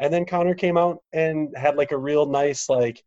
And 0.00 0.12
then 0.12 0.26
Conor 0.26 0.54
came 0.54 0.76
out 0.76 0.98
and 1.12 1.56
had 1.56 1.76
like 1.76 1.92
a 1.92 1.98
real 1.98 2.26
nice 2.26 2.68
like 2.68 3.02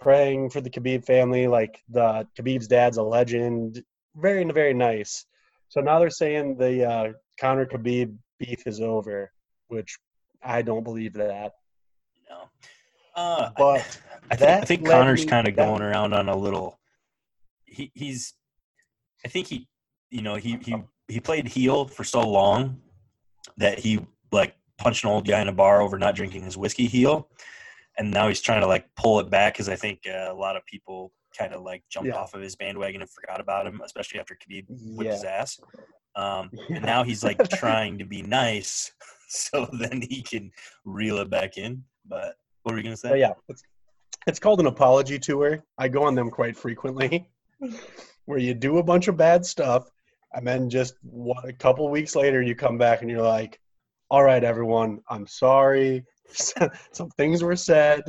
praying 0.00 0.50
for 0.50 0.60
the 0.60 0.70
Khabib 0.70 1.04
family. 1.04 1.46
Like 1.46 1.80
the 1.88 2.26
Khabib's 2.38 2.68
dad's 2.68 2.96
a 2.96 3.02
legend. 3.02 3.82
Very, 4.16 4.44
very 4.44 4.74
nice. 4.74 5.24
So 5.68 5.80
now 5.80 5.98
they're 6.00 6.10
saying 6.10 6.56
the 6.56 6.84
uh, 6.84 7.12
Conor 7.38 7.66
Khabib 7.66 8.16
beef 8.38 8.66
is 8.66 8.80
over, 8.80 9.30
which 9.68 9.98
I 10.42 10.62
don't 10.62 10.82
believe 10.82 11.12
that. 11.14 11.52
No. 12.28 12.50
Uh, 13.14 13.50
But 13.56 13.98
I 14.30 14.36
think, 14.36 14.50
I 14.50 14.64
think 14.64 14.86
Conor's 14.86 15.24
kind 15.24 15.46
of 15.46 15.54
going 15.54 15.82
around 15.82 16.12
on 16.12 16.28
a 16.28 16.36
little. 16.36 16.78
He, 17.64 17.92
he's, 17.94 18.34
I 19.24 19.28
think 19.28 19.46
he, 19.46 19.68
you 20.10 20.22
know, 20.22 20.34
he 20.36 20.58
he 20.62 20.76
he 21.08 21.20
played 21.20 21.48
heel 21.48 21.86
for 21.86 22.04
so 22.04 22.28
long 22.28 22.80
that 23.56 23.78
he 23.78 24.00
like 24.32 24.54
punched 24.78 25.04
an 25.04 25.10
old 25.10 25.26
guy 25.26 25.40
in 25.40 25.48
a 25.48 25.52
bar 25.52 25.82
over 25.82 25.98
not 25.98 26.14
drinking 26.14 26.42
his 26.42 26.56
whiskey 26.56 26.86
heel, 26.86 27.28
and 27.98 28.10
now 28.10 28.28
he's 28.28 28.40
trying 28.40 28.60
to 28.60 28.66
like 28.66 28.86
pull 28.96 29.20
it 29.20 29.30
back 29.30 29.54
because 29.54 29.68
I 29.68 29.76
think 29.76 30.00
uh, 30.06 30.32
a 30.32 30.34
lot 30.34 30.56
of 30.56 30.64
people 30.66 31.12
kind 31.36 31.52
of 31.54 31.62
like 31.62 31.82
jumped 31.88 32.08
Yeah. 32.08 32.16
off 32.16 32.34
of 32.34 32.40
his 32.42 32.56
bandwagon 32.56 33.00
and 33.02 33.10
forgot 33.10 33.40
about 33.40 33.66
him, 33.66 33.80
especially 33.84 34.18
after 34.20 34.34
Khabib 34.34 34.66
whipped 34.68 35.12
his 35.12 35.24
ass. 35.24 35.60
Um, 36.16 36.50
Yeah. 36.52 36.64
and 36.76 36.84
now 36.84 37.02
he's 37.04 37.22
like 37.22 37.48
trying 37.48 37.98
to 37.98 38.04
be 38.04 38.22
nice, 38.22 38.92
so 39.28 39.68
then 39.72 40.00
he 40.02 40.22
can 40.22 40.50
reel 40.84 41.18
it 41.18 41.30
back 41.30 41.56
in. 41.56 41.84
But 42.06 42.34
what 42.62 42.72
were 42.72 42.78
you 42.78 42.84
gonna 42.84 42.96
say? 42.96 43.10
So 43.10 43.14
yeah, 43.14 43.32
it's, 43.48 43.62
it's 44.26 44.38
called 44.38 44.60
an 44.60 44.66
apology 44.66 45.18
tour. 45.18 45.62
I 45.78 45.88
go 45.88 46.02
on 46.02 46.14
them 46.14 46.30
quite 46.30 46.56
frequently, 46.56 47.28
where 48.24 48.38
you 48.38 48.54
do 48.54 48.78
a 48.78 48.82
bunch 48.82 49.08
of 49.08 49.16
bad 49.16 49.46
stuff, 49.46 49.90
and 50.32 50.46
then 50.46 50.70
just 50.70 50.94
one, 51.02 51.48
a 51.48 51.52
couple 51.52 51.88
weeks 51.88 52.14
later, 52.14 52.40
you 52.42 52.54
come 52.54 52.78
back 52.78 53.02
and 53.02 53.10
you're 53.10 53.22
like, 53.22 53.60
"All 54.10 54.22
right, 54.22 54.42
everyone, 54.42 55.00
I'm 55.08 55.26
sorry. 55.26 56.04
Some 56.92 57.10
things 57.16 57.42
were 57.42 57.56
said. 57.56 58.02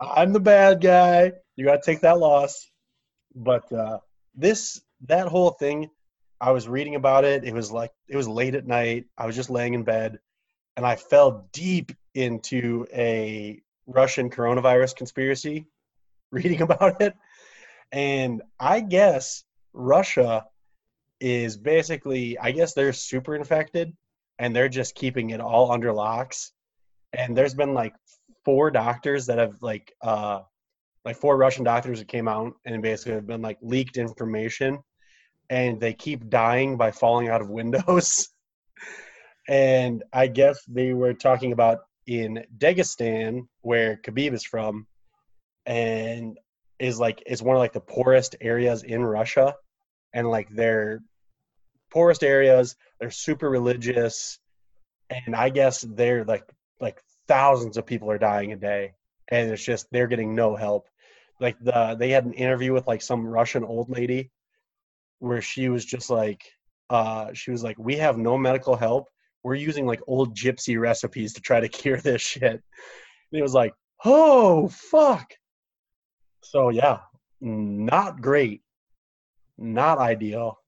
I'm 0.00 0.32
the 0.32 0.40
bad 0.40 0.80
guy. 0.80 1.32
You 1.56 1.64
got 1.64 1.82
to 1.82 1.90
take 1.90 2.00
that 2.02 2.18
loss." 2.18 2.70
But 3.34 3.70
uh, 3.72 3.98
this 4.34 4.80
that 5.06 5.28
whole 5.28 5.50
thing, 5.50 5.90
I 6.40 6.52
was 6.52 6.68
reading 6.68 6.94
about 6.94 7.24
it. 7.24 7.44
It 7.44 7.54
was 7.54 7.70
like 7.70 7.92
it 8.08 8.16
was 8.16 8.28
late 8.28 8.54
at 8.54 8.66
night. 8.66 9.06
I 9.16 9.26
was 9.26 9.36
just 9.36 9.50
laying 9.50 9.74
in 9.74 9.84
bed, 9.84 10.18
and 10.76 10.86
I 10.86 10.96
fell 10.96 11.48
deep 11.52 11.92
into 12.14 12.86
a 12.92 13.60
Russian 13.86 14.30
coronavirus 14.30 14.96
conspiracy, 14.96 15.66
reading 16.30 16.62
about 16.62 17.00
it. 17.02 17.14
And 17.92 18.42
I 18.60 18.80
guess 18.80 19.44
Russia 19.72 20.46
is 21.20 21.56
basically, 21.56 22.38
I 22.38 22.52
guess 22.52 22.74
they're 22.74 22.92
super 22.92 23.34
infected 23.34 23.92
and 24.38 24.54
they're 24.54 24.68
just 24.68 24.94
keeping 24.94 25.30
it 25.30 25.40
all 25.40 25.72
under 25.72 25.92
locks. 25.92 26.52
And 27.12 27.36
there's 27.36 27.54
been 27.54 27.74
like 27.74 27.94
four 28.44 28.70
doctors 28.70 29.26
that 29.26 29.38
have 29.38 29.56
like, 29.60 29.92
uh, 30.02 30.40
like 31.04 31.16
four 31.16 31.36
Russian 31.36 31.64
doctors 31.64 31.98
that 31.98 32.08
came 32.08 32.28
out 32.28 32.52
and 32.64 32.82
basically 32.82 33.14
have 33.14 33.26
been 33.26 33.42
like 33.42 33.58
leaked 33.62 33.96
information 33.96 34.78
and 35.50 35.80
they 35.80 35.94
keep 35.94 36.28
dying 36.28 36.76
by 36.76 36.90
falling 36.90 37.28
out 37.28 37.40
of 37.40 37.50
windows. 37.50 38.28
and 39.48 40.04
I 40.12 40.26
guess 40.26 40.62
they 40.68 40.92
were 40.92 41.14
talking 41.14 41.52
about 41.52 41.80
in 42.06 42.44
Dagestan, 42.56 43.46
where 43.60 44.00
Khabib 44.02 44.32
is 44.32 44.44
from, 44.44 44.86
and 45.66 46.38
is 46.78 46.98
like 46.98 47.22
is 47.26 47.42
one 47.42 47.56
of 47.56 47.60
like 47.60 47.72
the 47.72 47.80
poorest 47.80 48.36
areas 48.40 48.82
in 48.82 49.04
Russia, 49.04 49.54
and 50.12 50.28
like 50.28 50.48
they're 50.50 51.02
poorest 51.90 52.22
areas. 52.22 52.76
They're 53.00 53.10
super 53.10 53.48
religious, 53.48 54.38
and 55.10 55.34
I 55.34 55.48
guess 55.50 55.82
they're 55.82 56.24
like 56.24 56.44
like 56.80 57.02
thousands 57.26 57.76
of 57.76 57.86
people 57.86 58.10
are 58.10 58.18
dying 58.18 58.52
a 58.52 58.56
day, 58.56 58.92
and 59.28 59.50
it's 59.50 59.64
just 59.64 59.86
they're 59.90 60.06
getting 60.06 60.34
no 60.34 60.56
help. 60.56 60.88
Like 61.40 61.58
the 61.60 61.96
they 61.98 62.10
had 62.10 62.24
an 62.24 62.34
interview 62.34 62.72
with 62.72 62.86
like 62.86 63.02
some 63.02 63.26
Russian 63.26 63.64
old 63.64 63.90
lady, 63.90 64.30
where 65.18 65.42
she 65.42 65.68
was 65.68 65.84
just 65.84 66.10
like, 66.10 66.44
uh, 66.90 67.32
she 67.32 67.50
was 67.50 67.62
like, 67.62 67.78
we 67.78 67.96
have 67.96 68.18
no 68.18 68.36
medical 68.36 68.76
help 68.76 69.08
we're 69.42 69.54
using 69.54 69.86
like 69.86 70.00
old 70.06 70.36
gypsy 70.36 70.78
recipes 70.78 71.32
to 71.34 71.40
try 71.40 71.60
to 71.60 71.68
cure 71.80 71.98
this 71.98 72.22
shit. 72.22 72.42
And 72.42 72.62
it 73.32 73.42
was 73.42 73.54
like, 73.54 73.74
oh 74.04 74.68
fuck. 74.68 75.32
So 76.42 76.68
yeah, 76.70 77.00
not 77.40 78.20
great. 78.20 78.62
Not 79.58 79.98
ideal. 79.98 80.58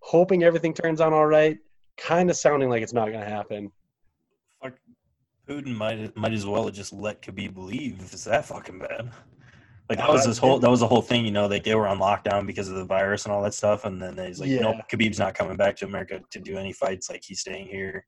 Hoping 0.00 0.42
everything 0.42 0.74
turns 0.74 1.00
out 1.00 1.12
all 1.12 1.26
right. 1.26 1.58
Kind 1.96 2.30
of 2.30 2.36
sounding 2.36 2.68
like 2.70 2.82
it's 2.82 2.92
not 2.92 3.12
gonna 3.12 3.24
happen. 3.24 3.70
Fuck, 4.62 4.74
Putin 5.48 5.76
might 5.76 6.16
might 6.16 6.32
as 6.32 6.46
well 6.46 6.64
have 6.64 6.74
just 6.74 6.92
let 6.92 7.22
Khabib 7.22 7.56
leave 7.56 8.00
if 8.00 8.12
it's 8.12 8.24
that 8.24 8.46
fucking 8.46 8.78
bad. 8.78 9.10
Like 9.88 9.98
that 9.98 10.08
was 10.08 10.24
Uh, 10.24 10.28
this 10.28 10.38
whole 10.38 10.58
that 10.58 10.70
was 10.70 10.80
the 10.80 10.88
whole 10.88 11.02
thing, 11.02 11.24
you 11.26 11.30
know. 11.30 11.46
Like 11.46 11.62
they 11.64 11.74
were 11.74 11.86
on 11.86 11.98
lockdown 11.98 12.46
because 12.46 12.68
of 12.68 12.76
the 12.76 12.84
virus 12.86 13.26
and 13.26 13.32
all 13.32 13.42
that 13.42 13.54
stuff, 13.54 13.84
and 13.84 14.00
then 14.00 14.16
he's 14.16 14.40
like, 14.40 14.48
Yeah. 14.48 14.60
"Nope, 14.60 14.76
Khabib's 14.90 15.18
not 15.18 15.34
coming 15.34 15.56
back 15.56 15.76
to 15.76 15.84
America 15.84 16.20
to 16.30 16.40
do 16.40 16.56
any 16.56 16.72
fights. 16.72 17.10
Like 17.10 17.22
he's 17.22 17.40
staying 17.40 17.66
here." 17.66 18.06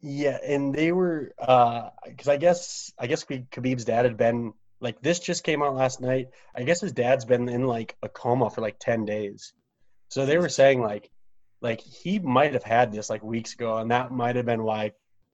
Yeah, 0.00 0.38
and 0.44 0.74
they 0.74 0.92
were 0.92 1.34
because 1.38 2.28
I 2.28 2.36
guess 2.38 2.92
I 2.98 3.06
guess 3.06 3.28
we, 3.28 3.40
Khabib's 3.52 3.84
dad 3.84 4.04
had 4.06 4.16
been 4.16 4.54
like 4.80 5.00
this 5.00 5.18
just 5.18 5.44
came 5.44 5.62
out 5.62 5.74
last 5.74 6.00
night. 6.00 6.28
I 6.54 6.62
guess 6.62 6.80
his 6.80 6.92
dad's 6.92 7.24
been 7.24 7.48
in 7.48 7.66
like 7.66 7.96
a 8.02 8.08
coma 8.08 8.50
for 8.50 8.60
like 8.60 8.78
ten 8.78 9.04
days. 9.04 9.52
So 10.08 10.26
they 10.26 10.38
were 10.38 10.48
saying 10.48 10.80
like 10.80 11.10
like 11.60 11.80
he 11.80 12.18
might 12.18 12.52
have 12.52 12.64
had 12.64 12.92
this 12.92 13.08
like 13.08 13.22
weeks 13.22 13.54
ago, 13.54 13.78
and 13.78 13.90
that 13.90 14.12
might 14.12 14.36
have 14.36 14.46
been 14.46 14.62
why 14.62 14.92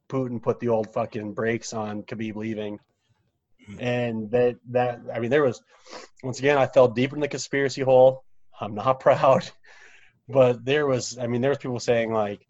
Putin 0.09 0.43
put 0.43 0.61
the 0.61 0.68
old 0.68 0.93
fucking 0.93 1.34
brakes 1.34 1.72
on 1.72 2.03
Khabib 2.03 2.36
leaving. 2.36 2.78
Hmm. 3.66 3.80
And 3.80 4.30
that 4.30 4.57
that 4.70 5.01
I 5.12 5.18
mean 5.18 5.30
there 5.30 5.43
was 5.43 5.62
once 6.22 6.38
again 6.38 6.59
I 6.59 6.66
fell 6.66 6.88
deep 6.88 7.12
in 7.12 7.20
the 7.20 7.28
conspiracy 7.28 7.82
hole. 7.82 8.24
I'm 8.61 8.74
not 8.74 9.01
proud, 9.09 9.51
but 10.28 10.64
there 10.64 10.86
was 10.86 11.18
I 11.18 11.26
mean 11.26 11.41
there 11.41 11.51
was 11.51 11.59
people 11.59 11.80
saying 11.80 12.12
like 12.12 12.47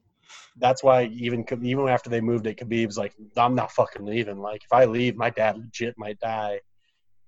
that's 0.56 0.82
why 0.82 1.04
even 1.04 1.44
even 1.62 1.88
after 1.88 2.10
they 2.10 2.20
moved 2.20 2.46
it, 2.46 2.58
Khabib's 2.58 2.98
like, 2.98 3.14
I'm 3.36 3.54
not 3.54 3.72
fucking 3.72 4.04
leaving. 4.04 4.38
Like 4.38 4.62
if 4.64 4.72
I 4.72 4.84
leave, 4.84 5.16
my 5.16 5.30
dad 5.30 5.56
legit 5.56 5.94
might 5.96 6.18
die, 6.20 6.60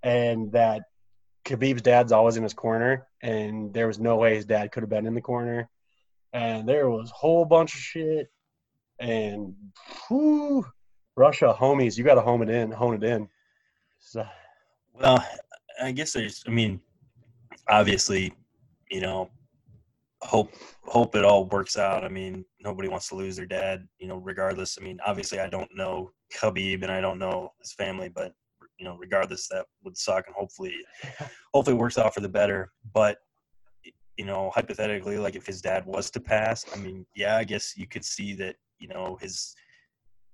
and 0.02 0.52
that 0.52 0.82
Khabib's 1.44 1.82
dad's 1.82 2.12
always 2.12 2.36
in 2.36 2.42
his 2.42 2.54
corner, 2.54 3.06
and 3.22 3.72
there 3.72 3.86
was 3.86 3.98
no 3.98 4.16
way 4.16 4.34
his 4.34 4.44
dad 4.44 4.72
could 4.72 4.82
have 4.82 4.90
been 4.90 5.06
in 5.06 5.14
the 5.14 5.20
corner, 5.20 5.68
and 6.32 6.68
there 6.68 6.88
was 6.88 7.10
a 7.10 7.14
whole 7.14 7.44
bunch 7.44 7.74
of 7.74 7.80
shit, 7.80 8.30
and 8.98 9.54
whew, 10.08 10.64
Russia 11.16 11.54
homies, 11.58 11.98
you 11.98 12.04
got 12.04 12.14
to 12.14 12.20
home 12.20 12.42
it 12.42 12.50
in, 12.50 12.70
hone 12.70 12.94
it 12.94 13.04
in. 13.04 13.28
So, 13.98 14.24
Well, 14.94 15.24
I 15.80 15.92
guess 15.92 16.12
there's. 16.12 16.44
I 16.46 16.50
mean, 16.50 16.80
obviously, 17.68 18.32
you 18.90 19.00
know, 19.00 19.30
hope 20.22 20.52
hope 20.84 21.14
it 21.14 21.24
all 21.24 21.46
works 21.46 21.76
out. 21.76 22.04
I 22.04 22.08
mean, 22.08 22.44
nobody 22.60 22.88
wants 22.88 23.08
to 23.08 23.14
lose 23.14 23.36
their 23.36 23.46
dad. 23.46 23.86
You 23.98 24.08
know, 24.08 24.16
regardless. 24.16 24.78
I 24.80 24.84
mean, 24.84 24.98
obviously, 25.06 25.40
I 25.40 25.48
don't 25.48 25.70
know 25.74 26.12
Khabib 26.34 26.82
and 26.82 26.90
I 26.90 27.00
don't 27.00 27.18
know 27.18 27.52
his 27.60 27.72
family, 27.72 28.08
but 28.08 28.34
you 28.82 28.88
know, 28.88 28.96
regardless, 28.96 29.46
that 29.48 29.66
would 29.84 29.96
suck, 29.96 30.26
and 30.26 30.34
hopefully, 30.34 30.74
hopefully, 31.54 31.76
it 31.76 31.78
works 31.78 31.98
out 31.98 32.12
for 32.12 32.20
the 32.20 32.28
better. 32.28 32.72
But 32.92 33.18
you 34.16 34.24
know, 34.24 34.50
hypothetically, 34.52 35.18
like 35.18 35.36
if 35.36 35.46
his 35.46 35.62
dad 35.62 35.86
was 35.86 36.10
to 36.10 36.20
pass, 36.20 36.64
I 36.74 36.78
mean, 36.78 37.06
yeah, 37.14 37.36
I 37.36 37.44
guess 37.44 37.76
you 37.76 37.86
could 37.86 38.04
see 38.04 38.34
that. 38.34 38.56
You 38.80 38.88
know, 38.88 39.16
his 39.20 39.54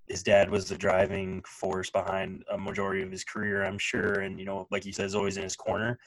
his 0.07 0.23
dad 0.23 0.49
was 0.49 0.67
the 0.67 0.79
driving 0.79 1.43
force 1.47 1.91
behind 1.91 2.43
a 2.51 2.57
majority 2.57 3.03
of 3.03 3.11
his 3.11 3.25
career, 3.25 3.63
I'm 3.67 3.77
sure. 3.77 4.21
And, 4.21 4.39
you 4.39 4.47
know, 4.47 4.67
like 4.71 4.83
he 4.83 4.91
says, 4.93 5.15
always 5.15 5.37
in 5.37 5.43
his 5.43 5.55
corner. 5.55 5.99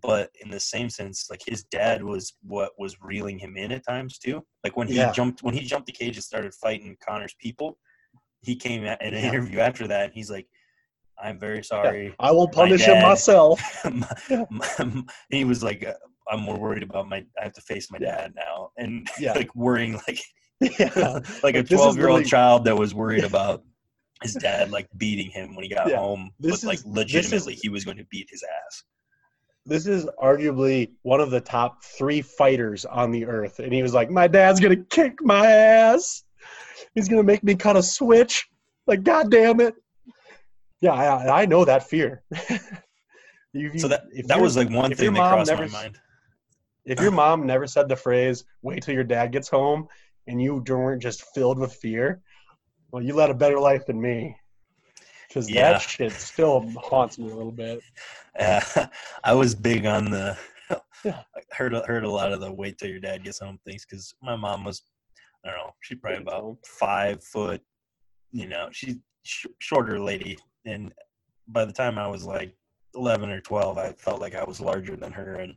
But 0.00 0.30
in 0.40 0.48
the 0.50 0.58
same 0.58 0.88
sense, 0.88 1.28
like 1.28 1.42
his 1.46 1.64
dad 1.64 2.02
was 2.02 2.32
what 2.42 2.72
was 2.78 2.96
reeling 3.02 3.38
him 3.38 3.58
in 3.58 3.70
at 3.72 3.84
times 3.84 4.16
too. 4.16 4.46
Like 4.64 4.78
when 4.78 4.88
he 4.88 4.94
Yeah. 4.94 5.12
jumped 5.12 5.42
when 5.42 5.52
he 5.52 5.60
jumped 5.60 5.88
the 5.88 5.92
cage 5.92 6.16
and 6.16 6.24
started 6.24 6.54
fighting 6.54 6.96
Conor's 7.06 7.34
people, 7.38 7.76
he 8.40 8.56
came 8.56 8.84
at, 8.86 9.02
in 9.02 9.12
an 9.12 9.22
Yeah. 9.22 9.28
interview 9.28 9.58
after 9.58 9.86
that 9.88 10.06
and 10.06 10.14
he's 10.14 10.30
like, 10.30 10.48
I'm 11.22 11.38
very 11.38 11.62
sorry. 11.62 12.14
I 12.18 12.30
will 12.32 12.48
punish 12.48 12.82
him 12.82 12.94
dad- 12.94 13.08
myself. 13.08 13.60
My- 13.84 14.46
my- 14.50 15.02
he 15.30 15.44
was 15.44 15.62
like, 15.62 15.84
uh, 15.86 15.92
I'm 16.30 16.40
more 16.40 16.58
worried 16.58 16.82
about 16.82 17.08
my, 17.08 17.18
I 17.38 17.42
have 17.44 17.52
to 17.54 17.60
face 17.62 17.90
my 17.90 17.98
Yeah. 18.00 18.16
dad 18.16 18.32
now. 18.36 18.70
And 18.76 19.06
Yeah. 19.18 19.32
like 19.32 19.54
worrying 19.54 20.00
like 20.06 20.20
yeah. 20.60 21.20
like 21.42 21.54
a 21.54 21.58
Like, 21.58 21.68
this 21.68 21.72
is 21.72 21.94
12 21.94 21.96
year 21.96 22.08
old 22.08 22.26
child 22.26 22.64
that 22.66 22.76
was 22.76 22.94
worried 22.94 23.24
about 23.24 23.62
his 24.22 24.34
dad 24.34 24.70
like 24.70 24.86
beating 24.98 25.30
him 25.30 25.54
when 25.54 25.64
he 25.64 25.70
got 25.74 25.88
Yeah. 25.88 25.96
home 25.96 26.30
This 26.38 26.60
but 26.60 26.68
like 26.68 26.78
is- 26.78 26.84
is- 26.84 26.90
legitimately 26.92 27.54
he 27.60 27.68
was 27.68 27.84
going 27.84 27.96
to 27.96 28.04
beat 28.10 28.28
his 28.30 28.42
ass 28.42 28.84
this 29.66 29.86
is 29.86 30.06
arguably 30.22 30.90
one 31.02 31.20
of 31.20 31.30
the 31.30 31.40
top 31.40 31.82
three 31.84 32.22
fighters 32.22 32.86
on 32.86 33.10
the 33.10 33.26
earth. 33.26 33.58
And 33.58 33.72
he 33.74 33.82
was 33.82 33.92
like, 33.92 34.10
My 34.10 34.26
dad's 34.26 34.58
gonna 34.58 34.82
kick 34.88 35.20
my 35.20 35.46
ass. 35.46 36.24
He's 36.94 37.08
gonna 37.10 37.22
make 37.22 37.44
me 37.44 37.54
cut 37.54 37.76
a 37.76 37.82
switch. 37.82 38.48
Like, 38.86 39.02
god 39.02 39.30
damn 39.30 39.60
it. 39.60 39.74
Yeah, 40.80 40.92
I, 40.92 41.42
I 41.42 41.46
know 41.46 41.64
that 41.64 41.88
fear. 41.88 42.22
You- 43.52 43.76
so 43.80 43.88
that 43.88 44.04
if 44.12 44.28
that 44.28 44.40
was 44.40 44.56
like 44.56 44.70
one 44.70 44.94
thing 44.94 45.12
that 45.14 45.28
crossed 45.28 45.48
my 45.50 45.54
never 45.54 45.64
s- 45.64 45.72
mind 45.72 45.98
if 46.84 47.00
your 47.00 47.10
mom 47.10 47.46
never 47.46 47.66
said 47.66 47.88
the 47.88 47.96
phrase, 47.96 48.44
wait 48.62 48.80
till 48.84 48.94
your 48.94 49.02
dad 49.02 49.32
gets 49.32 49.48
home, 49.48 49.88
and 50.28 50.40
you 50.40 50.62
weren't 50.68 51.02
just 51.02 51.22
filled 51.34 51.58
with 51.58 51.72
fear, 51.74 52.22
well, 52.92 53.02
you 53.02 53.12
led 53.12 53.28
a 53.28 53.34
better 53.34 53.58
life 53.58 53.84
than 53.86 54.00
me. 54.00 54.36
because 55.28 55.50
Yeah. 55.50 55.72
that 55.72 55.82
shit 55.82 56.12
still 56.12 56.72
haunts 56.80 57.18
me 57.18 57.28
a 57.30 57.34
little 57.34 57.50
bit. 57.52 57.80
Uh, 58.38 58.86
I 59.24 59.34
was 59.34 59.54
big 59.56 59.84
on 59.86 60.10
the. 60.10 60.38
Yeah. 61.04 61.22
I 61.36 61.40
heard 61.52 61.72
heard 61.86 62.04
a 62.04 62.10
lot 62.10 62.32
of 62.32 62.40
the 62.40 62.52
wait 62.52 62.78
till 62.78 62.88
your 62.88 63.00
dad 63.00 63.24
gets 63.24 63.40
home 63.40 63.58
things 63.66 63.84
because 63.84 64.14
my 64.22 64.36
mom 64.36 64.62
was, 64.64 64.82
I 65.44 65.48
don't 65.48 65.56
know, 65.58 65.74
she's 65.80 65.98
probably 65.98 66.22
about 66.22 66.58
five 66.64 67.24
foot, 67.24 67.60
you 68.30 68.46
know, 68.46 68.68
she's 68.70 68.96
sh- 69.24 69.46
shorter 69.58 69.98
lady, 69.98 70.38
and 70.64 70.92
by 71.48 71.64
the 71.64 71.72
time 71.72 71.98
I 71.98 72.06
was 72.06 72.24
like 72.24 72.54
eleven 72.94 73.30
or 73.30 73.40
twelve, 73.40 73.78
I 73.78 73.92
felt 73.92 74.20
like 74.20 74.34
I 74.34 74.44
was 74.44 74.60
larger 74.60 74.96
than 74.96 75.12
her, 75.12 75.36
and 75.36 75.54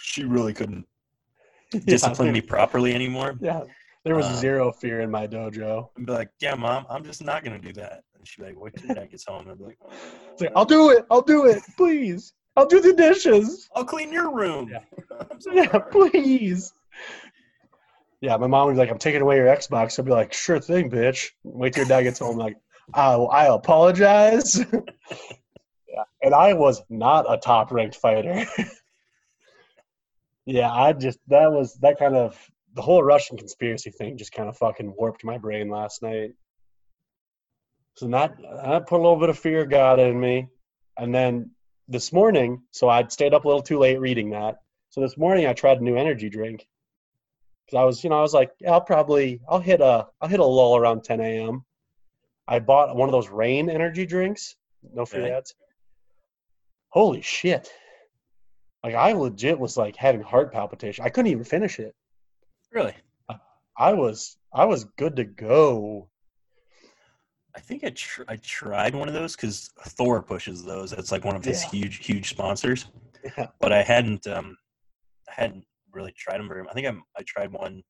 she 0.00 0.24
really 0.24 0.52
couldn't 0.54 0.86
discipline 1.84 2.28
yeah, 2.28 2.32
me 2.34 2.40
properly 2.40 2.94
anymore. 2.94 3.36
Yeah, 3.40 3.62
there 4.04 4.14
was 4.14 4.26
Uh, 4.26 4.36
zero 4.36 4.72
fear 4.72 5.00
in 5.00 5.10
my 5.10 5.26
dojo. 5.26 5.90
I'd 5.98 6.06
be 6.06 6.12
like, 6.12 6.30
"Yeah, 6.40 6.54
mom, 6.54 6.86
I'm 6.88 7.04
just 7.04 7.22
not 7.22 7.44
gonna 7.44 7.58
do 7.58 7.72
that," 7.74 8.04
and 8.16 8.26
she'd 8.26 8.42
be 8.42 8.48
like, 8.48 8.60
"Wait 8.60 8.74
till 8.76 8.94
dad 8.94 9.10
gets 9.10 9.26
home." 9.26 9.48
I'd 9.50 9.58
be 9.58 9.64
like, 9.64 9.78
like, 10.40 10.52
I'll 10.56 10.64
do 10.64 10.90
it. 10.90 11.04
I'll 11.10 11.22
do 11.22 11.46
it. 11.46 11.62
Please. 11.76 12.32
I'll 12.56 12.66
do 12.66 12.80
the 12.80 12.92
dishes. 12.92 13.68
I'll 13.76 13.84
clean 13.84 14.12
your 14.12 14.32
room. 14.34 14.68
Yeah. 14.70 14.80
Yeah, 15.52 15.78
please. 15.78 16.72
Yeah, 18.20 18.36
my 18.36 18.48
mom 18.48 18.66
would 18.66 18.72
be 18.72 18.78
like, 18.78 18.90
I'm 18.90 18.98
taking 18.98 19.20
away 19.20 19.36
your 19.36 19.46
Xbox. 19.46 19.98
I'd 19.98 20.04
be 20.04 20.10
like, 20.10 20.32
sure 20.32 20.58
thing, 20.58 20.90
bitch. 20.90 21.28
Wait 21.44 21.72
till 21.72 21.82
your 21.84 21.88
dad 21.88 22.02
gets 22.02 22.18
home. 22.18 22.36
like, 22.36 22.56
oh, 22.94 23.26
I 23.26 23.54
apologize. 23.54 24.58
yeah, 25.88 26.04
and 26.22 26.34
I 26.34 26.54
was 26.54 26.82
not 26.88 27.26
a 27.32 27.36
top 27.38 27.70
ranked 27.70 27.96
fighter. 27.96 28.44
yeah, 30.46 30.70
I 30.70 30.92
just, 30.92 31.18
that 31.28 31.52
was, 31.52 31.74
that 31.80 31.98
kind 31.98 32.16
of, 32.16 32.38
the 32.74 32.82
whole 32.82 33.02
Russian 33.02 33.36
conspiracy 33.36 33.90
thing 33.90 34.16
just 34.16 34.32
kind 34.32 34.48
of 34.48 34.56
fucking 34.56 34.94
warped 34.96 35.24
my 35.24 35.38
brain 35.38 35.68
last 35.68 36.02
night. 36.02 36.32
So 37.96 38.06
that, 38.08 38.36
that 38.62 38.86
put 38.86 39.00
a 39.00 39.02
little 39.02 39.18
bit 39.18 39.30
of 39.30 39.38
fear 39.38 39.62
of 39.62 39.70
God 39.70 39.98
in 39.98 40.18
me. 40.18 40.46
And 40.96 41.12
then 41.14 41.50
this 41.88 42.12
morning, 42.12 42.62
so 42.70 42.88
I'd 42.88 43.10
stayed 43.10 43.34
up 43.34 43.44
a 43.44 43.48
little 43.48 43.62
too 43.62 43.78
late 43.78 43.98
reading 43.98 44.30
that. 44.30 44.58
So 44.90 45.00
this 45.00 45.16
morning 45.16 45.46
I 45.46 45.52
tried 45.52 45.80
a 45.80 45.84
new 45.84 45.96
energy 45.96 46.28
drink. 46.28 46.66
Cause 47.70 47.78
I 47.78 47.84
was, 47.84 48.02
you 48.02 48.10
know, 48.10 48.18
I 48.18 48.22
was 48.22 48.32
like, 48.32 48.50
yeah, 48.60 48.72
I'll 48.72 48.80
probably, 48.80 49.40
I'll 49.48 49.60
hit 49.60 49.80
a, 49.80 50.06
I'll 50.20 50.28
hit 50.28 50.40
a 50.40 50.44
lull 50.44 50.76
around 50.76 51.04
10 51.04 51.20
a.m. 51.20 51.64
I 52.48 52.58
bought 52.58 52.96
one 52.96 53.08
of 53.08 53.12
those 53.12 53.28
Reign 53.28 53.68
energy 53.68 54.06
drinks. 54.06 54.56
No 54.94 55.04
free 55.04 55.30
ads. 55.30 55.54
Holy 56.88 57.20
shit! 57.20 57.70
Like 58.82 58.94
I 58.94 59.12
legit 59.12 59.58
was 59.58 59.76
like 59.76 59.94
having 59.96 60.22
heart 60.22 60.52
palpitation. 60.52 61.04
I 61.04 61.10
couldn't 61.10 61.30
even 61.30 61.44
finish 61.44 61.78
it. 61.78 61.94
Really? 62.72 62.94
I 63.80 63.92
was, 63.92 64.36
I 64.52 64.64
was 64.64 64.84
good 64.96 65.14
to 65.16 65.24
go. 65.24 66.08
I 67.54 67.60
think 67.60 67.84
I 67.84 67.90
tr- 67.90 68.22
I 68.26 68.36
tried 68.36 68.94
one 68.94 69.08
of 69.08 69.14
those 69.14 69.36
because 69.36 69.70
Thor 69.84 70.22
pushes 70.22 70.64
those. 70.64 70.90
That's 70.90 71.12
like 71.12 71.24
one 71.24 71.36
of 71.36 71.44
his 71.44 71.62
Yeah. 71.64 71.70
huge 71.70 72.04
huge 72.04 72.30
sponsors. 72.30 72.86
Yeah. 73.36 73.48
But 73.60 73.72
I 73.72 73.82
hadn't 73.82 74.26
um 74.26 74.56
I 75.28 75.32
hadn't 75.42 75.64
really 75.92 76.12
tried 76.12 76.38
them 76.38 76.48
very. 76.48 76.66
I 76.68 76.72
think 76.72 76.86
I 76.86 76.92
I 77.16 77.22
tried 77.26 77.52
one 77.52 77.82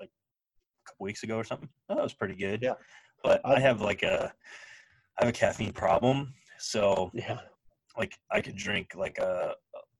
like 0.00 0.08
a 0.08 0.90
couple 0.90 1.04
weeks 1.04 1.22
ago 1.24 1.36
or 1.36 1.44
something. 1.44 1.68
Oh, 1.88 1.96
that 1.96 2.02
was 2.02 2.14
pretty 2.14 2.34
good. 2.36 2.62
Yeah. 2.62 2.74
But 3.22 3.40
I 3.44 3.58
have 3.60 3.80
like 3.80 4.02
a 4.02 4.32
I 5.18 5.24
have 5.24 5.28
a 5.28 5.36
caffeine 5.36 5.72
problem, 5.72 6.34
so 6.58 7.10
Yeah. 7.14 7.40
like 7.96 8.14
I 8.30 8.40
could 8.40 8.56
drink 8.56 8.94
like 8.94 9.18
a 9.18 9.54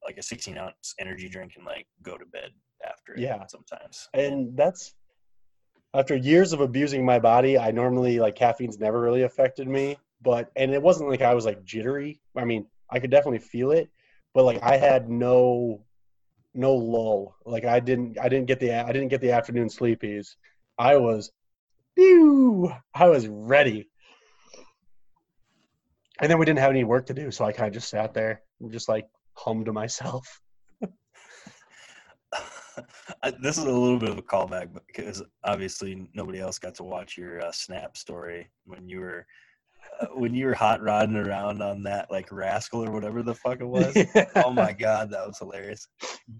like 0.04 0.16
a 0.18 0.22
16 0.22 0.56
ounce 0.56 0.94
energy 0.98 1.28
drink 1.28 1.52
and 1.56 1.66
like 1.66 1.86
go 2.02 2.16
to 2.16 2.24
bed 2.26 2.50
after 2.88 3.14
it 3.14 3.20
Yeah. 3.20 3.44
sometimes. 3.46 4.08
and 4.14 4.56
that's 4.56 4.94
after 5.94 6.14
years 6.16 6.52
of 6.52 6.60
abusing 6.60 7.04
my 7.04 7.18
body 7.18 7.58
i 7.58 7.70
normally 7.70 8.20
like 8.20 8.34
caffeine's 8.34 8.78
never 8.78 9.00
really 9.00 9.22
affected 9.22 9.66
me 9.68 9.96
but 10.22 10.50
and 10.56 10.72
it 10.72 10.82
wasn't 10.82 11.08
like 11.08 11.22
i 11.22 11.34
was 11.34 11.44
like 11.44 11.62
jittery 11.64 12.20
i 12.36 12.44
mean 12.44 12.66
i 12.90 12.98
could 12.98 13.10
definitely 13.10 13.38
feel 13.38 13.70
it 13.70 13.88
but 14.34 14.44
like 14.44 14.62
i 14.62 14.76
had 14.76 15.08
no 15.10 15.82
no 16.54 16.74
lull 16.74 17.34
like 17.44 17.64
i 17.64 17.80
didn't 17.80 18.18
i 18.18 18.28
didn't 18.28 18.46
get 18.46 18.60
the 18.60 18.72
i 18.72 18.92
didn't 18.92 19.08
get 19.08 19.20
the 19.20 19.32
afternoon 19.32 19.68
sleepies 19.68 20.36
i 20.78 20.96
was 20.96 21.32
pew, 21.98 22.72
i 22.94 23.08
was 23.08 23.26
ready 23.26 23.88
and 26.20 26.30
then 26.30 26.38
we 26.38 26.46
didn't 26.46 26.60
have 26.60 26.70
any 26.70 26.84
work 26.84 27.06
to 27.06 27.14
do 27.14 27.30
so 27.30 27.44
i 27.44 27.52
kind 27.52 27.68
of 27.68 27.74
just 27.74 27.90
sat 27.90 28.14
there 28.14 28.42
and 28.60 28.70
just 28.70 28.88
like 28.88 29.06
hummed 29.34 29.66
to 29.66 29.72
myself 29.72 30.40
this 33.40 33.58
is 33.58 33.64
a 33.64 33.72
little 33.72 33.98
bit 33.98 34.10
of 34.10 34.18
a 34.18 34.22
callback 34.22 34.68
because 34.86 35.22
obviously 35.44 36.08
nobody 36.14 36.38
else 36.38 36.58
got 36.58 36.74
to 36.76 36.84
watch 36.84 37.16
your 37.16 37.44
uh, 37.44 37.52
snap 37.52 37.96
story 37.96 38.48
when 38.64 38.88
you 38.88 39.00
were 39.00 39.26
uh, 40.00 40.06
when 40.14 40.34
you 40.34 40.46
were 40.46 40.54
hot 40.54 40.82
rodding 40.82 41.16
around 41.16 41.62
on 41.62 41.82
that 41.82 42.10
like 42.10 42.30
rascal 42.30 42.84
or 42.84 42.90
whatever 42.90 43.22
the 43.22 43.34
fuck 43.34 43.60
it 43.60 43.66
was. 43.66 43.96
oh 44.36 44.50
my 44.50 44.72
god, 44.72 45.10
that 45.10 45.26
was 45.26 45.38
hilarious! 45.38 45.88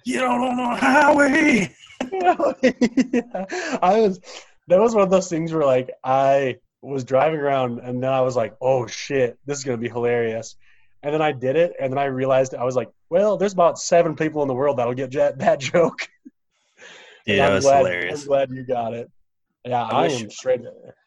Get 0.05 0.23
out 0.23 0.41
on 0.41 0.57
the 0.57 0.77
highway. 0.77 1.75
yeah. 2.13 3.79
I 3.83 4.01
was 4.01 4.21
that 4.69 4.81
was 4.81 4.95
one 4.95 5.03
of 5.03 5.11
those 5.11 5.29
things 5.29 5.53
where 5.53 5.64
like 5.64 5.91
I 6.05 6.59
was 6.83 7.05
driving 7.05 7.41
around 7.41 7.81
and 7.81 8.03
then 8.03 8.12
I 8.12 8.21
was 8.21 8.37
like, 8.37 8.55
oh 8.61 8.87
shit, 8.87 9.39
this 9.47 9.59
is 9.59 9.64
gonna 9.64 9.79
be 9.79 9.89
hilarious. 9.89 10.57
And 11.03 11.14
then 11.14 11.23
I 11.23 11.31
did 11.31 11.55
it, 11.55 11.75
and 11.81 11.93
then 11.93 11.99
I 11.99 12.07
realized 12.07 12.57
I 12.57 12.64
was 12.64 12.75
like, 12.75 12.89
well, 13.09 13.37
there's 13.37 13.53
about 13.53 13.79
seven 13.79 14.16
people 14.16 14.43
in 14.43 14.49
the 14.49 14.55
world 14.55 14.79
that'll 14.79 14.95
get 14.95 15.12
that, 15.12 15.39
that 15.39 15.61
joke. 15.73 16.09
Yeah, 17.25 17.35
And 17.35 17.41
that 17.41 17.49
I'm 17.49 17.55
was 17.55 17.64
glad, 17.64 17.79
hilarious. 17.79 18.23
I'm 18.23 18.27
glad 18.27 18.51
you 18.51 18.64
got 18.64 18.95
it. 18.95 19.11
Yeah, 19.64 19.85
I 19.85 20.05
I, 20.05 20.07
am 20.09 20.31
straight. 20.31 20.62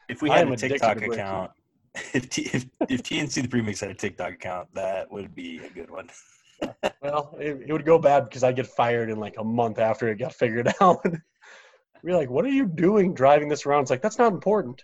If 0.08 0.22
we 0.22 0.30
had 0.30 0.50
a 0.50 0.56
TikTok 0.56 1.02
account, 1.02 1.52
if 2.14 2.30
T, 2.30 2.44
if 2.54 2.66
if 2.90 3.04
TNC 3.04 3.42
the 3.42 3.48
premix 3.48 3.82
had 3.82 3.92
a 3.92 3.94
TikTok 3.94 4.34
account, 4.34 4.70
that 4.76 5.12
would 5.12 5.36
be 5.36 5.60
a 5.60 5.70
good 5.70 5.90
one. 5.90 6.10
Well, 7.02 7.36
it, 7.40 7.64
it 7.68 7.74
would 7.74 7.86
go 7.86 7.98
bad 7.98 8.26
because 8.26 8.44
I'd 8.44 8.56
get 8.56 8.68
fired 8.68 9.10
in 9.10 9.20
like 9.20 9.36
a 9.38 9.44
month 9.44 9.80
after 9.80 10.08
it 10.10 10.18
got 10.20 10.34
figured 10.34 10.72
out. 10.82 11.04
We're 12.04 12.18
like, 12.18 12.30
what 12.30 12.46
are 12.46 12.50
you 12.50 12.66
doing 12.66 13.14
driving 13.14 13.50
this 13.50 13.66
around? 13.66 13.84
It's 13.84 13.92
like 13.92 14.02
that's 14.02 14.18
not 14.18 14.34
important. 14.34 14.84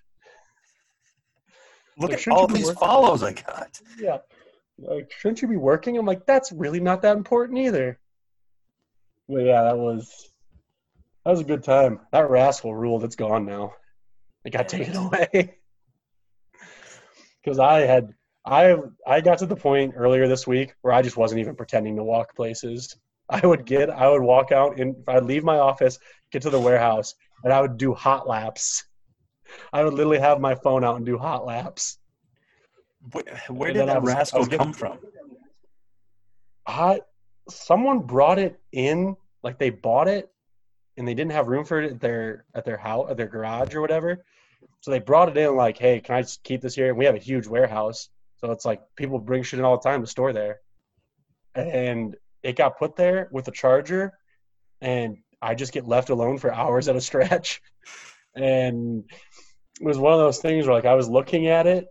Look 1.97 2.11
Like, 2.11 2.27
at 2.27 2.33
all 2.33 2.47
these 2.47 2.69
follows 2.71 3.23
I 3.23 3.33
got. 3.33 3.81
Yeah. 3.99 4.19
Like, 4.77 5.11
shouldn't 5.17 5.41
you 5.41 5.47
be 5.47 5.57
working? 5.57 5.97
I'm 5.97 6.05
like, 6.05 6.27
that's 6.27 6.51
really 6.51 6.79
not 6.79 7.01
that 7.01 7.17
important 7.17 7.57
either. 7.57 7.99
But 9.27 9.39
yeah, 9.45 9.63
that 9.63 9.77
was 9.77 10.29
that 11.25 11.31
was 11.31 11.41
a 11.41 11.45
good 11.45 11.63
time. 11.63 11.99
That 12.11 12.29
rascal 12.29 12.75
ruled. 12.75 13.03
It's 13.03 13.15
gone 13.15 13.45
now. 13.45 13.73
It 14.45 14.51
got 14.51 14.69
taken 14.69 14.95
away. 14.95 15.55
Because 17.43 17.59
I 17.59 17.79
had 17.81 18.13
I 18.45 18.75
I 19.05 19.21
got 19.21 19.37
to 19.37 19.45
the 19.45 19.55
point 19.55 19.93
earlier 19.95 20.27
this 20.27 20.45
week 20.45 20.73
where 20.81 20.93
I 20.93 21.01
just 21.01 21.15
wasn't 21.15 21.39
even 21.39 21.55
pretending 21.55 21.95
to 21.95 22.03
walk 22.03 22.35
places. 22.35 22.97
I 23.29 23.45
would 23.45 23.65
get 23.65 23.89
I 23.89 24.09
would 24.09 24.21
walk 24.21 24.51
out 24.51 24.79
and 24.79 24.95
I'd 25.07 25.25
leave 25.25 25.43
my 25.43 25.59
office, 25.59 25.99
get 26.31 26.41
to 26.43 26.49
the 26.49 26.59
warehouse, 26.59 27.13
and 27.43 27.51
I 27.51 27.61
would 27.61 27.77
do 27.77 27.93
hot 27.93 28.27
laps. 28.27 28.85
I 29.71 29.83
would 29.83 29.93
literally 29.93 30.19
have 30.19 30.39
my 30.39 30.55
phone 30.55 30.83
out 30.83 30.97
and 30.97 31.05
do 31.05 31.17
hot 31.17 31.45
laps. 31.45 31.97
Where, 33.11 33.23
where 33.49 33.73
did 33.73 33.87
that 33.87 34.01
was- 34.01 34.13
rascal 34.13 34.45
come 34.45 34.73
from? 34.73 34.99
I 36.65 37.01
someone 37.49 37.99
brought 37.99 38.39
it 38.39 38.59
in, 38.71 39.15
like 39.41 39.57
they 39.57 39.69
bought 39.69 40.07
it, 40.07 40.29
and 40.97 41.07
they 41.07 41.13
didn't 41.13 41.31
have 41.31 41.47
room 41.47 41.63
for 41.63 41.81
it 41.81 41.91
at 41.93 41.99
their 42.01 42.45
at 42.53 42.65
their 42.65 42.77
house, 42.77 43.09
at 43.09 43.17
their 43.17 43.27
garage 43.27 43.73
or 43.73 43.81
whatever. 43.81 44.25
So 44.81 44.91
they 44.91 44.99
brought 44.99 45.29
it 45.29 45.37
in, 45.37 45.55
like, 45.55 45.77
hey, 45.77 45.99
can 45.99 46.15
I 46.15 46.21
just 46.21 46.43
keep 46.43 46.61
this 46.61 46.75
here? 46.75 46.89
And 46.89 46.97
we 46.97 47.05
have 47.05 47.15
a 47.15 47.19
huge 47.19 47.47
warehouse, 47.47 48.09
so 48.37 48.51
it's 48.51 48.65
like 48.65 48.81
people 48.95 49.19
bring 49.19 49.43
shit 49.43 49.59
in 49.59 49.65
all 49.65 49.77
the 49.77 49.89
time 49.89 50.01
to 50.01 50.07
store 50.07 50.33
there. 50.33 50.59
And 51.55 52.15
it 52.47 52.55
got 52.55 52.77
put 52.79 52.95
there 52.95 53.27
with 53.31 53.47
a 53.47 53.51
charger, 53.51 54.13
and 54.81 55.17
I 55.41 55.53
just 55.53 55.73
get 55.73 55.85
left 55.87 56.09
alone 56.09 56.37
for 56.37 56.53
hours 56.53 56.87
at 56.87 56.95
a 56.95 57.01
stretch. 57.01 57.61
And 58.35 59.03
it 59.81 59.85
was 59.85 59.97
one 59.97 60.13
of 60.13 60.19
those 60.19 60.39
things 60.39 60.65
where, 60.65 60.75
like, 60.75 60.85
I 60.85 60.93
was 60.93 61.09
looking 61.09 61.47
at 61.47 61.67
it, 61.67 61.87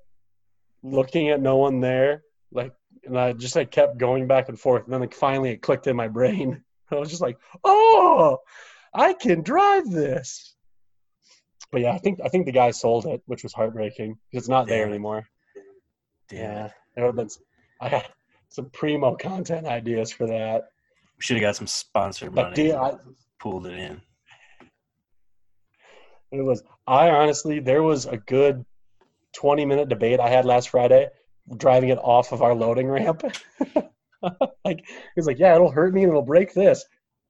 looking 0.83 1.29
at 1.31 1.41
no 1.41 1.57
one 1.57 1.81
there, 1.81 2.23
like 2.53 2.73
and 3.05 3.19
I 3.19 3.33
just 3.33 3.55
like 3.57 3.71
kept 3.71 3.99
going 3.99 4.27
back 4.27 4.49
and 4.49 4.59
forth, 4.59 4.85
and 4.85 4.93
then 4.93 5.01
like 5.01 5.15
finally 5.15 5.51
it 5.51 5.63
clicked 5.63 5.87
in 5.87 5.97
my 5.97 6.09
brain. 6.09 6.63
I 6.91 6.95
was 6.97 7.11
just 7.11 7.23
like, 7.23 7.37
"Oh, 7.65 8.39
I 8.95 9.13
can 9.13 9.43
drive 9.43 9.91
this." 9.91 10.55
But 11.73 11.81
yeah, 11.81 11.93
I 11.93 11.99
think 11.99 12.21
I 12.25 12.29
think 12.29 12.47
the 12.47 12.53
guy 12.53 12.71
sold 12.71 13.07
it, 13.07 13.23
which 13.27 13.43
was 13.43 13.53
heartbreaking 13.53 14.19
it's 14.33 14.49
not 14.49 14.69
there 14.69 14.85
Damn 14.85 14.89
it. 14.89 14.91
anymore. 14.93 15.29
Damn 16.29 16.39
Yeah, 16.39 16.67
it. 16.67 16.73
would 17.01 17.07
have 17.07 17.17
been. 17.17 17.29
I 17.81 18.05
some 18.49 18.71
primo 18.71 19.15
content 19.17 19.67
ideas 19.67 20.13
for 20.13 20.27
that. 20.27 20.65
We 21.17 21.23
should 21.23 21.37
have 21.37 21.43
got 21.43 21.57
some 21.57 21.67
sponsored 21.67 22.35
Like, 22.35 22.47
money. 22.47 22.55
dude, 22.57 22.75
I, 22.75 22.95
pulled 23.41 23.67
it 23.67 23.79
in. 23.79 24.01
it 26.33 26.43
was. 26.43 26.63
I 26.87 27.11
honestly, 27.11 27.61
there 27.61 27.83
was 27.83 28.07
a 28.07 28.17
good 28.19 28.65
twenty 29.35 29.65
minute 29.65 29.89
debate 29.89 30.21
I 30.21 30.29
had 30.29 30.45
last 30.45 30.69
Friday, 30.71 31.09
driving 31.57 31.89
it 31.91 31.99
off 31.99 32.33
of 32.33 32.43
our 32.43 32.55
loading 32.55 32.89
ramp. 32.89 33.23
like 34.65 34.85
he's 35.15 35.27
like, 35.27 35.39
"Yeah, 35.39 35.55
it'll 35.55 35.71
hurt 35.71 35.95
me 35.95 36.03
and 36.03 36.11
it'll 36.11 36.23
break 36.23 36.53
this, 36.55 36.85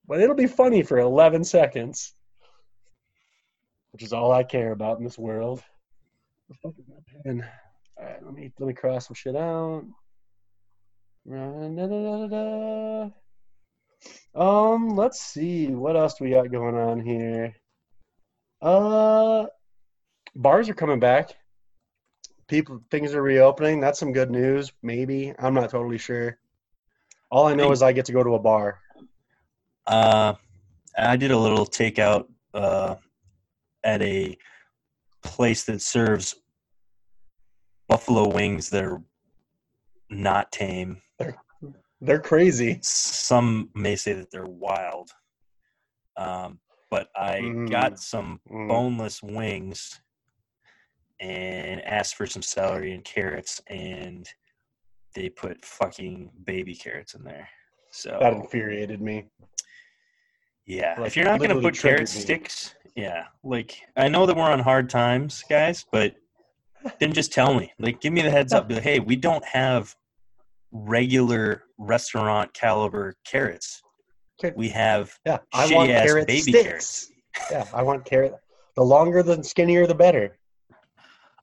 but 0.07 0.21
it'll 0.21 0.35
be 0.37 0.47
funny 0.47 0.83
for 0.83 0.99
eleven 0.99 1.45
seconds." 1.45 2.13
which 3.93 4.03
is 4.05 4.13
all 4.13 4.31
I 4.31 4.43
care 4.43 4.73
about 4.73 4.99
in 4.99 5.05
this 5.05 5.17
world. 5.17 5.63
And 7.25 7.43
All 7.99 8.05
right, 8.05 8.23
let 8.23 8.35
me 8.35 8.53
let 8.59 8.67
me 8.67 8.75
cross 8.75 9.07
some 9.07 9.15
shit 9.15 9.35
out. 9.35 9.85
Um, 14.35 14.91
let's 14.95 15.21
see 15.21 15.69
what 15.69 15.97
else 15.97 16.15
do 16.15 16.25
we 16.25 16.31
got 16.31 16.53
going 16.53 16.77
on 16.77 17.01
here. 17.01 17.55
Uh, 18.63 19.47
bars 20.37 20.69
are 20.69 20.75
coming 20.75 21.01
back. 21.01 21.35
People, 22.47 22.81
things 22.91 23.13
are 23.13 23.23
reopening. 23.23 23.81
That's 23.81 23.99
some 23.99 24.13
good 24.13 24.31
news. 24.31 24.73
Maybe 24.83 25.35
I'm 25.39 25.55
not 25.55 25.71
totally 25.71 25.99
sure. 25.99 26.39
All 27.31 27.49
I 27.49 27.55
know 27.55 27.73
is 27.73 27.83
I 27.83 27.93
get 27.93 28.05
to 28.05 28.13
go 28.13 28.23
to 28.23 28.35
a 28.35 28.39
bar. 28.39 28.79
Uh, 29.87 30.35
I 30.97 31.17
did 31.17 31.33
a 31.33 31.39
little 31.39 31.67
takeout 31.67 32.27
uh, 32.55 32.95
at 33.83 34.01
a 34.01 34.39
place 35.25 35.65
that 35.65 35.83
serves 35.83 36.37
buffalo 37.89 38.29
wings 38.29 38.71
that 38.71 38.85
are 38.85 39.03
not 40.09 40.53
tame. 40.53 41.03
They're 42.01 42.21
crazy. 42.21 42.79
Some 42.83 43.71
may 43.75 43.97
say 43.97 44.13
that 44.15 44.31
they're 44.31 44.45
wild. 44.45 45.11
Um, 46.17 46.61
but 46.91 47.09
I 47.17 47.41
Mm. 47.41 47.71
got 47.71 47.99
some 47.99 48.41
Mm. 48.49 48.69
boneless 48.69 49.23
wings 49.23 50.01
and 51.21 51.83
asked 51.85 52.15
for 52.15 52.27
some 52.27 52.43
celery 52.43 52.93
and 52.93 53.05
carrots, 53.05 53.61
and 53.69 54.29
they 55.15 55.31
put 55.31 55.65
fucking 55.65 56.31
baby 56.45 56.75
carrots 56.75 57.15
in 57.15 57.25
there. 57.25 57.49
So 57.91 58.19
That 58.21 58.35
infuriated 58.35 59.01
me. 59.01 59.29
Yeah, 60.67 60.99
Like, 60.99 61.07
if 61.09 61.17
you're 61.17 61.25
not 61.25 61.39
going 61.39 61.49
to 61.51 61.55
literally 61.55 61.71
put 61.71 61.81
carrot 61.81 62.01
me. 62.01 62.07
sticks, 62.07 62.75
yeah, 62.95 63.29
like 63.45 63.81
I 63.97 64.09
know 64.09 64.27
that 64.27 64.37
we're 64.37 64.43
on 64.51 64.59
hard 64.59 64.91
times, 64.91 65.45
guys, 65.49 65.87
but 65.91 66.17
then 66.99 67.13
just 67.13 67.33
tell 67.33 67.55
me, 67.55 67.73
like, 67.79 68.01
give 68.01 68.13
me 68.13 68.21
the 68.23 68.31
heads 68.31 68.53
up. 68.53 68.71
Like, 68.71 68.83
hey, 68.83 69.01
we 69.01 69.17
don't 69.17 69.45
have 69.45 69.95
regular 70.85 71.63
restaurant 71.79 72.53
caliber 72.55 73.15
carrots. 73.25 73.83
Okay. 74.43 74.55
We 74.57 74.69
have 74.71 75.17
Yeah, 75.25 75.39
I 75.53 75.73
want 75.73 75.89
carrot 75.91 76.27
baby 76.27 76.41
sticks. 76.41 76.65
carrots. 76.65 77.11
Yeah, 77.51 77.65
I 77.73 77.83
want 77.83 78.05
carrot. 78.05 78.35
The 78.77 78.83
longer, 78.83 79.23
the 79.23 79.43
skinnier, 79.43 79.87
the 79.87 79.95
better. 79.95 80.37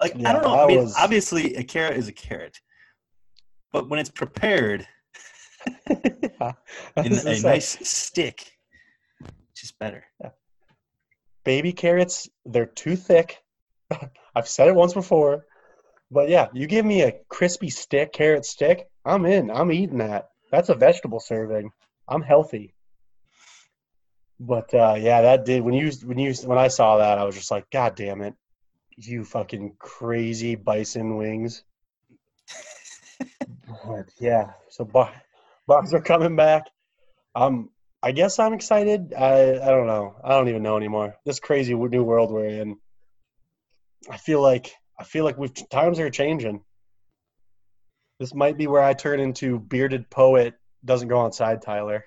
like 0.01 0.13
Yeah, 0.15 0.29
I 0.29 0.34
don't 0.34 0.43
know. 0.43 0.51
that 0.51 0.59
I 0.63 0.67
mean, 0.67 0.81
was- 0.81 0.95
obviously, 0.97 1.55
a 1.55 1.63
carrot 1.63 1.97
is 1.97 2.07
a 2.07 2.11
carrot, 2.13 2.59
but 3.71 3.89
when 3.89 3.99
it's 3.99 4.09
prepared 4.11 4.88
I 5.89 6.53
in 6.97 7.13
a 7.13 7.39
nice 7.41 7.77
stick, 7.88 8.51
it's 9.21 9.61
just 9.61 9.79
better. 9.79 10.03
Yeah. 10.21 10.29
baby 11.43 11.73
carrots, 11.73 12.29
they're 12.45 12.65
too 12.65 12.95
thick. 12.95 13.41
I've 14.36 14.47
said 14.47 14.67
it 14.67 14.75
once 14.75 14.93
before. 14.93 15.45
But 16.12 16.30
yeah, 16.30 16.47
you 16.54 16.68
give 16.68 16.86
me 16.86 17.01
a 17.01 17.14
crispy 17.30 17.70
stick, 17.70 18.14
carrot 18.14 18.45
stick, 18.45 18.88
I'm 19.06 19.26
in. 19.26 19.51
I'm 19.51 19.72
eating 19.72 19.97
that. 19.97 20.30
That's 20.51 20.70
a 20.70 20.76
vegetable 20.76 21.20
serving. 21.20 21.72
I'm 22.08 22.22
healthy. 22.22 22.74
But 24.39 24.74
uh, 24.74 24.95
yeah, 24.97 25.22
that 25.22 25.45
did 25.45 25.64
when 25.64 25.74
you 25.74 25.91
when 26.04 26.18
you 26.18 26.34
when 26.45 26.58
I 26.58 26.68
saw 26.68 26.97
that, 26.97 27.18
I 27.18 27.24
was 27.24 27.36
just 27.36 27.51
like, 27.51 27.70
God 27.72 27.95
damn 27.95 28.22
it, 28.22 28.36
you 28.97 29.24
fucking 29.24 29.76
crazy 29.80 30.56
bison 30.56 31.18
wings. 31.18 31.64
but 33.86 34.10
yeah, 34.20 34.51
so 34.70 34.86
bar, 34.86 35.14
bars 35.68 35.93
are 35.93 36.01
coming 36.01 36.36
back. 36.36 36.64
Um, 37.36 37.70
I 38.01 38.12
guess 38.12 38.38
I'm 38.39 38.54
excited. 38.54 39.14
I 39.14 39.54
I 39.54 39.70
don't 39.70 39.88
know. 39.88 40.16
I 40.24 40.30
don't 40.30 40.49
even 40.49 40.64
know 40.64 40.78
anymore. 40.78 41.16
This 41.26 41.39
crazy 41.39 41.74
new 41.74 42.04
world 42.04 42.32
we're 42.32 42.47
in. 42.47 42.78
I 44.10 44.18
feel 44.18 44.41
like 44.41 44.74
I 45.00 45.04
feel 45.04 45.24
like 45.24 45.38
we've 45.38 45.54
times 45.70 46.00
are 46.00 46.10
changing. 46.10 46.62
This 48.20 48.34
might 48.34 48.58
be 48.58 48.68
where 48.68 48.82
I 48.84 48.94
turn 48.94 49.20
into 49.20 49.60
bearded 49.60 50.10
poet 50.10 50.54
doesn't 50.86 51.08
go 51.08 51.22
outside 51.22 51.62
Tyler. 51.62 52.04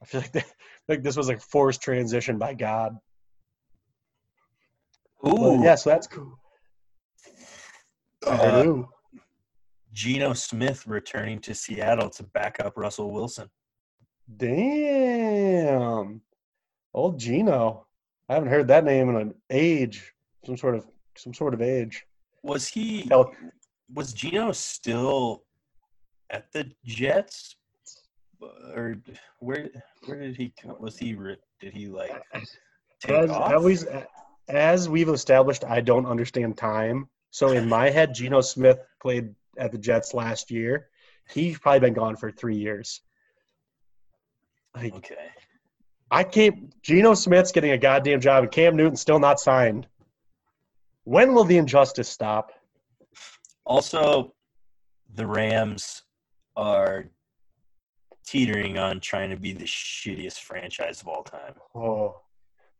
I 0.00 0.04
feel 0.06 0.20
like, 0.20 0.46
like 0.88 1.02
this 1.02 1.16
was 1.16 1.28
a 1.28 1.38
forced 1.38 1.82
transition 1.82 2.38
by 2.38 2.54
God. 2.54 2.96
But 5.22 5.38
Ooh, 5.38 5.62
yeah, 5.62 5.74
so 5.74 5.90
that's 5.90 6.06
cool. 6.06 6.38
Uh. 8.26 8.82
Geno 9.92 10.32
Smith 10.32 10.86
returning 10.86 11.38
to 11.40 11.54
Seattle 11.54 12.08
to 12.10 12.22
back 12.22 12.58
up 12.60 12.76
Russell 12.76 13.12
Wilson. 13.12 13.48
Damn. 14.36 16.22
Old 16.94 17.18
Geno. 17.18 17.86
I 18.28 18.34
haven't 18.34 18.48
heard 18.48 18.68
that 18.68 18.84
name 18.84 19.10
in 19.10 19.16
an 19.16 19.34
age. 19.50 20.11
Some 20.44 20.56
sort 20.56 20.74
of 20.74 20.86
some 21.16 21.32
sort 21.34 21.54
of 21.54 21.62
age. 21.62 22.04
Was 22.42 22.66
he? 22.66 23.02
Hell, 23.08 23.32
Was 23.94 24.12
Geno 24.12 24.52
still 24.52 25.44
at 26.30 26.50
the 26.52 26.70
Jets, 26.84 27.56
or 28.74 28.96
where? 29.38 29.68
Where 30.06 30.18
did 30.18 30.36
he? 30.36 30.52
come- 30.60 30.76
Was 30.80 30.98
he? 30.98 31.12
Did 31.12 31.72
he 31.72 31.86
like 31.86 32.10
take 33.00 33.10
As, 33.12 33.30
off? 33.30 33.52
always, 33.52 33.86
as 34.48 34.88
we've 34.88 35.08
established, 35.08 35.64
I 35.64 35.80
don't 35.80 36.06
understand 36.06 36.56
time. 36.56 37.08
So 37.30 37.48
in 37.52 37.68
my 37.68 37.88
head, 37.90 38.14
Geno 38.14 38.40
Smith 38.40 38.78
played 39.00 39.34
at 39.58 39.70
the 39.72 39.78
Jets 39.78 40.12
last 40.12 40.50
year. 40.50 40.88
He's 41.30 41.58
probably 41.58 41.80
been 41.80 41.94
gone 41.94 42.16
for 42.16 42.30
three 42.32 42.56
years. 42.56 43.00
Like 44.74 44.94
Okay. 44.94 45.28
I 46.10 46.24
can't. 46.24 46.74
Geno 46.82 47.14
Smith's 47.14 47.52
getting 47.52 47.70
a 47.70 47.78
goddamn 47.78 48.20
job, 48.20 48.42
and 48.42 48.52
Cam 48.52 48.76
Newton's 48.76 49.00
still 49.00 49.18
not 49.20 49.38
signed. 49.40 49.86
When 51.04 51.34
will 51.34 51.44
the 51.44 51.58
injustice 51.58 52.08
stop? 52.08 52.52
Also, 53.64 54.34
the 55.14 55.26
Rams 55.26 56.02
are 56.56 57.06
teetering 58.26 58.78
on 58.78 59.00
trying 59.00 59.30
to 59.30 59.36
be 59.36 59.52
the 59.52 59.64
shittiest 59.64 60.38
franchise 60.40 61.00
of 61.00 61.08
all 61.08 61.22
time. 61.22 61.54
Oh, 61.74 62.20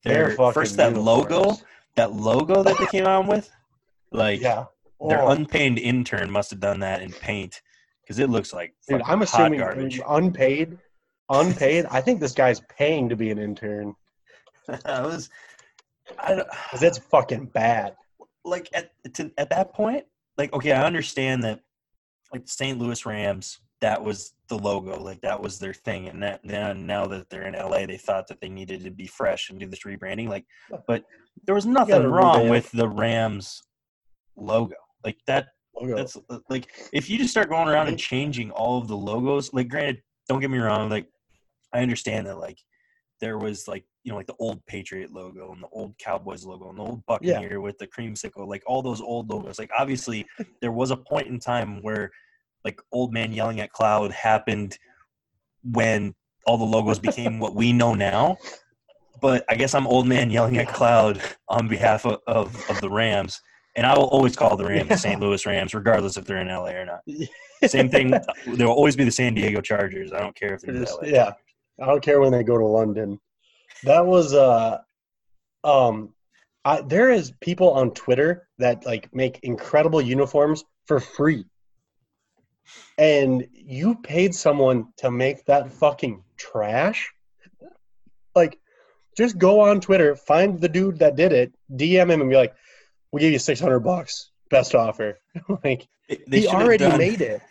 Their 0.04 0.28
they're 0.28 0.36
fucking 0.36 0.52
first 0.52 0.76
that 0.76 0.96
logo, 0.96 1.56
that 1.96 2.12
logo 2.12 2.62
that 2.62 2.78
they 2.78 2.86
came 2.86 3.06
out 3.06 3.26
with, 3.28 3.50
like 4.10 4.40
Yeah. 4.40 4.66
their 5.00 5.22
Oh. 5.22 5.28
unpaid 5.28 5.78
intern 5.78 6.30
must 6.30 6.50
have 6.50 6.60
done 6.60 6.80
that 6.80 7.02
in 7.02 7.12
paint 7.12 7.60
because 8.02 8.18
it 8.18 8.30
looks 8.30 8.52
like 8.52 8.74
Dude, 8.88 9.02
I'm 9.04 9.22
assuming 9.22 9.60
garbage. 9.60 10.00
unpaid. 10.06 10.78
Unpaid. 11.28 11.86
I 11.90 12.00
think 12.00 12.20
this 12.20 12.32
guy's 12.32 12.60
paying 12.60 13.08
to 13.08 13.16
be 13.16 13.30
an 13.30 13.38
intern 13.38 13.94
I 14.84 15.00
was, 15.02 15.28
I 16.18 16.36
don't, 16.36 16.48
because 16.50 16.82
it's 16.84 16.98
fucking 16.98 17.46
bad. 17.46 17.96
Like 18.44 18.68
at 18.72 18.90
to, 19.14 19.30
at 19.38 19.50
that 19.50 19.72
point, 19.72 20.04
like 20.36 20.52
okay, 20.52 20.72
I 20.72 20.84
understand 20.84 21.44
that, 21.44 21.60
like 22.32 22.44
the 22.44 22.50
St. 22.50 22.78
Louis 22.78 23.04
Rams, 23.04 23.60
that 23.80 24.02
was 24.02 24.34
the 24.48 24.58
logo, 24.58 25.00
like 25.00 25.20
that 25.22 25.40
was 25.40 25.58
their 25.58 25.74
thing, 25.74 26.08
and 26.08 26.22
that 26.22 26.44
now 26.44 26.72
now 26.72 27.06
that 27.06 27.28
they're 27.30 27.46
in 27.46 27.54
LA, 27.54 27.86
they 27.86 27.96
thought 27.96 28.26
that 28.28 28.40
they 28.40 28.48
needed 28.48 28.82
to 28.84 28.90
be 28.90 29.06
fresh 29.06 29.50
and 29.50 29.60
do 29.60 29.66
this 29.66 29.82
rebranding, 29.82 30.28
like, 30.28 30.46
but 30.86 31.04
there 31.44 31.54
was 31.54 31.66
nothing 31.66 32.02
wrong 32.04 32.48
with 32.48 32.70
the 32.72 32.88
Rams 32.88 33.62
logo, 34.36 34.76
like 35.04 35.18
that 35.26 35.48
Logo. 35.74 35.96
that's 35.96 36.16
uh, 36.28 36.38
like 36.50 36.68
if 36.92 37.08
you 37.08 37.18
just 37.18 37.30
start 37.30 37.48
going 37.48 37.68
around 37.68 37.88
and 37.88 37.98
changing 37.98 38.50
all 38.50 38.78
of 38.78 38.88
the 38.88 38.96
logos 38.96 39.54
like 39.54 39.68
granted 39.68 40.02
don't 40.28 40.40
get 40.40 40.50
me 40.50 40.58
wrong 40.58 40.90
like 40.90 41.06
i 41.72 41.80
understand 41.80 42.26
that 42.26 42.38
like 42.38 42.58
there 43.20 43.38
was 43.38 43.66
like 43.66 43.84
you 44.04 44.10
know 44.10 44.16
like 44.16 44.26
the 44.26 44.36
old 44.38 44.64
patriot 44.66 45.12
logo 45.12 45.52
and 45.52 45.62
the 45.62 45.68
old 45.68 45.96
cowboys 45.98 46.44
logo 46.44 46.68
and 46.70 46.78
the 46.78 46.82
old 46.82 47.04
buccaneer 47.06 47.60
with 47.60 47.78
the 47.78 47.86
creamsicle 47.86 48.46
like 48.46 48.62
all 48.66 48.82
those 48.82 49.00
old 49.00 49.28
logos 49.30 49.58
like 49.58 49.70
obviously 49.78 50.26
there 50.60 50.72
was 50.72 50.90
a 50.90 50.96
point 50.96 51.28
in 51.28 51.38
time 51.38 51.80
where 51.82 52.10
like 52.64 52.80
old 52.92 53.12
man 53.12 53.32
yelling 53.32 53.60
at 53.60 53.72
cloud 53.72 54.10
happened 54.12 54.76
when 55.62 56.14
all 56.46 56.58
the 56.58 56.64
logos 56.64 56.98
became 56.98 57.38
what 57.38 57.54
we 57.54 57.72
know 57.72 57.94
now 57.94 58.36
but 59.20 59.44
i 59.48 59.54
guess 59.54 59.74
i'm 59.74 59.86
old 59.86 60.06
man 60.06 60.30
yelling 60.30 60.58
at 60.58 60.68
cloud 60.68 61.20
on 61.48 61.68
behalf 61.68 62.04
of, 62.04 62.18
of, 62.26 62.70
of 62.70 62.80
the 62.80 62.90
rams 62.90 63.40
and 63.74 63.86
I 63.86 63.96
will 63.96 64.08
always 64.08 64.36
call 64.36 64.56
the 64.56 64.66
Rams 64.66 64.88
the 64.88 64.98
St. 64.98 65.20
Louis 65.20 65.46
Rams, 65.46 65.74
regardless 65.74 66.16
if 66.16 66.24
they're 66.24 66.40
in 66.42 66.48
LA 66.48 66.72
or 66.72 66.84
not. 66.84 67.00
Same 67.70 67.88
thing. 67.88 68.12
Uh, 68.12 68.20
there 68.46 68.66
will 68.66 68.74
always 68.74 68.96
be 68.96 69.04
the 69.04 69.10
San 69.10 69.34
Diego 69.34 69.60
Chargers. 69.60 70.12
I 70.12 70.20
don't 70.20 70.36
care 70.36 70.54
if 70.54 70.60
they're 70.60 70.74
in 70.74 70.82
LA. 70.82 70.98
yeah. 71.04 71.32
I 71.80 71.86
don't 71.86 72.02
care 72.02 72.20
when 72.20 72.32
they 72.32 72.42
go 72.42 72.58
to 72.58 72.66
London. 72.66 73.18
That 73.84 74.06
was 74.06 74.32
uh 74.34 74.78
um 75.64 76.14
I, 76.64 76.80
there 76.82 77.10
is 77.10 77.32
people 77.40 77.70
on 77.72 77.90
Twitter 77.92 78.46
that 78.58 78.86
like 78.86 79.12
make 79.14 79.40
incredible 79.42 80.00
uniforms 80.00 80.64
for 80.86 81.00
free. 81.00 81.44
And 82.96 83.48
you 83.52 83.96
paid 83.96 84.34
someone 84.34 84.92
to 84.98 85.10
make 85.10 85.44
that 85.46 85.72
fucking 85.72 86.22
trash? 86.36 87.10
Like 88.34 88.58
just 89.16 89.36
go 89.38 89.60
on 89.60 89.80
Twitter, 89.80 90.14
find 90.14 90.60
the 90.60 90.68
dude 90.68 91.00
that 91.00 91.16
did 91.16 91.32
it, 91.32 91.52
DM 91.74 92.10
him 92.10 92.20
and 92.20 92.30
be 92.30 92.36
like, 92.36 92.54
"We'll 93.10 93.20
give 93.20 93.32
you 93.32 93.38
600 93.38 93.80
bucks. 93.80 94.30
Best 94.50 94.74
offer." 94.74 95.18
like 95.64 95.86
They, 96.08 96.20
they 96.28 96.40
he 96.40 96.46
already 96.46 96.84
done- 96.84 96.98
made 96.98 97.20
it. 97.20 97.42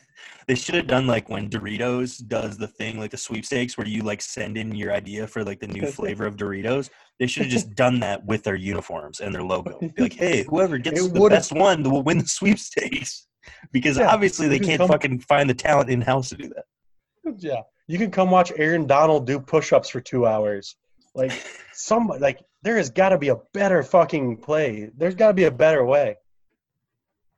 They 0.51 0.55
should 0.55 0.75
have 0.75 0.87
done 0.87 1.07
like 1.07 1.29
when 1.29 1.49
Doritos 1.49 2.27
does 2.27 2.57
the 2.57 2.67
thing 2.67 2.99
like 2.99 3.11
the 3.11 3.15
sweepstakes 3.17 3.77
where 3.77 3.87
you 3.87 4.01
like 4.01 4.21
send 4.21 4.57
in 4.57 4.75
your 4.75 4.91
idea 4.91 5.25
for 5.25 5.45
like 5.45 5.61
the 5.61 5.67
new 5.67 5.85
flavor 5.85 6.25
of 6.25 6.35
Doritos. 6.35 6.89
They 7.21 7.27
should 7.27 7.43
have 7.43 7.51
just 7.53 7.73
done 7.75 8.01
that 8.01 8.25
with 8.25 8.43
their 8.43 8.55
uniforms 8.57 9.21
and 9.21 9.33
their 9.33 9.43
logo. 9.43 9.79
Be 9.79 9.93
like, 9.97 10.11
hey, 10.13 10.43
whoever 10.49 10.77
gets 10.77 11.07
the 11.07 11.29
best 11.29 11.53
one 11.53 11.83
will 11.83 12.03
win 12.03 12.17
the 12.17 12.27
sweepstakes. 12.27 13.27
Because 13.71 13.97
Yeah, 13.97 14.09
obviously 14.11 14.49
they 14.49 14.59
can 14.59 14.67
can't 14.67 14.79
come- 14.79 14.89
fucking 14.89 15.19
find 15.21 15.49
the 15.49 15.53
talent 15.53 15.89
in 15.89 16.01
house 16.01 16.27
to 16.29 16.35
do 16.35 16.49
that. 16.49 16.65
Yeah, 17.39 17.61
you 17.87 17.97
can 17.97 18.11
come 18.11 18.29
watch 18.29 18.51
Aaron 18.57 18.85
Donald 18.85 19.25
do 19.25 19.39
push-ups 19.39 19.87
for 19.89 20.01
two 20.01 20.27
hours. 20.27 20.75
Like 21.15 21.31
some, 21.71 22.07
like 22.07 22.43
there 22.61 22.75
has 22.75 22.89
got 22.89 23.09
to 23.09 23.17
be 23.17 23.29
a 23.29 23.37
better 23.53 23.83
fucking 23.83 24.37
play. 24.37 24.91
There's 24.97 25.15
got 25.15 25.29
to 25.29 25.33
be 25.33 25.45
a 25.45 25.51
better 25.51 25.85
way. 25.85 26.17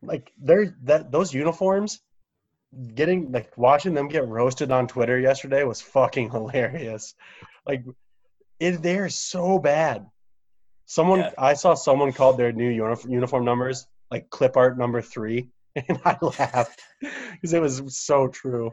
Like 0.01 0.31
there, 0.41 0.75
that 0.83 1.11
those 1.11 1.31
uniforms, 1.31 2.01
getting 2.95 3.31
like 3.31 3.57
watching 3.57 3.93
them 3.93 4.07
get 4.07 4.27
roasted 4.27 4.71
on 4.71 4.87
Twitter 4.87 5.19
yesterday 5.19 5.63
was 5.63 5.81
fucking 5.81 6.29
hilarious. 6.31 7.15
Like, 7.67 7.83
it 8.59 8.81
they're 8.81 9.09
so 9.09 9.59
bad. 9.59 10.05
Someone 10.85 11.19
Yeah. 11.19 11.31
I 11.37 11.53
saw 11.53 11.73
someone 11.73 12.11
called 12.13 12.37
their 12.37 12.51
new 12.51 12.69
uniform 12.69 13.11
uniform 13.11 13.45
numbers 13.45 13.87
like 14.11 14.29
clip 14.29 14.57
art 14.57 14.77
number 14.77 15.01
three, 15.01 15.49
and 15.75 15.99
I 16.05 16.17
laughed 16.21 16.81
because 16.99 17.53
it 17.53 17.61
was 17.61 17.97
so 17.97 18.27
true. 18.27 18.71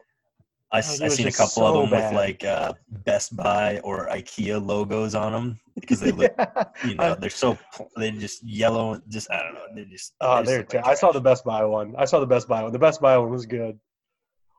I, 0.72 0.78
I 0.78 0.80
seen 0.82 1.26
a 1.26 1.30
just 1.30 1.38
couple 1.38 1.66
of 1.66 1.74
them 1.82 1.90
bad. 1.90 2.12
with 2.12 2.16
like 2.20 2.44
uh, 2.44 2.74
Best 2.88 3.34
Buy 3.34 3.80
or 3.80 4.06
IKEA 4.08 4.64
logos 4.64 5.16
on 5.16 5.32
them 5.32 5.60
because 5.74 5.98
they 5.98 6.12
look, 6.20 6.32
Yeah. 6.38 6.64
you 6.86 6.94
know, 6.94 7.16
they're 7.16 7.28
so 7.28 7.58
they're 7.96 8.12
just 8.12 8.44
yellow. 8.44 9.00
Just 9.08 9.28
I 9.32 9.42
don't 9.42 9.54
know. 9.54 9.64
They're 9.74 9.84
just. 9.86 10.14
Oh, 10.20 10.36
they 10.36 10.42
just 10.42 10.46
there. 10.46 10.58
look 10.60 10.74
like 10.74 10.86
I 10.86 10.94
saw 10.94 11.10
the 11.10 11.20
Best 11.20 11.44
Buy 11.44 11.64
one. 11.64 11.94
I 11.98 12.04
saw 12.04 12.20
the 12.20 12.26
Best 12.26 12.46
Buy 12.46 12.62
one. 12.62 12.70
The 12.72 12.78
Best 12.78 13.00
Buy 13.00 13.16
one 13.18 13.30
was 13.30 13.46
good. 13.46 13.80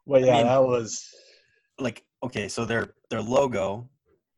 Well, 0.05 0.21
yeah, 0.21 0.37
mean- 0.37 0.45
that 0.45 0.63
was. 0.63 1.07
like 1.79 2.03
okay, 2.23 2.47
so 2.47 2.65
their 2.65 2.93
their 3.09 3.21
logo, 3.21 3.89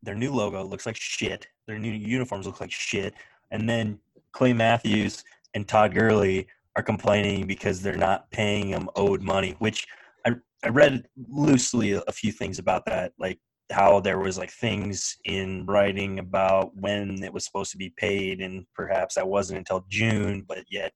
their 0.02 0.16
new 0.16 0.32
logo 0.32 0.64
looks 0.64 0.86
like 0.86 0.96
shit. 0.96 1.48
Their 1.68 1.80
new 1.80 1.92
uniforms 1.92 2.46
look 2.46 2.62
like 2.62 2.72
shit, 2.72 3.14
and 3.52 3.70
then 3.70 4.00
Clay 4.32 4.54
Matthews 4.54 5.24
and 5.54 5.68
Todd 5.68 5.94
Gurley 5.94 6.48
are 6.76 6.84
complaining 6.84 7.46
because 7.46 7.82
they're 7.82 7.96
not 7.96 8.30
paying 8.32 8.72
them 8.72 8.90
owed 8.96 9.22
money. 9.22 9.56
Which 9.60 9.88
I 10.26 10.32
I 10.64 10.70
read 10.70 11.08
loosely 11.30 11.94
a, 11.94 12.00
a 12.08 12.12
few 12.12 12.32
things 12.32 12.60
about 12.60 12.86
that, 12.86 13.14
like 13.20 13.40
how 13.72 14.00
there 14.00 14.20
was 14.20 14.38
like 14.38 14.52
things 14.52 15.18
in 15.26 15.66
writing 15.66 16.20
about 16.20 16.76
when 16.76 17.24
it 17.24 17.34
was 17.34 17.46
supposed 17.46 17.72
to 17.72 17.78
be 17.78 17.94
paid, 17.98 18.42
and 18.42 18.66
perhaps 18.76 19.16
that 19.16 19.28
wasn't 19.28 19.60
until 19.60 19.86
June, 19.90 20.44
but 20.48 20.64
yet 20.70 20.94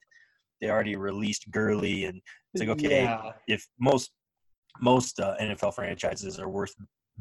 they 0.62 0.70
already 0.70 0.96
released 0.96 1.50
Gurley, 1.52 2.06
and 2.06 2.22
it's 2.54 2.62
like 2.62 2.70
okay, 2.70 3.04
Yeah, 3.04 3.32
if 3.48 3.68
most 3.80 4.12
most 4.82 5.20
uh, 5.20 5.36
NFL 5.40 5.74
franchises 5.74 6.40
are 6.40 6.50
worth 6.50 6.74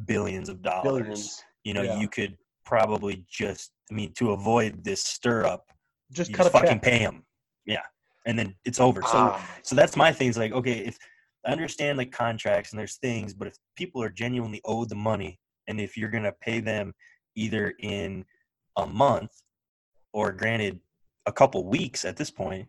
billions 0.07 0.49
of 0.49 0.63
dollars, 0.63 0.85
billions. 1.07 1.45
you 1.65 1.75
know, 1.75 1.83
Yeah. 1.83 1.99
you 2.01 2.09
could 2.09 2.37
probably 2.65 3.25
just, 3.31 3.73
I 3.91 3.95
mean, 3.95 4.13
to 4.15 4.33
avoid 4.33 4.83
this 4.85 5.03
stir 5.03 5.45
up, 5.45 5.71
Just 6.13 6.33
cut 6.33 6.45
just 6.45 6.53
fucking 6.53 6.69
check. 6.69 6.83
pay 6.83 6.99
them, 6.99 7.25
yeah, 7.65 7.83
and 8.27 8.39
then 8.39 8.55
it's 8.65 8.81
over. 8.81 9.03
So, 9.03 9.09
Ah, 9.15 9.57
so 9.63 9.75
that's 9.75 9.97
my 9.97 10.13
thing. 10.13 10.29
Is 10.29 10.37
like, 10.37 10.53
okay, 10.53 10.79
if 10.79 10.99
I 11.45 11.53
understand 11.53 11.97
like 11.99 12.11
contracts 12.13 12.73
and 12.73 12.79
there's 12.79 12.97
things, 12.97 13.33
but 13.35 13.49
if 13.49 13.55
people 13.77 14.03
are 14.03 14.09
genuinely 14.11 14.61
owed 14.65 14.89
the 14.89 14.97
money, 14.97 15.39
and 15.69 15.81
if 15.81 15.97
you're 15.97 16.11
gonna 16.11 16.33
pay 16.41 16.61
them 16.61 16.93
either 17.37 17.75
in 17.81 18.25
a 18.77 18.87
month 18.87 19.31
or 20.13 20.33
granted 20.33 20.81
a 21.27 21.33
couple 21.33 21.65
weeks 21.67 22.05
at 22.05 22.17
this 22.17 22.31
point, 22.31 22.69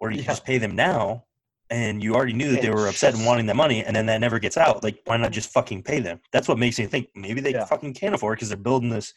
or 0.00 0.10
you 0.10 0.18
Yeah. 0.18 0.26
just 0.28 0.44
pay 0.44 0.58
them 0.58 0.74
now, 0.76 1.24
and 1.70 2.02
you 2.02 2.14
already 2.14 2.32
knew 2.32 2.50
that 2.52 2.62
they 2.62 2.70
were 2.70 2.88
upset 2.88 3.14
and 3.14 3.26
wanting 3.26 3.46
that 3.46 3.56
money, 3.56 3.84
and 3.84 3.94
then 3.94 4.06
that 4.06 4.20
never 4.20 4.38
gets 4.38 4.56
out. 4.56 4.82
Like, 4.82 5.00
why 5.04 5.16
not 5.16 5.32
just 5.32 5.50
fucking 5.52 5.82
pay 5.82 6.00
them? 6.00 6.20
That's 6.32 6.48
what 6.48 6.58
makes 6.58 6.78
me 6.78 6.86
think 6.86 7.08
maybe 7.14 7.40
they 7.40 7.52
Yeah. 7.52 7.64
fucking 7.66 7.94
can't 7.94 8.14
afford 8.14 8.36
because 8.38 8.48
they're 8.48 8.56
building 8.56 8.88
this 8.90 9.12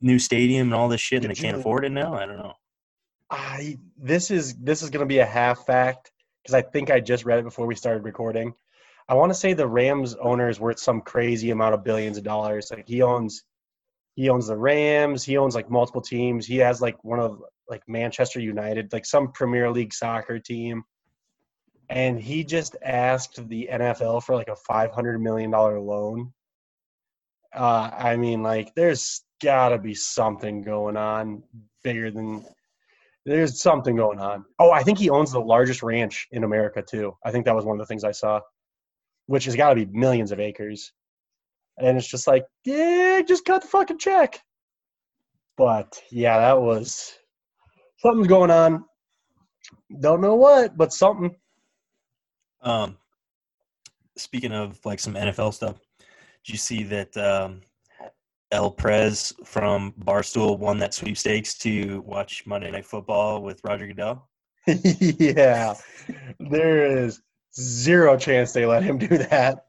new 0.00 0.18
stadium 0.18 0.68
and 0.68 0.74
all 0.74 0.88
this 0.88 1.00
shit, 1.00 1.22
and 1.24 1.30
they 1.30 1.34
Did 1.34 1.42
can't 1.42 1.54
you- 1.56 1.60
afford 1.60 1.84
it 1.84 1.90
now. 1.92 2.14
I 2.14 2.26
don't 2.26 2.36
know. 2.38 2.54
I 3.30 3.78
this 3.96 4.30
is 4.30 4.54
this 4.56 4.82
is 4.82 4.90
gonna 4.90 5.06
be 5.06 5.20
a 5.20 5.24
half 5.26 5.64
fact 5.64 6.12
because 6.42 6.54
I 6.54 6.60
think 6.62 6.90
I 6.90 7.00
just 7.00 7.24
read 7.24 7.38
it 7.38 7.44
before 7.44 7.66
we 7.66 7.74
started 7.74 8.04
recording. 8.04 8.52
I 9.08 9.14
want 9.14 9.30
to 9.30 9.34
say 9.34 9.52
the 9.54 9.66
Rams 9.66 10.14
owner 10.16 10.48
is 10.48 10.60
worth 10.60 10.78
some 10.78 11.00
crazy 11.00 11.50
amount 11.50 11.74
of 11.74 11.82
billions 11.82 12.18
of 12.18 12.24
dollars. 12.24 12.70
Like 12.70 12.86
he 12.86 13.00
owns, 13.02 13.44
he 14.16 14.28
owns 14.28 14.46
the 14.48 14.56
Rams. 14.56 15.24
He 15.24 15.36
owns 15.38 15.54
like 15.54 15.70
multiple 15.70 16.00
teams. 16.02 16.46
He 16.46 16.58
has 16.58 16.80
like 16.82 17.02
one 17.04 17.20
of 17.20 17.42
like 17.68 17.82
Manchester 17.88 18.38
United, 18.40 18.92
like 18.92 19.06
some 19.06 19.32
Premier 19.32 19.70
League 19.70 19.94
soccer 19.94 20.38
team. 20.38 20.84
And 21.92 22.18
he 22.18 22.42
just 22.42 22.74
asked 22.82 23.46
the 23.50 23.68
NFL 23.70 24.22
for 24.22 24.34
like 24.34 24.48
a 24.48 24.56
five 24.56 24.92
hundred 24.92 25.20
million 25.20 25.50
dollar 25.50 25.78
loan. 25.78 26.32
Uh, 27.54 27.90
I 27.92 28.16
mean, 28.16 28.42
like, 28.42 28.74
there's 28.74 29.22
got 29.42 29.68
to 29.70 29.78
be 29.78 29.94
something 29.94 30.62
going 30.62 30.96
on 30.96 31.42
bigger 31.84 32.10
than 32.10 32.46
there's 33.26 33.60
something 33.60 33.94
going 33.94 34.18
on. 34.20 34.46
Oh, 34.58 34.70
I 34.70 34.82
think 34.82 34.96
he 34.96 35.10
owns 35.10 35.32
the 35.32 35.40
largest 35.40 35.82
ranch 35.82 36.28
in 36.32 36.44
America 36.44 36.82
too. 36.82 37.14
I 37.22 37.30
think 37.30 37.44
that 37.44 37.54
was 37.54 37.66
one 37.66 37.78
of 37.78 37.86
the 37.86 37.86
things 37.86 38.04
I 38.04 38.12
saw, 38.12 38.40
which 39.26 39.44
has 39.44 39.54
got 39.54 39.68
to 39.68 39.74
be 39.74 39.84
millions 39.84 40.32
of 40.32 40.40
acres. 40.40 40.92
And 41.76 41.98
it's 41.98 42.08
just 42.08 42.26
like, 42.26 42.46
yeah, 42.64 43.20
just 43.20 43.44
cut 43.44 43.60
the 43.60 43.68
fucking 43.68 43.98
check. 43.98 44.40
But 45.58 46.00
yeah, 46.10 46.38
that 46.38 46.62
was 46.62 47.12
something's 47.98 48.28
going 48.28 48.50
on. 48.50 48.86
Don't 50.00 50.22
know 50.22 50.36
what, 50.36 50.74
but 50.78 50.94
something. 50.94 51.36
Um, 52.62 52.96
speaking 54.16 54.52
of 54.52 54.78
like 54.84 55.00
some 55.00 55.14
NFL 55.14 55.54
stuff, 55.54 55.80
did 56.44 56.52
you 56.52 56.58
see 56.58 56.84
that 56.84 57.16
um, 57.16 57.60
El 58.50 58.70
Prez 58.70 59.32
from 59.44 59.92
Barstool 59.98 60.58
won 60.58 60.78
that 60.78 60.94
sweepstakes 60.94 61.54
to 61.58 62.02
watch 62.02 62.46
Monday 62.46 62.70
Night 62.70 62.86
Football 62.86 63.42
with 63.42 63.60
Roger 63.64 63.86
Goodell? 63.86 64.28
yeah, 64.66 65.74
there 66.38 66.86
is 66.86 67.20
zero 67.58 68.16
chance 68.16 68.52
they 68.52 68.66
let 68.66 68.82
him 68.82 68.98
do 68.98 69.08
that. 69.18 69.66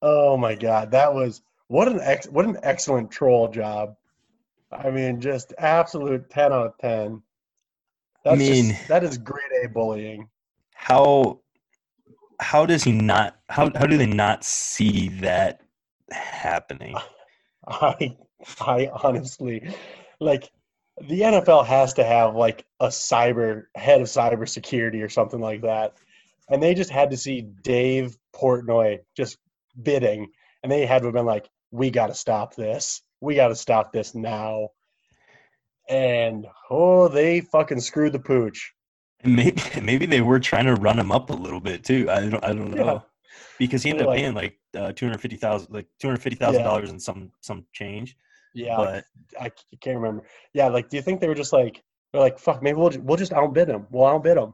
Oh 0.00 0.36
my 0.36 0.54
god, 0.54 0.90
that 0.90 1.14
was 1.14 1.42
what 1.68 1.86
an 1.86 2.00
ex 2.00 2.26
what 2.26 2.44
an 2.44 2.58
excellent 2.62 3.10
troll 3.10 3.48
job. 3.48 3.94
I 4.72 4.90
mean, 4.90 5.20
just 5.20 5.54
absolute 5.58 6.28
ten 6.30 6.52
out 6.52 6.66
of 6.66 6.78
ten. 6.78 7.22
That's 8.24 8.38
mean- 8.38 8.70
just, 8.70 8.88
that 8.88 9.04
is 9.04 9.18
grade 9.18 9.44
A 9.64 9.68
bullying. 9.68 10.28
How 10.74 11.40
how 12.40 12.66
does 12.66 12.82
he 12.82 12.92
not? 12.92 13.36
How 13.48 13.70
how 13.74 13.86
do 13.86 13.96
they 13.96 14.06
not 14.06 14.44
see 14.44 15.08
that 15.20 15.62
happening? 16.10 16.96
I 17.66 18.16
I 18.60 18.90
honestly 19.02 19.74
like 20.20 20.50
the 21.00 21.20
NFL 21.20 21.66
has 21.66 21.94
to 21.94 22.04
have 22.04 22.34
like 22.34 22.64
a 22.80 22.88
cyber 22.88 23.64
head 23.74 24.00
of 24.00 24.08
cybersecurity 24.08 25.02
or 25.02 25.08
something 25.08 25.40
like 25.40 25.62
that. 25.62 25.94
And 26.50 26.62
they 26.62 26.74
just 26.74 26.90
had 26.90 27.10
to 27.10 27.16
see 27.16 27.42
Dave 27.62 28.16
Portnoy 28.34 28.98
just 29.16 29.38
bidding 29.80 30.28
and 30.62 30.70
they 30.70 30.86
had 30.86 31.00
to 31.00 31.06
have 31.06 31.14
been 31.14 31.26
like, 31.26 31.48
We 31.70 31.90
gotta 31.90 32.14
stop 32.14 32.54
this. 32.54 33.02
We 33.20 33.34
gotta 33.34 33.56
stop 33.56 33.92
this 33.92 34.14
now. 34.14 34.68
And 35.88 36.46
oh 36.70 37.08
they 37.08 37.40
fucking 37.40 37.80
screwed 37.80 38.12
the 38.12 38.18
pooch. 38.18 38.72
Maybe 39.24 39.60
maybe 39.82 40.06
they 40.06 40.20
were 40.20 40.40
trying 40.40 40.66
to 40.66 40.74
run 40.74 40.98
him 40.98 41.12
up 41.12 41.30
a 41.30 41.34
little 41.34 41.60
bit 41.60 41.84
too. 41.84 42.08
I 42.10 42.28
don't 42.28 42.44
I 42.44 42.48
don't 42.52 42.72
Yeah. 42.76 42.82
know 42.84 43.04
because 43.58 43.82
he 43.82 43.90
ended 43.90 44.02
up 44.06 44.08
Like- 44.10 44.18
paying 44.20 44.34
like 44.34 44.58
uh, 44.76 44.92
two 44.92 45.06
hundred 45.06 45.20
fifty 45.20 45.36
thousand 45.36 45.72
like 45.74 45.86
two 46.00 46.08
hundred 46.08 46.22
fifty 46.22 46.38
thousand 46.38 46.62
dollars 46.62 46.90
and 46.90 47.00
some 47.02 47.30
some 47.40 47.66
change. 47.72 48.16
Yeah, 48.54 48.76
But 48.76 49.04
I 49.40 49.48
c- 49.48 49.78
can't 49.80 49.96
remember. 49.98 50.24
Yeah, 50.52 50.68
like, 50.68 50.90
do 50.90 50.96
you 50.98 51.02
think 51.02 51.22
they 51.22 51.28
were 51.28 51.34
just 51.34 51.54
like, 51.54 51.82
they're 52.12 52.20
like, 52.20 52.38
fuck, 52.38 52.62
maybe 52.62 52.76
we'll 52.76 52.90
ju- 52.90 53.00
we'll 53.00 53.16
just 53.16 53.32
outbid 53.32 53.66
him. 53.68 53.86
We'll 53.90 54.04
outbid 54.06 54.36
him, 54.36 54.52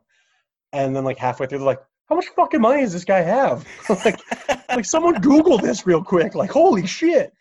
and 0.72 0.94
then 0.94 1.02
like 1.02 1.18
halfway 1.18 1.46
through, 1.48 1.58
they're 1.58 1.66
like, 1.66 1.82
how 2.08 2.14
much 2.14 2.26
fucking 2.36 2.60
money 2.60 2.82
does 2.82 2.92
this 2.92 3.04
guy 3.04 3.22
have? 3.22 3.66
like, 4.04 4.20
like 4.68 4.84
someone 4.84 5.20
Google 5.20 5.58
this 5.58 5.84
real 5.84 6.00
quick. 6.02 6.36
Like, 6.36 6.50
holy 6.52 6.86
shit! 6.86 7.32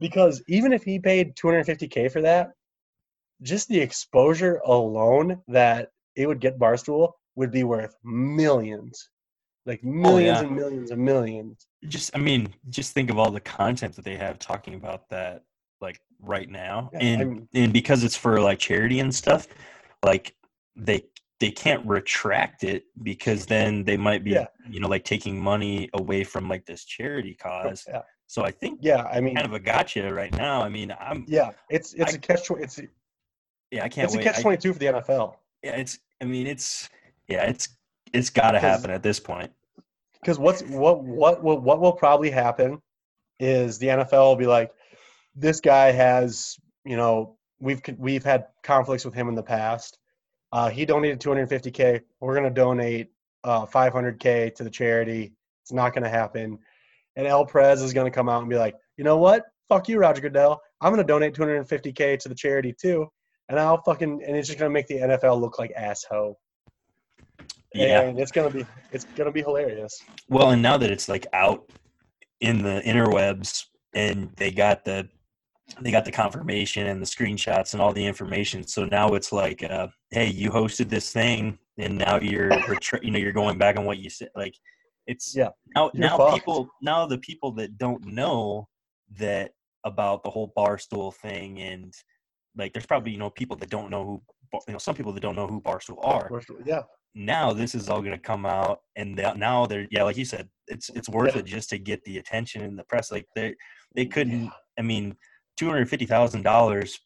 Because 0.00 0.42
even 0.48 0.74
if 0.74 0.82
he 0.82 0.98
paid 0.98 1.34
250k 1.36 2.12
for 2.12 2.20
that, 2.22 2.52
just 3.42 3.68
the 3.68 3.78
exposure 3.78 4.60
alone 4.66 5.40
that 5.48 5.90
it 6.16 6.26
would 6.26 6.40
get 6.40 6.58
Barstool 6.58 7.12
would 7.36 7.50
be 7.50 7.64
worth 7.64 7.94
millions, 8.04 9.10
like 9.66 9.80
oh, 9.84 9.88
millions 9.88 10.40
yeah. 10.40 10.46
and 10.46 10.56
millions 10.56 10.90
and 10.90 11.04
millions. 11.04 11.66
just 11.88 12.10
i 12.16 12.18
mean 12.18 12.48
just 12.68 12.92
think 12.92 13.10
of 13.10 13.18
all 13.18 13.30
the 13.30 13.40
content 13.40 13.94
that 13.94 14.04
they 14.04 14.16
have 14.16 14.38
talking 14.38 14.74
about 14.74 15.08
that 15.10 15.44
like 15.80 16.00
right 16.20 16.50
now 16.50 16.90
Yeah, 16.92 16.98
and 17.00 17.20
I'm- 17.22 17.48
and 17.54 17.72
because 17.72 18.04
it's 18.04 18.16
for 18.16 18.40
like 18.40 18.58
charity 18.58 19.00
and 19.00 19.14
stuff 19.14 19.46
like 20.04 20.34
they 20.76 21.04
they 21.40 21.50
can't 21.50 21.86
retract 21.86 22.64
it 22.64 22.84
because 23.02 23.46
then 23.46 23.84
they 23.84 23.96
might 23.96 24.24
be 24.24 24.32
Yeah. 24.32 24.46
you 24.68 24.80
know 24.80 24.88
like 24.88 25.04
taking 25.04 25.40
money 25.40 25.88
away 25.94 26.24
from 26.24 26.48
like 26.48 26.66
this 26.66 26.84
charity 26.84 27.34
cause 27.34 27.84
Yeah, 27.88 28.02
so 28.26 28.44
i 28.44 28.50
think 28.50 28.80
yeah. 28.82 29.04
I 29.04 29.20
mean, 29.20 29.34
kind 29.36 29.46
of 29.46 29.54
a 29.54 29.60
gotcha 29.60 30.12
right 30.12 30.34
now 30.36 30.62
i 30.62 30.68
mean 30.68 30.94
i'm 31.00 31.24
yeah. 31.28 31.50
It's 31.70 31.94
it's 31.94 32.12
I- 32.14 32.16
a 32.16 32.18
catch. 32.18 32.50
It's 32.50 32.78
yeah 33.70 33.84
i 33.84 33.88
can't 33.88 34.06
it's 34.06 34.14
a 34.14 34.22
catch 34.22 34.40
twenty 34.40 34.56
two 34.58 34.72
for 34.72 34.78
the 34.78 34.86
NFL. 34.86 35.34
yeah 35.62 35.76
it's 35.76 35.98
i 36.20 36.24
mean 36.24 36.46
it's 36.46 36.88
yeah 37.28 37.44
it's 37.44 37.68
It's 38.12 38.30
got 38.30 38.52
to 38.52 38.58
happen 38.60 38.90
at 38.90 39.02
this 39.02 39.20
point. 39.20 39.52
because 40.20 40.38
what's 40.38 40.62
what 40.62 41.04
what 41.04 41.42
will 41.42 41.60
what 41.60 41.80
will 41.80 41.92
probably 41.92 42.30
happen 42.30 42.80
is 43.38 43.78
the 43.78 43.86
NFL 43.86 44.24
will 44.28 44.36
be 44.36 44.46
like, 44.46 44.70
this 45.34 45.60
guy 45.60 45.92
has 45.92 46.56
you 46.84 46.96
know 46.96 47.36
we've 47.60 47.80
we've 47.98 48.24
had 48.24 48.46
conflicts 48.62 49.04
with 49.04 49.14
him 49.14 49.28
in 49.28 49.34
the 49.34 49.42
past. 49.42 49.98
Uh, 50.52 50.68
he 50.68 50.84
donated 50.84 51.20
250k. 51.20 52.00
We're 52.20 52.34
gonna 52.34 52.50
donate 52.50 53.10
uh, 53.44 53.64
500k 53.66 54.54
to 54.56 54.64
the 54.64 54.70
charity. 54.70 55.32
It's 55.62 55.72
not 55.72 55.94
gonna 55.94 56.08
happen. 56.08 56.58
And 57.16 57.26
El 57.26 57.46
Prez 57.46 57.80
is 57.82 57.92
gonna 57.92 58.10
come 58.10 58.28
out 58.28 58.40
and 58.40 58.50
be 58.50 58.56
like, 58.56 58.74
you 58.96 59.04
know 59.04 59.16
what? 59.18 59.44
Fuck 59.68 59.88
you, 59.88 59.98
Roger 59.98 60.20
Goodell. 60.20 60.60
I'm 60.80 60.90
gonna 60.92 61.04
donate 61.04 61.34
250k 61.34 62.18
to 62.18 62.28
the 62.28 62.34
charity 62.34 62.74
too. 62.78 63.08
And 63.50 63.58
I'll 63.58 63.82
fucking 63.82 64.22
and 64.24 64.36
it's 64.36 64.46
just 64.46 64.60
gonna 64.60 64.70
make 64.70 64.86
the 64.86 64.98
NFL 64.98 65.40
look 65.40 65.58
like 65.58 65.72
asshole. 65.76 66.38
Yeah. 67.74 68.02
And 68.02 68.18
it's 68.18 68.30
gonna 68.30 68.48
be 68.48 68.64
it's 68.92 69.04
gonna 69.16 69.32
be 69.32 69.42
hilarious. 69.42 70.00
Well, 70.28 70.50
and 70.52 70.62
now 70.62 70.78
that 70.78 70.90
it's 70.90 71.08
like 71.08 71.26
out 71.32 71.68
in 72.40 72.62
the 72.62 72.80
interwebs 72.86 73.64
and 73.92 74.30
they 74.36 74.52
got 74.52 74.84
the 74.84 75.08
they 75.80 75.90
got 75.90 76.04
the 76.04 76.12
confirmation 76.12 76.86
and 76.86 77.02
the 77.02 77.06
screenshots 77.06 77.72
and 77.72 77.82
all 77.82 77.92
the 77.92 78.04
information. 78.06 78.66
So 78.66 78.84
now 78.84 79.14
it's 79.14 79.32
like, 79.32 79.62
uh, 79.64 79.88
hey, 80.10 80.28
you 80.28 80.50
hosted 80.50 80.88
this 80.88 81.12
thing, 81.12 81.58
and 81.76 81.98
now 81.98 82.20
you're 82.20 82.50
you 83.02 83.10
know 83.10 83.18
you're 83.18 83.32
going 83.32 83.58
back 83.58 83.76
on 83.76 83.84
what 83.84 83.98
you 83.98 84.10
said. 84.10 84.28
Like 84.36 84.54
it's 85.08 85.34
Yeah, 85.36 85.48
now 85.74 85.90
now 85.94 86.16
fucked. 86.16 86.34
people 86.34 86.68
now 86.82 87.04
the 87.04 87.18
people 87.18 87.50
that 87.54 87.78
don't 87.78 88.04
know 88.06 88.68
that 89.18 89.52
about 89.84 90.22
the 90.22 90.30
whole 90.30 90.52
barstool 90.56 91.12
thing 91.14 91.60
and 91.60 91.92
like 92.56 92.72
there's 92.72 92.86
probably 92.86 93.12
you 93.12 93.18
know 93.18 93.30
people 93.30 93.56
that 93.56 93.70
don't 93.70 93.90
know 93.90 94.04
who 94.04 94.60
you 94.66 94.72
know 94.72 94.78
some 94.78 94.94
people 94.94 95.12
that 95.12 95.20
don't 95.20 95.36
know 95.36 95.46
who 95.46 95.60
barstool 95.60 95.98
are 96.02 96.30
Yeah. 96.64 96.82
now 97.14 97.52
this 97.52 97.74
is 97.74 97.88
all 97.88 98.00
going 98.00 98.12
to 98.12 98.18
come 98.18 98.44
out 98.46 98.80
and 98.96 99.16
they, 99.16 99.32
now 99.36 99.66
they're 99.66 99.86
yeah 99.90 100.02
like 100.02 100.16
you 100.16 100.24
said 100.24 100.48
it's 100.66 100.90
it's 100.90 101.08
worth 101.08 101.34
Yeah. 101.34 101.40
it 101.40 101.46
just 101.46 101.70
to 101.70 101.78
get 101.78 102.02
the 102.04 102.18
attention 102.18 102.62
in 102.62 102.76
the 102.76 102.84
press 102.84 103.10
like 103.12 103.26
they 103.34 103.54
they 103.94 104.06
couldn't 104.06 104.50
i 104.78 104.82
mean 104.82 105.16
$250000 105.60 106.98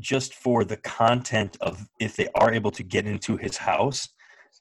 just 0.00 0.34
for 0.34 0.64
the 0.64 0.76
content 0.78 1.56
of 1.60 1.86
if 1.98 2.14
they 2.14 2.28
are 2.34 2.52
able 2.52 2.70
to 2.70 2.82
get 2.82 3.06
into 3.06 3.36
his 3.36 3.56
house 3.56 4.08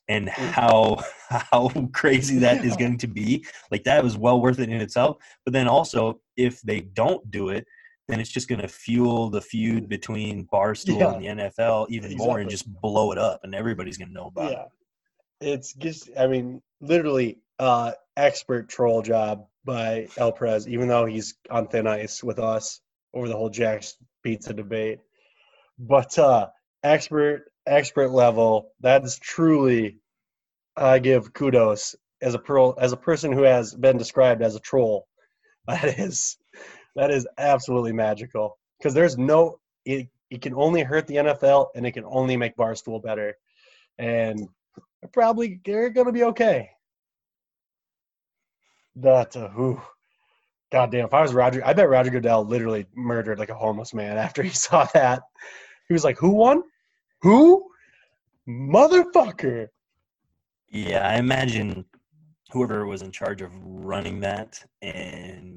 and 0.07 0.29
mm. 0.29 0.51
how 0.51 0.97
how 1.29 1.69
crazy 1.93 2.39
that 2.39 2.63
is 2.63 2.71
Yeah. 2.71 2.77
going 2.87 2.97
to 2.99 3.07
be 3.07 3.45
like 3.71 3.83
that 3.83 4.03
was 4.03 4.17
well 4.17 4.41
worth 4.41 4.59
it 4.59 4.69
in 4.69 4.81
itself 4.81 5.17
but 5.45 5.53
then 5.53 5.67
also 5.67 6.19
if 6.37 6.61
they 6.61 6.81
don't 6.81 7.29
do 7.29 7.49
it 7.49 7.65
then 8.07 8.19
it's 8.19 8.29
just 8.29 8.47
going 8.47 8.61
to 8.61 8.67
fuel 8.67 9.29
the 9.29 9.41
feud 9.41 9.89
between 9.89 10.47
barstool 10.47 10.99
Yeah. 10.99 11.13
and 11.13 11.39
the 11.39 11.43
nfl 11.43 11.87
even 11.89 12.15
more 12.17 12.39
and 12.39 12.49
just 12.49 12.65
blow 12.81 13.11
it 13.11 13.17
up 13.17 13.41
and 13.43 13.53
everybody's 13.55 13.97
going 13.97 14.09
to 14.09 14.13
know 14.13 14.27
about 14.27 14.51
it 14.51 14.57
Yeah. 14.57 14.65
It's 15.39 15.73
just, 15.73 16.09
I 16.17 16.25
mean, 16.25 16.63
literally, 16.81 17.37
uh, 17.59 17.91
expert 18.15 18.69
troll 18.69 19.03
job 19.03 19.45
by 19.65 20.07
El 20.17 20.31
Prez, 20.31 20.67
even 20.67 20.87
though 20.87 21.05
he's 21.05 21.35
on 21.51 21.67
thin 21.67 21.85
ice 21.85 22.23
with 22.23 22.39
us 22.39 22.81
over 23.13 23.27
the 23.27 23.35
whole 23.35 23.51
Jack's 23.51 23.97
pizza 24.23 24.51
debate. 24.51 24.99
But 25.77 26.17
uh, 26.17 26.47
expert, 26.83 27.51
expert 27.67 28.09
level, 28.09 28.71
that 28.79 29.03
is 29.03 29.19
truly, 29.19 29.99
I 30.75 30.97
give 30.97 31.33
kudos 31.33 31.95
as 32.19 32.33
a 32.33 32.39
pro, 32.39 32.71
as 32.71 32.91
a 32.91 32.97
person 32.97 33.31
who 33.31 33.43
has 33.43 33.75
been 33.75 33.97
described 33.99 34.41
as 34.41 34.55
a 34.55 34.59
troll. 34.59 35.07
That 35.67 35.99
is, 35.99 36.37
that 36.97 37.11
is 37.11 37.27
absolutely 37.37 37.93
magical 37.93 38.57
because 38.77 38.93
there's 38.93 39.17
no, 39.17 39.59
it, 39.85 40.07
it 40.31 40.41
can 40.41 40.55
only 40.55 40.81
hurt 40.81 41.05
the 41.05 41.15
NFL 41.15 41.67
and 41.75 41.85
it 41.85 41.91
can 41.91 42.03
only 42.05 42.35
make 42.35 42.57
Barstool 42.57 43.01
better. 43.01 43.37
And 43.99 44.49
they're 45.01 45.09
probably 45.13 45.61
they're 45.63 45.91
gonna 45.91 46.11
be 46.11 46.23
okay. 46.23 46.71
That 48.95 49.37
uh, 49.37 49.49
whew. 49.49 49.79
goddamn, 50.71 51.05
if 51.05 51.13
I 51.13 51.21
was 51.21 51.35
Roger, 51.35 51.63
I 51.63 51.73
bet 51.73 51.87
Roger 51.87 52.09
Goodell 52.09 52.43
literally 52.43 52.87
murdered 52.95 53.37
like 53.37 53.49
a 53.49 53.55
homeless 53.55 53.93
man 53.93 54.17
after 54.25 54.41
he 54.41 54.49
saw 54.49 54.85
that. 54.93 55.21
He 55.87 55.93
was 55.93 56.03
like, 56.03 56.17
"Who 56.17 56.31
won? 56.31 56.63
Who? 57.21 57.69
Motherfucker!" 58.47 59.67
Yeah, 60.69 61.07
I 61.07 61.17
imagine 61.17 61.85
whoever 62.51 62.87
was 62.87 63.03
in 63.03 63.11
charge 63.11 63.41
of 63.41 63.51
running 63.63 64.19
that 64.21 64.63
and 64.81 65.56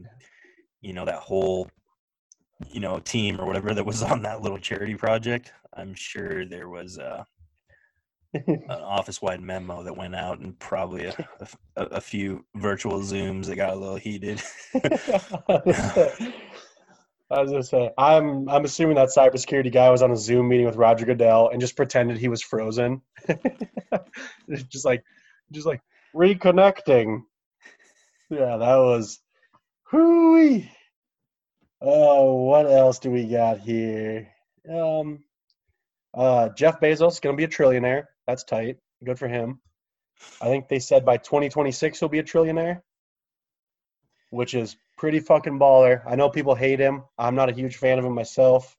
you 0.81 0.93
know 0.93 1.05
that 1.05 1.21
whole 1.21 1.69
you 2.71 2.81
know 2.81 2.99
team 2.99 3.41
or 3.41 3.47
whatever 3.47 3.75
that 3.75 3.87
was 3.87 4.03
on 4.13 4.23
that 4.23 4.43
little 4.43 4.59
charity 4.59 4.95
project, 4.95 5.53
I'm 5.75 5.95
sure 5.95 6.45
there 6.45 6.69
was 6.69 6.99
uh, 6.99 7.25
an 8.35 8.71
office-wide 8.71 9.41
memo 9.41 9.83
that 9.83 9.97
went 9.97 10.15
out 10.15 10.39
and 10.41 10.59
probably 10.59 11.07
a, 11.07 11.29
a, 11.77 11.83
a 11.83 12.01
few 12.01 12.45
virtual 12.55 13.01
zooms 13.01 13.47
that 13.47 13.57
got 13.57 13.75
a 13.75 13.77
little 13.77 13.97
heated. 13.97 14.41
I 17.33 17.43
was 17.43 17.51
gonna 17.53 17.63
say, 17.63 17.91
I'm 17.97 18.49
I'm 18.49 18.65
assuming 18.65 18.97
that 18.97 19.09
cybersecurity 19.17 19.73
guy 19.73 19.89
was 19.89 20.03
on 20.03 20.11
a 20.11 20.17
Zoom 20.17 20.49
meeting 20.49 20.67
with 20.67 20.75
Roger 20.77 21.07
Goodell 21.07 21.51
and 21.51 21.61
just 21.61 21.77
pretended 21.77 22.19
he 22.19 22.29
was 22.29 22.43
frozen. 22.43 23.03
Just 24.69 24.85
like, 24.85 25.05
just 25.53 25.67
like 25.67 25.81
reconnecting. 26.15 27.23
Yeah, 28.31 28.57
that 28.57 28.77
was. 28.77 29.21
Hooey. 29.91 30.71
Oh, 31.81 32.35
what 32.45 32.67
else 32.71 32.99
do 32.99 33.11
we 33.11 33.27
got 33.27 33.59
here? 33.59 34.29
Um, 34.73 35.25
uh, 36.15 36.51
Jeff 36.51 36.81
Bezos 36.81 37.13
is 37.13 37.21
gonna 37.21 37.37
be 37.37 37.45
a 37.45 37.49
trillionaire. 37.49 38.05
That's 38.27 38.45
tight. 38.45 38.79
Good 39.05 39.19
for 39.19 39.27
him. 39.27 39.61
I 40.41 40.47
think 40.47 40.69
they 40.69 40.79
said 40.79 41.05
by 41.05 41.17
2026 41.17 41.99
he'll 41.99 42.09
be 42.09 42.19
a 42.19 42.23
trillionaire, 42.23 42.83
which 44.31 44.55
is 44.55 44.77
pretty 44.97 45.19
fucking 45.19 45.59
baller. 45.59 46.03
I 46.07 46.15
know 46.15 46.29
people 46.29 46.55
hate 46.55 46.79
him. 46.79 47.03
I'm 47.19 47.35
not 47.35 47.49
a 47.49 47.55
huge 47.55 47.77
fan 47.77 47.99
of 47.99 48.05
him 48.05 48.15
myself, 48.15 48.77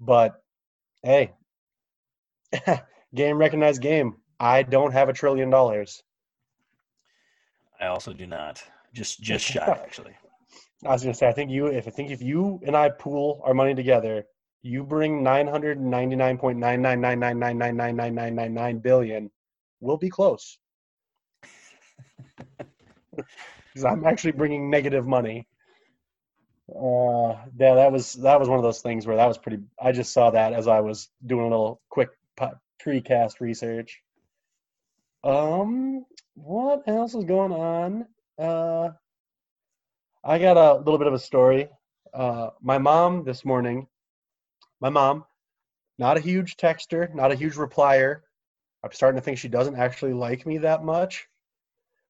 but 0.00 0.42
hey, 1.02 1.32
game 3.14 3.38
recognized 3.38 3.82
game. 3.82 4.16
I 4.40 4.62
don't 4.62 4.92
have 4.92 5.08
a 5.08 5.12
trillion 5.12 5.50
dollars. 5.50 6.02
I 7.78 7.86
also 7.86 8.12
do 8.12 8.26
not. 8.26 8.62
Just 8.94 9.20
just 9.20 9.44
shy 9.44 9.80
actually. 9.84 10.16
I 10.84 10.92
was 10.92 11.02
gonna 11.02 11.14
say, 11.14 11.28
I 11.28 11.32
think 11.32 11.50
you, 11.50 11.66
if 11.66 11.86
I 11.88 11.90
think 11.90 12.10
if 12.10 12.20
you 12.20 12.60
and 12.66 12.76
I 12.76 12.90
pool 12.90 13.40
our 13.44 13.54
money 13.54 13.74
together, 13.74 14.24
you 14.62 14.82
bring 14.84 15.22
nine 15.22 15.46
hundred 15.46 15.80
ninety 15.80 16.16
nine 16.16 16.38
point 16.38 16.58
nine 16.58 16.82
nine 16.82 17.00
nine 17.00 17.18
nine 17.18 17.38
nine 17.38 17.58
nine 17.58 17.76
nine 17.76 17.96
nine 17.96 18.14
nine 18.14 18.34
nine 18.34 18.54
nine 18.54 18.78
billion, 18.78 19.30
we'll 19.80 19.96
be 19.96 20.10
close. 20.10 20.58
Because 23.16 23.84
I'm 23.84 24.04
actually 24.06 24.32
bringing 24.32 24.70
negative 24.70 25.06
money. 25.06 25.46
Uh, 26.68 27.36
yeah, 27.58 27.74
that 27.74 27.92
was 27.92 28.14
that 28.14 28.40
was 28.40 28.48
one 28.48 28.58
of 28.58 28.62
those 28.62 28.80
things 28.80 29.06
where 29.06 29.16
that 29.16 29.26
was 29.26 29.38
pretty. 29.38 29.62
I 29.80 29.92
just 29.92 30.12
saw 30.12 30.30
that 30.30 30.52
as 30.52 30.66
I 30.66 30.80
was 30.80 31.10
doing 31.24 31.46
a 31.46 31.48
little 31.48 31.80
quick 31.90 32.08
precast 32.82 33.40
research. 33.40 34.00
Um, 35.22 36.04
what 36.34 36.82
else 36.86 37.14
is 37.14 37.24
going 37.24 37.52
on? 37.52 38.06
Uh, 38.38 38.90
I 40.26 40.38
got 40.38 40.56
a 40.56 40.78
little 40.78 40.96
bit 40.96 41.06
of 41.06 41.12
a 41.12 41.18
story. 41.18 41.68
Uh, 42.14 42.48
my 42.62 42.78
mom 42.78 43.24
this 43.24 43.44
morning, 43.44 43.86
my 44.80 44.88
mom, 44.88 45.26
not 45.98 46.16
a 46.16 46.20
huge 46.20 46.56
texter, 46.56 47.14
not 47.14 47.30
a 47.30 47.34
huge 47.34 47.56
replier. 47.56 48.22
I'm 48.82 48.92
starting 48.92 49.20
to 49.20 49.24
think 49.24 49.36
she 49.36 49.48
doesn't 49.48 49.76
actually 49.76 50.14
like 50.14 50.46
me 50.46 50.58
that 50.58 50.82
much. 50.82 51.28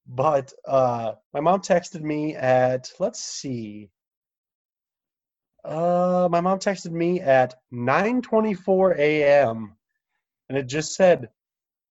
But 0.07 0.53
uh, 0.65 1.15
my 1.33 1.41
mom 1.41 1.61
texted 1.61 2.03
me 2.03 2.37
at, 2.37 2.93
let's 3.01 3.19
see. 3.19 3.91
Uh, 5.65 6.29
my 6.31 6.41
mom 6.41 6.61
texted 6.61 6.93
me 6.93 7.21
at 7.21 7.55
9:24 7.73 8.97
a.m. 8.97 9.75
and 10.49 10.59
it 10.59 10.67
just 10.69 10.95
said, 10.95 11.31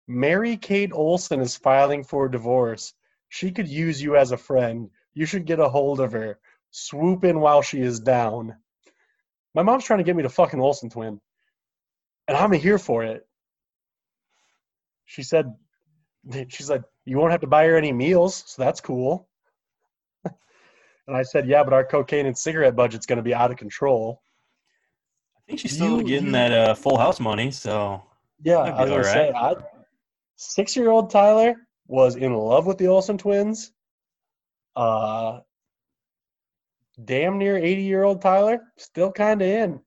"Mary 0.06 0.58
Kate 0.58 0.92
Olsen 0.92 1.40
is 1.40 1.56
filing 1.56 2.04
for 2.04 2.28
divorce. 2.28 2.94
She 3.30 3.52
could 3.52 3.70
use 3.70 4.02
you 4.02 4.18
as 4.18 4.34
a 4.34 4.38
friend. 4.38 4.90
You 5.14 5.26
should 5.26 5.46
get 5.46 5.60
a 5.60 5.70
hold 5.70 6.00
of 6.00 6.12
her. 6.12 6.40
Swoop 6.72 7.24
in 7.24 7.40
while 7.40 7.62
she 7.62 7.80
is 7.82 8.00
down." 8.00 8.56
My 9.56 9.64
mom's 9.64 9.84
trying 9.84 9.98
to 10.00 10.04
get 10.04 10.16
me 10.16 10.24
to 10.24 10.30
fucking 10.30 10.60
Olsen 10.62 10.90
twin, 10.90 11.20
and 12.28 12.38
I'm 12.38 12.52
here 12.52 12.78
for 12.78 13.04
it. 13.04 13.28
She 15.06 15.24
said, 15.24 15.54
"She's 16.50 16.70
like, 16.70 16.84
you 17.06 17.18
won't 17.18 17.32
have 17.32 17.42
to 17.42 17.48
buy 17.48 17.66
her 17.66 17.76
any 17.78 17.92
meals, 17.92 18.44
so 18.48 18.62
that's 18.62 18.82
cool." 18.82 19.28
And 21.08 21.18
I 21.18 21.24
said, 21.24 21.48
"Yeah, 21.48 21.64
but 21.64 21.74
our 21.74 21.84
cocaine 21.84 22.28
and 22.28 22.38
cigarette 22.38 22.76
budget's 22.76 23.08
going 23.08 23.18
to 23.18 23.24
be 23.24 23.34
out 23.34 23.50
of 23.50 23.58
control." 23.58 24.22
I 25.36 25.40
think 25.48 25.60
she's 25.60 25.74
still 25.74 25.98
You- 25.98 26.04
getting 26.08 26.26
you- 26.28 26.32
that 26.34 26.52
uh, 26.52 26.76
full 26.76 26.98
house 27.00 27.20
money, 27.20 27.50
so 27.50 28.04
Yeah, 28.44 28.60
I 28.60 28.82
was 28.84 28.90
gonna 28.92 29.04
say, 29.04 29.32
I, 29.32 29.56
six-year-old 30.36 31.10
Tyler 31.10 31.56
was 31.88 32.16
in 32.16 32.36
love 32.36 32.68
with 32.68 32.78
the 32.78 32.86
Olsen 32.88 33.18
twins. 33.18 33.72
Uh, 34.76 35.40
damn 37.04 37.38
near 37.38 37.58
eighty-year-old 37.58 38.22
Tyler 38.22 38.62
still 38.78 39.12
kind 39.12 39.42
of 39.42 39.48
in. 39.48 39.80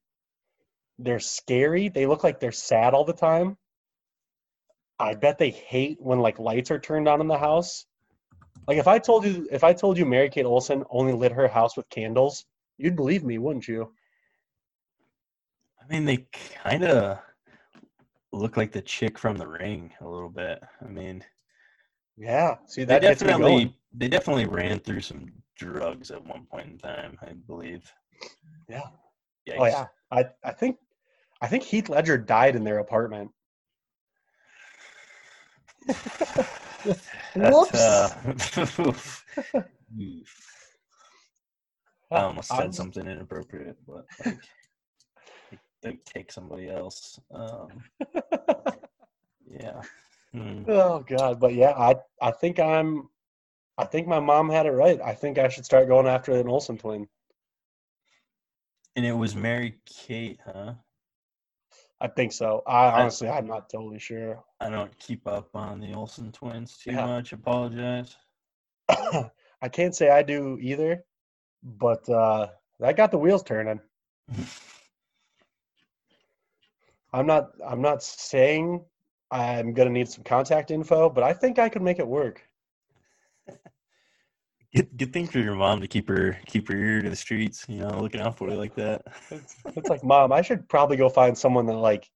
They're 0.99 1.21
scary. 1.21 1.89
They 1.89 2.07
look 2.07 2.23
like 2.25 2.41
they're 2.41 2.53
sad 2.53 2.95
all 2.95 3.05
the 3.05 3.13
time. 3.13 3.57
I 4.99 5.15
bet 5.15 5.39
they 5.39 5.51
hate 5.51 5.99
when 6.01 6.21
like 6.21 6.39
lights 6.39 6.71
are 6.71 6.79
turned 6.79 7.09
on 7.09 7.21
in 7.21 7.27
the 7.27 7.39
house. 7.39 7.87
Like 8.69 8.79
if 8.79 8.87
I 8.87 8.99
told 8.99 9.25
you 9.25 9.49
if 9.51 9.65
I 9.65 9.73
told 9.73 9.99
you 9.99 10.07
Mary 10.07 10.29
Kate 10.29 10.45
Olsen 10.45 10.85
only 10.91 11.13
lit 11.13 11.33
her 11.33 11.49
house 11.49 11.77
with 11.77 11.89
candles, 11.89 12.45
you'd 12.79 12.97
believe 12.97 13.25
me, 13.25 13.39
wouldn't 13.39 13.67
you? 13.67 13.93
I 15.81 15.93
mean, 15.93 16.05
they 16.05 16.27
kind 16.63 16.85
of 16.85 17.19
look 18.33 18.57
like 18.57 18.71
the 18.71 18.83
chick 18.83 19.19
from 19.19 19.37
The 19.37 19.49
Ring 19.49 19.93
a 20.01 20.09
little 20.09 20.31
bit. 20.31 20.63
I 20.81 20.89
mean, 20.89 21.25
Yeah. 22.17 22.57
See 22.67 22.85
they 22.85 22.95
that 22.95 23.03
gets 23.03 23.21
definitely 23.23 23.75
they 23.95 24.09
definitely 24.09 24.47
ran 24.47 24.79
through 24.81 25.01
some 25.01 25.27
drugs 25.57 26.11
at 26.11 26.25
one 26.25 26.47
point 26.51 26.69
in 26.69 26.79
time. 26.79 27.19
I 27.23 27.33
believe. 27.47 27.91
Yeah. 28.69 28.83
Yikes. 29.49 29.57
Oh 29.59 29.65
yeah. 29.67 29.87
I, 30.11 30.25
I 30.45 30.53
think 30.53 30.77
I 31.41 31.47
think 31.49 31.63
Heath 31.65 31.89
Ledger 31.89 32.17
died 32.19 32.55
in 32.57 32.65
their 32.65 32.79
apartment. 32.79 33.31
Whoops. 37.35 37.75
uh. 37.75 38.15
I 42.13 42.23
almost 42.25 42.49
said 42.49 42.61
I'm- 42.61 42.73
something 42.73 43.07
inappropriate, 43.07 43.77
but 43.87 44.05
like, 44.25 44.39
they 45.83 45.99
take 46.05 46.31
somebody 46.31 46.69
else. 46.69 47.19
Um, 47.35 47.83
yeah. 49.47 49.81
Hmm. 50.33 50.63
Oh 50.69 51.01
god, 51.01 51.41
but 51.41 51.55
yeah, 51.55 51.71
I 51.73 51.97
I 52.21 52.31
think 52.31 52.59
I'm 52.59 53.09
I 53.79 53.85
think 53.85 54.07
my 54.07 54.21
mom 54.21 54.49
had 54.49 54.67
it 54.67 54.71
right. 54.73 55.01
I 55.01 55.15
think 55.15 55.39
I 55.39 55.49
should 55.49 55.65
start 55.65 55.89
going 55.89 56.07
after 56.07 56.33
an 56.33 56.49
Olsen 56.49 56.79
twin. 56.79 57.09
And 58.97 59.07
it 59.07 59.13
was 59.13 59.35
Mary 59.35 59.79
Kate, 59.87 60.41
huh? 60.45 60.75
I 62.01 62.09
think 62.09 62.33
so. 62.33 62.63
I 62.67 62.87
I- 62.87 63.01
honestly 63.03 63.29
I'm 63.29 63.47
not 63.47 63.69
totally 63.71 63.99
sure. 63.99 64.43
I 64.61 64.69
don't 64.71 64.97
keep 64.99 65.27
up 65.27 65.55
on 65.55 65.81
the 65.81 65.93
Olsen 65.95 66.31
twins 66.33 66.79
too 66.79 66.93
Yeah. 66.93 67.07
much. 67.07 67.33
Apologize. 67.33 68.17
I 68.89 69.69
can't 69.71 69.95
say 69.95 70.09
I 70.11 70.23
do 70.23 70.59
either, 70.61 71.05
but 71.63 72.09
uh 72.09 72.49
that 72.81 72.97
got 72.97 73.11
the 73.11 73.19
wheels 73.19 73.43
turning. 73.43 73.81
I'm 77.13 77.27
not 77.27 77.51
I'm 77.67 77.83
not 77.83 78.03
saying 78.03 78.85
I'm 79.33 79.73
gonna 79.73 79.91
need 79.91 80.09
some 80.09 80.23
contact 80.23 80.71
info, 80.71 81.09
but 81.09 81.25
I 81.25 81.33
think 81.33 81.59
I 81.59 81.69
could 81.69 81.83
make 81.83 81.99
it 81.99 82.07
work. 82.07 82.47
Good, 84.75 84.97
good 84.97 85.13
thing 85.13 85.27
for 85.27 85.39
your 85.39 85.55
mom 85.55 85.81
to 85.81 85.89
keep 85.89 86.09
her 86.09 86.39
keep 86.47 86.69
her 86.69 86.77
ear 86.77 87.03
to 87.03 87.11
the 87.11 87.17
streets. 87.17 87.67
You 87.69 87.81
know, 87.81 88.01
looking 88.01 88.21
out 88.21 88.39
for 88.39 88.49
you 88.49 88.57
like 88.57 88.75
that. 88.77 89.03
It's, 89.31 89.57
it's 89.67 89.89
like, 89.89 90.05
mom, 90.05 90.33
I 90.33 90.43
should 90.43 90.69
probably 90.69 90.97
go 90.97 91.09
find 91.09 91.37
someone 91.37 91.67
that 91.67 91.75
like 91.75 92.11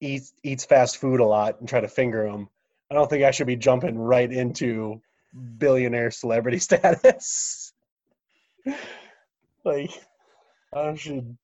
eats 0.00 0.32
eats 0.42 0.64
fast 0.64 0.98
food 0.98 1.20
a 1.20 1.24
lot 1.24 1.58
and 1.60 1.68
try 1.68 1.80
to 1.80 1.88
finger 1.88 2.30
them. 2.30 2.48
I 2.90 2.94
don't 2.94 3.08
think 3.08 3.24
I 3.24 3.30
should 3.30 3.46
be 3.46 3.56
jumping 3.56 3.96
right 3.96 4.30
into 4.30 5.00
billionaire 5.58 6.10
celebrity 6.10 6.58
status. 6.60 7.72
like, 9.64 9.90
I 10.72 10.94
should, 10.94 11.36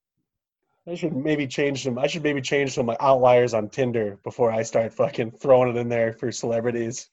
I 0.89 0.95
should 0.95 1.15
maybe 1.15 1.47
change 1.47 1.83
some. 1.83 1.99
I 1.99 2.07
should 2.07 2.23
maybe 2.23 2.41
change 2.41 2.73
some 2.73 2.85
like, 2.85 2.97
outliers 3.01 3.53
on 3.53 3.69
Tinder 3.69 4.17
before 4.23 4.51
I 4.51 4.61
start 4.61 4.93
fucking 4.93 5.31
throwing 5.31 5.75
it 5.75 5.79
in 5.79 5.89
there 5.89 6.13
for 6.13 6.31
celebrities. 6.31 7.09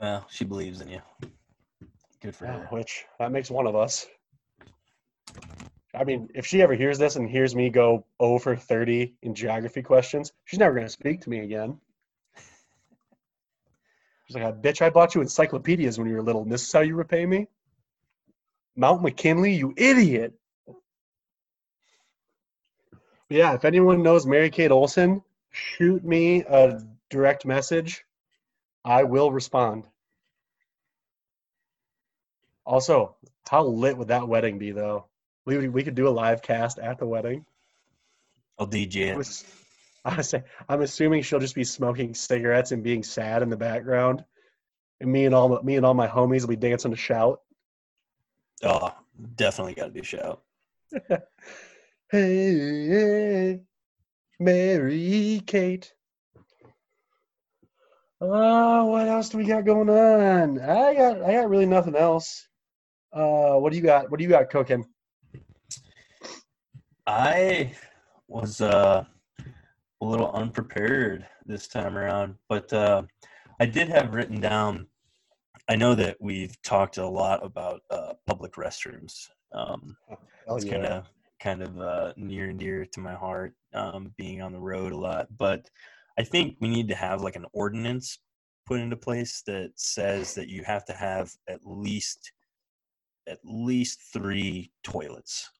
Well, 0.00 0.26
she 0.30 0.44
believes 0.44 0.80
in 0.80 0.88
you. 0.88 1.00
Good 2.20 2.36
for 2.36 2.44
Yeah, 2.44 2.58
her. 2.60 2.66
which 2.70 3.06
that 3.18 3.32
makes 3.32 3.50
one 3.50 3.66
of 3.66 3.74
us. 3.74 4.06
I 5.94 6.04
mean, 6.04 6.28
if 6.34 6.44
she 6.46 6.60
ever 6.62 6.74
hears 6.74 6.98
this 6.98 7.16
and 7.16 7.28
hears 7.28 7.54
me 7.54 7.70
go 7.70 8.04
over 8.20 8.54
30 8.54 9.14
in 9.22 9.34
geography 9.34 9.82
questions, 9.82 10.32
she's 10.44 10.60
never 10.60 10.74
going 10.74 10.86
to 10.86 10.92
speak 10.92 11.22
to 11.22 11.30
me 11.30 11.40
again. 11.40 11.80
She's 14.26 14.36
like, 14.36 14.44
"I 14.44 14.52
bitch, 14.52 14.82
I 14.82 14.90
bought 14.90 15.14
you 15.14 15.22
encyclopedias 15.22 15.98
when 15.98 16.06
you 16.06 16.16
were 16.16 16.22
little, 16.22 16.42
and 16.42 16.52
this 16.52 16.64
is 16.64 16.72
how 16.72 16.80
you 16.80 16.94
repay 16.96 17.24
me? 17.24 17.48
Mount 18.76 19.02
McKinley, 19.02 19.54
you 19.54 19.72
idiot. 19.76 20.34
Yeah, 23.28 23.54
if 23.54 23.64
anyone 23.64 24.02
knows 24.02 24.26
Mary 24.26 24.50
Kate 24.50 24.70
Olsen, 24.70 25.22
shoot 25.50 26.04
me 26.04 26.42
a 26.42 26.80
direct 27.10 27.44
message. 27.44 28.04
I 28.84 29.04
will 29.04 29.30
respond. 29.30 29.86
Also, 32.64 33.16
how 33.48 33.64
lit 33.64 33.96
would 33.96 34.08
that 34.08 34.28
wedding 34.28 34.58
be, 34.58 34.72
though? 34.72 35.06
We 35.44 35.68
we 35.68 35.82
could 35.82 35.94
do 35.94 36.08
a 36.08 36.10
live 36.10 36.42
cast 36.42 36.78
at 36.78 36.98
the 36.98 37.06
wedding. 37.06 37.44
I'll 38.58 38.66
DJ 38.66 39.16
it. 39.16 39.44
I 40.04 40.22
say, 40.22 40.44
I'm 40.68 40.80
assuming 40.80 41.22
she'll 41.22 41.38
just 41.40 41.54
be 41.54 41.64
smoking 41.64 42.14
cigarettes 42.14 42.72
and 42.72 42.82
being 42.82 43.02
sad 43.02 43.42
in 43.42 43.50
the 43.50 43.56
background, 43.56 44.24
and 45.00 45.10
me 45.10 45.26
and 45.26 45.34
all 45.34 45.48
my- 45.48 45.62
me 45.62 45.76
and 45.76 45.84
all 45.84 45.94
my 45.94 46.08
homies 46.08 46.42
will 46.42 46.48
be 46.48 46.56
dancing 46.56 46.90
to 46.92 46.96
shout. 46.96 47.42
Oh, 48.62 48.94
definitely 49.36 49.74
got 49.74 49.86
to 49.86 49.90
do 49.90 50.00
a 50.00 50.04
shout. 50.04 50.42
Hey, 52.10 52.86
hey, 52.88 53.60
Mary 54.40 55.42
Kate. 55.46 55.92
Oh, 58.18 58.86
what 58.86 59.06
else 59.06 59.28
do 59.28 59.36
we 59.36 59.44
got 59.44 59.66
going 59.66 59.90
on? 59.90 60.58
I 60.58 60.94
got 60.94 61.20
I 61.20 61.32
got 61.34 61.50
really 61.50 61.66
nothing 61.66 61.94
else. 61.94 62.48
Uh, 63.12 63.56
what 63.56 63.72
do 63.72 63.76
you 63.76 63.84
got? 63.84 64.10
What 64.10 64.16
do 64.16 64.24
you 64.24 64.30
got 64.30 64.48
cooking? 64.48 64.86
I 67.06 67.74
was 68.26 68.62
uh, 68.62 69.04
a 70.00 70.04
little 70.04 70.32
unprepared 70.32 71.26
this 71.44 71.68
time 71.68 71.98
around, 71.98 72.36
but 72.48 72.72
uh, 72.72 73.02
I 73.60 73.66
did 73.66 73.90
have 73.90 74.14
written 74.14 74.40
down. 74.40 74.86
I 75.68 75.76
know 75.76 75.94
that 75.94 76.16
we've 76.20 76.56
talked 76.62 76.96
a 76.96 77.06
lot 77.06 77.44
about 77.44 77.82
uh, 77.90 78.14
public 78.26 78.54
restrooms. 78.54 79.28
Um, 79.52 79.94
Hell 80.46 80.56
it's 80.56 80.64
yeah. 80.64 80.72
kind 80.72 80.86
of 80.86 81.04
kind 81.40 81.62
of 81.62 81.80
uh, 81.80 82.12
near 82.16 82.50
and 82.50 82.58
dear 82.58 82.84
to 82.86 83.00
my 83.00 83.14
heart, 83.14 83.54
um, 83.74 84.12
being 84.16 84.42
on 84.42 84.52
the 84.52 84.58
road 84.58 84.92
a 84.92 84.96
lot. 84.96 85.28
But 85.36 85.68
I 86.18 86.22
think 86.24 86.56
we 86.60 86.68
need 86.68 86.88
to 86.88 86.94
have 86.94 87.22
like 87.22 87.36
an 87.36 87.46
ordinance 87.52 88.18
put 88.66 88.80
into 88.80 88.96
place 88.96 89.42
that 89.46 89.70
says 89.76 90.34
that 90.34 90.48
you 90.48 90.62
have 90.64 90.84
to 90.86 90.92
have 90.92 91.32
at 91.48 91.60
least 91.64 92.32
at 93.28 93.38
least 93.44 94.00
three 94.12 94.70
toilets 94.82 95.50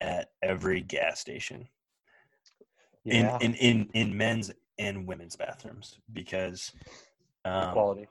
at 0.00 0.28
every 0.42 0.80
gas 0.80 1.20
station 1.20 1.68
yeah, 3.04 3.38
in, 3.40 3.54
in 3.54 3.54
in 3.54 3.88
in 3.94 4.16
men's 4.16 4.52
and 4.78 5.06
women's 5.06 5.36
bathrooms 5.36 5.98
because 6.12 6.72
um, 7.44 7.72
quality. 7.72 8.08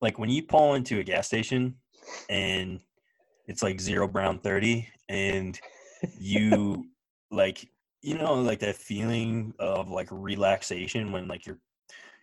like 0.00 0.18
when 0.18 0.30
you 0.30 0.42
pull 0.42 0.74
into 0.74 0.98
a 0.98 1.02
gas 1.02 1.26
station 1.26 1.74
and 2.28 2.80
it's 3.46 3.62
like 3.62 3.80
zero 3.80 4.08
brown 4.08 4.38
30 4.38 4.88
and 5.08 5.60
you 6.18 6.84
like 7.30 7.68
you 8.02 8.16
know 8.18 8.34
like 8.34 8.58
that 8.60 8.76
feeling 8.76 9.54
of 9.58 9.88
like 9.90 10.08
relaxation 10.10 11.12
when 11.12 11.28
like 11.28 11.46
you're 11.46 11.58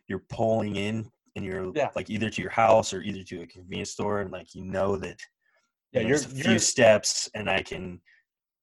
you're 0.07 0.23
pulling 0.29 0.75
in 0.75 1.09
and 1.35 1.45
you're 1.45 1.71
Yeah. 1.75 1.89
like 1.95 2.09
either 2.09 2.29
to 2.29 2.41
your 2.41 2.51
house 2.51 2.93
or 2.93 3.01
either 3.01 3.23
to 3.23 3.41
a 3.43 3.47
convenience 3.47 3.91
store 3.91 4.21
and 4.21 4.31
like 4.31 4.53
you 4.55 4.63
know 4.65 4.97
that 4.97 5.17
Yeah, 5.91 6.01
you 6.01 6.07
know, 6.07 6.13
just 6.13 6.25
a 6.27 6.29
few 6.29 6.59
steps 6.59 7.29
and 7.35 7.49
I 7.49 7.61
can 7.61 8.01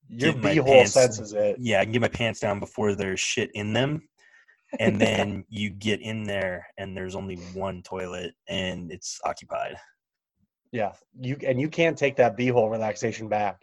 your 0.08 0.32
get 0.32 0.42
my 0.42 0.54
beehole 0.54 0.66
pants- 0.66 0.92
senses 0.92 1.32
it. 1.32 1.56
yeah, 1.58 1.80
I 1.80 1.84
can 1.84 1.92
get 1.92 2.02
my 2.02 2.08
pants 2.08 2.40
down 2.40 2.60
before 2.60 2.94
there's 2.94 3.18
shit 3.20 3.50
in 3.54 3.72
them. 3.72 4.08
And 4.80 5.00
then 5.06 5.44
you 5.48 5.70
get 5.70 6.00
in 6.00 6.24
there 6.24 6.66
and 6.78 6.96
there's 6.96 7.14
only 7.14 7.36
one 7.54 7.82
toilet 7.82 8.34
and 8.48 8.90
it's 8.92 9.20
occupied. 9.24 9.76
Yeah, 10.72 10.92
you 11.20 11.36
and 11.46 11.60
you 11.60 11.68
can't 11.68 11.96
take 11.96 12.16
that 12.16 12.36
beehole 12.36 12.70
relaxation 12.70 13.28
back. 13.28 13.60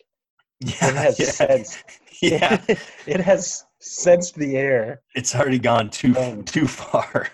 Yeah, 0.64 0.88
It 0.90 0.96
has 0.96 1.20
yeah, 1.20 1.26
sense. 1.26 1.84
yeah. 2.22 2.62
it 3.08 3.20
has 3.20 3.66
sensed 3.80 4.36
the 4.36 4.56
air. 4.58 5.02
It's 5.16 5.36
already 5.36 5.60
gone 5.60 5.90
too 5.90 6.16
Um, 6.18 6.44
too 6.44 6.68
far. 6.68 7.28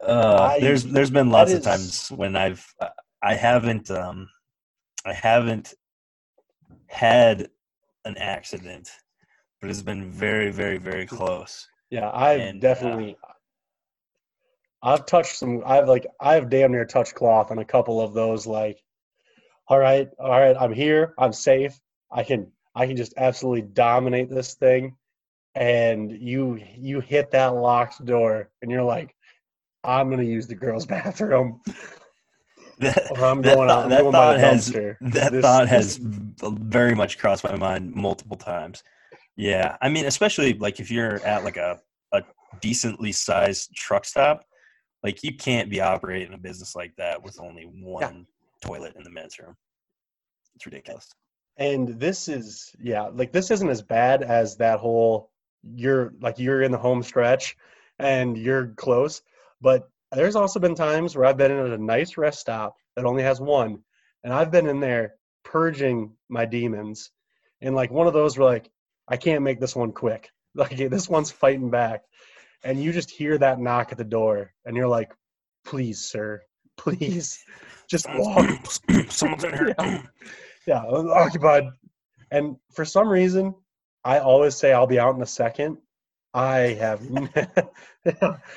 Uh, 0.00 0.50
I- 0.52 0.60
there's 0.60 0.84
there's 0.84 1.10
been 1.10 1.30
lots 1.30 1.52
that 1.52 1.58
of 1.58 1.64
times 1.64 2.08
when 2.10 2.36
I've 2.36 2.64
uh, 2.80 2.88
I 3.22 3.34
haven't 3.34 3.90
um 3.90 4.28
I 5.04 5.12
haven't 5.12 5.74
had 6.88 7.48
an 8.04 8.16
accident, 8.18 8.88
but 9.60 9.70
it's 9.70 9.82
been 9.82 10.10
very 10.10 10.50
very 10.50 10.78
very 10.78 11.06
close. 11.06 11.68
Yeah, 11.90 12.10
I've 12.12 12.40
And, 12.40 12.64
uh, 12.64 12.68
definitely. 12.68 13.16
I've 14.82 15.06
touched 15.06 15.36
some. 15.36 15.62
I've 15.66 15.88
like 15.88 16.06
I've 16.20 16.48
damn 16.48 16.72
near 16.72 16.84
touched 16.84 17.14
cloth 17.14 17.50
on 17.50 17.58
a 17.58 17.64
couple 17.64 18.00
of 18.00 18.14
those. 18.14 18.46
Like, 18.46 18.78
all 19.68 19.78
right, 19.78 20.08
all 20.18 20.30
right, 20.30 20.56
I'm 20.58 20.72
here. 20.72 21.14
I'm 21.18 21.32
safe. 21.32 21.78
I 22.10 22.22
can 22.22 22.50
I 22.74 22.86
can 22.86 22.96
just 22.96 23.14
absolutely 23.16 23.62
dominate 23.62 24.30
this 24.30 24.54
thing. 24.54 24.96
And 25.54 26.12
you 26.12 26.60
you 26.76 27.00
hit 27.00 27.30
that 27.30 27.54
locked 27.54 28.04
door, 28.04 28.50
and 28.60 28.70
you're 28.70 28.82
like, 28.82 29.14
I'm 29.84 30.10
gonna 30.10 30.22
use 30.22 30.46
the 30.46 30.54
girls' 30.54 30.84
bathroom, 30.96 31.60
That, 32.78 33.10
I'm 33.18 33.40
that 33.42 33.54
going 33.54 33.68
thought- 33.68 33.84
out. 33.84 33.88
That 33.88 34.00
going 34.02 34.12
thought 34.12 34.38
has- 34.38 34.66
that 34.66 35.32
This- 35.32 35.42
thought 35.42 35.66
has 35.68 35.98
very 36.02 36.94
much 36.94 37.16
crossed 37.18 37.42
my 37.44 37.56
mind 37.56 37.94
multiple 37.94 38.36
times. 38.36 38.82
Yeah, 39.36 39.76
I 39.80 39.88
mean, 39.88 40.04
especially 40.06 40.54
like 40.54 40.78
if 40.80 40.90
you're 40.90 41.20
at 41.24 41.42
like 41.44 41.56
a 41.56 41.80
a 42.12 42.22
decently 42.60 43.12
sized 43.12 43.74
truck 43.74 44.04
stop, 44.04 44.44
like 45.02 45.22
you 45.24 45.34
can't 45.36 45.70
be 45.70 45.80
operating 45.80 46.34
a 46.34 46.38
business 46.38 46.76
like 46.76 46.94
that 46.96 47.22
with 47.22 47.40
only 47.40 47.64
one 47.64 48.26
toilet 48.62 48.94
in 48.96 49.02
the 49.04 49.10
men's 49.10 49.38
room. 49.38 49.56
It's 50.54 50.66
ridiculous. 50.66 51.08
And 51.56 51.88
this 52.00 52.28
is 52.28 52.74
yeah, 52.80 53.08
like 53.12 53.32
this 53.32 53.50
isn't 53.50 53.68
as 53.68 53.82
bad 53.82 54.22
as 54.22 54.56
that 54.56 54.78
whole 54.78 55.30
you're 55.62 56.12
like 56.20 56.38
you're 56.38 56.62
in 56.62 56.70
the 56.72 56.78
home 56.78 57.02
stretch 57.02 57.56
and 57.98 58.36
you're 58.36 58.68
close, 58.76 59.22
but 59.60 59.88
there's 60.12 60.36
also 60.36 60.60
been 60.60 60.74
times 60.74 61.16
where 61.16 61.24
I've 61.26 61.36
been 61.36 61.50
in 61.50 61.58
at 61.58 61.78
a 61.78 61.82
nice 61.82 62.16
rest 62.16 62.40
stop 62.40 62.76
that 62.94 63.04
only 63.04 63.22
has 63.22 63.40
one, 63.40 63.82
and 64.22 64.32
I've 64.32 64.50
been 64.50 64.68
in 64.68 64.80
there 64.80 65.14
purging 65.44 66.12
my 66.28 66.44
demons. 66.44 67.10
And 67.60 67.74
like 67.74 67.90
one 67.90 68.06
of 68.06 68.12
those 68.12 68.36
where 68.36 68.48
like 68.48 68.70
I 69.08 69.16
can't 69.16 69.42
make 69.42 69.60
this 69.60 69.76
one 69.76 69.92
quick. 69.92 70.30
Like 70.56 70.78
this 70.78 71.06
one's 71.06 71.30
fighting 71.30 71.68
back. 71.68 72.04
And 72.64 72.82
you 72.82 72.90
just 72.90 73.10
hear 73.10 73.36
that 73.36 73.60
knock 73.60 73.92
at 73.92 73.98
the 73.98 74.04
door 74.04 74.54
and 74.64 74.74
you're 74.74 74.88
like, 74.88 75.12
please, 75.66 76.00
sir, 76.00 76.40
please 76.78 77.44
just 77.90 78.06
walk. 78.14 78.48
Someone's 79.10 79.44
in 79.44 79.52
here. 79.52 79.74
Yeah, 79.78 80.02
occupied. 80.68 81.64
And 82.30 82.56
for 82.74 82.84
some 82.84 83.08
reason, 83.08 83.54
I 84.04 84.18
always 84.18 84.56
say 84.56 84.72
I'll 84.72 84.86
be 84.86 84.98
out 84.98 85.14
in 85.16 85.22
a 85.22 85.26
second. 85.26 85.78
I 86.34 86.58
have. 86.80 87.00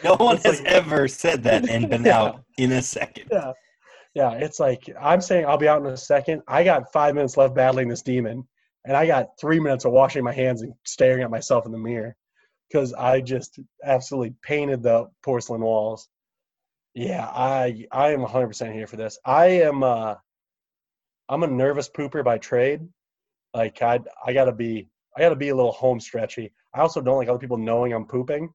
No 0.03 0.15
one 0.17 0.37
has 0.37 0.59
like- 0.61 0.67
ever 0.71 1.07
said 1.07 1.43
that 1.43 1.67
and 1.69 1.89
been 1.89 2.03
Yeah. 2.05 2.19
out 2.19 2.43
in 2.57 2.71
a 2.73 2.81
second. 2.83 3.29
yeah, 3.31 3.51
yeah. 4.13 4.31
It's 4.33 4.59
like 4.59 4.87
I'm 5.01 5.21
saying 5.21 5.45
I'll 5.47 5.57
be 5.57 5.67
out 5.67 5.81
in 5.81 5.87
a 5.87 5.97
second. 5.97 6.43
I 6.47 6.63
got 6.63 6.91
five 6.93 7.15
minutes 7.15 7.35
left 7.35 7.55
battling 7.55 7.87
this 7.87 8.03
demon, 8.03 8.47
and 8.85 8.95
I 8.95 9.07
got 9.07 9.29
three 9.41 9.59
minutes 9.59 9.85
of 9.85 9.91
washing 9.91 10.23
my 10.23 10.33
hands 10.33 10.61
and 10.61 10.73
staring 10.85 11.23
at 11.23 11.31
myself 11.31 11.65
in 11.65 11.71
the 11.71 11.79
mirror 11.79 12.15
because 12.69 12.93
I 12.93 13.21
just 13.21 13.59
absolutely 13.83 14.35
painted 14.43 14.83
the 14.83 15.07
porcelain 15.23 15.61
walls. 15.61 16.07
Yeah, 16.93 17.25
I 17.25 17.85
I 17.91 18.09
am 18.11 18.19
100% 18.21 18.71
here 18.73 18.85
for 18.87 18.97
this. 18.97 19.17
I 19.25 19.45
am 19.47 19.81
uh 19.83 20.15
I'm 21.29 21.43
a 21.43 21.47
nervous 21.47 21.87
pooper 21.87 22.23
by 22.23 22.39
trade. 22.39 22.81
Like 23.53 23.81
I 23.81 23.99
I 24.25 24.33
got 24.33 24.45
to 24.45 24.51
be 24.51 24.89
I 25.15 25.21
got 25.21 25.29
to 25.29 25.35
be 25.35 25.49
a 25.49 25.55
little 25.55 25.71
home 25.71 25.99
stretchy. 25.99 26.51
I 26.73 26.81
also 26.81 27.01
don't 27.01 27.17
like 27.17 27.29
other 27.29 27.39
people 27.39 27.57
knowing 27.57 27.93
I'm 27.93 28.05
pooping. 28.05 28.51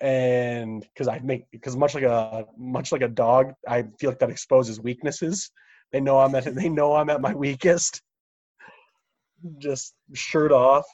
And 0.00 0.86
cuz 0.96 1.08
I 1.08 1.18
make 1.18 1.46
cuz 1.60 1.76
much 1.76 1.94
like 1.94 2.04
a 2.04 2.46
much 2.56 2.92
like 2.92 3.02
a 3.02 3.08
dog, 3.08 3.54
I 3.66 3.82
feel 3.98 4.10
like 4.10 4.20
that 4.20 4.30
exposes 4.30 4.80
weaknesses. 4.80 5.50
They 5.90 6.00
know 6.00 6.18
I'm 6.18 6.34
at 6.36 6.44
they 6.54 6.68
know 6.68 6.94
I'm 6.94 7.10
at 7.10 7.20
my 7.20 7.34
weakest. 7.34 8.02
Just 9.58 9.94
shirt 10.12 10.52
off 10.52 10.86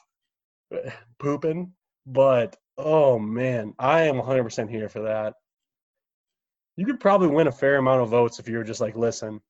pooping, 1.19 1.73
but 2.07 2.57
oh 2.77 3.19
man, 3.19 3.73
I 3.77 4.03
am 4.03 4.15
100% 4.15 4.69
here 4.69 4.89
for 4.89 5.01
that. 5.03 5.35
You 6.75 6.85
could 6.85 6.99
probably 6.99 7.27
win 7.27 7.47
a 7.47 7.51
fair 7.51 7.77
amount 7.77 8.01
of 8.01 8.09
votes 8.09 8.39
if 8.39 8.49
you 8.49 8.57
were 8.57 8.63
just 8.63 8.81
like, 8.81 8.95
listen, 8.95 9.41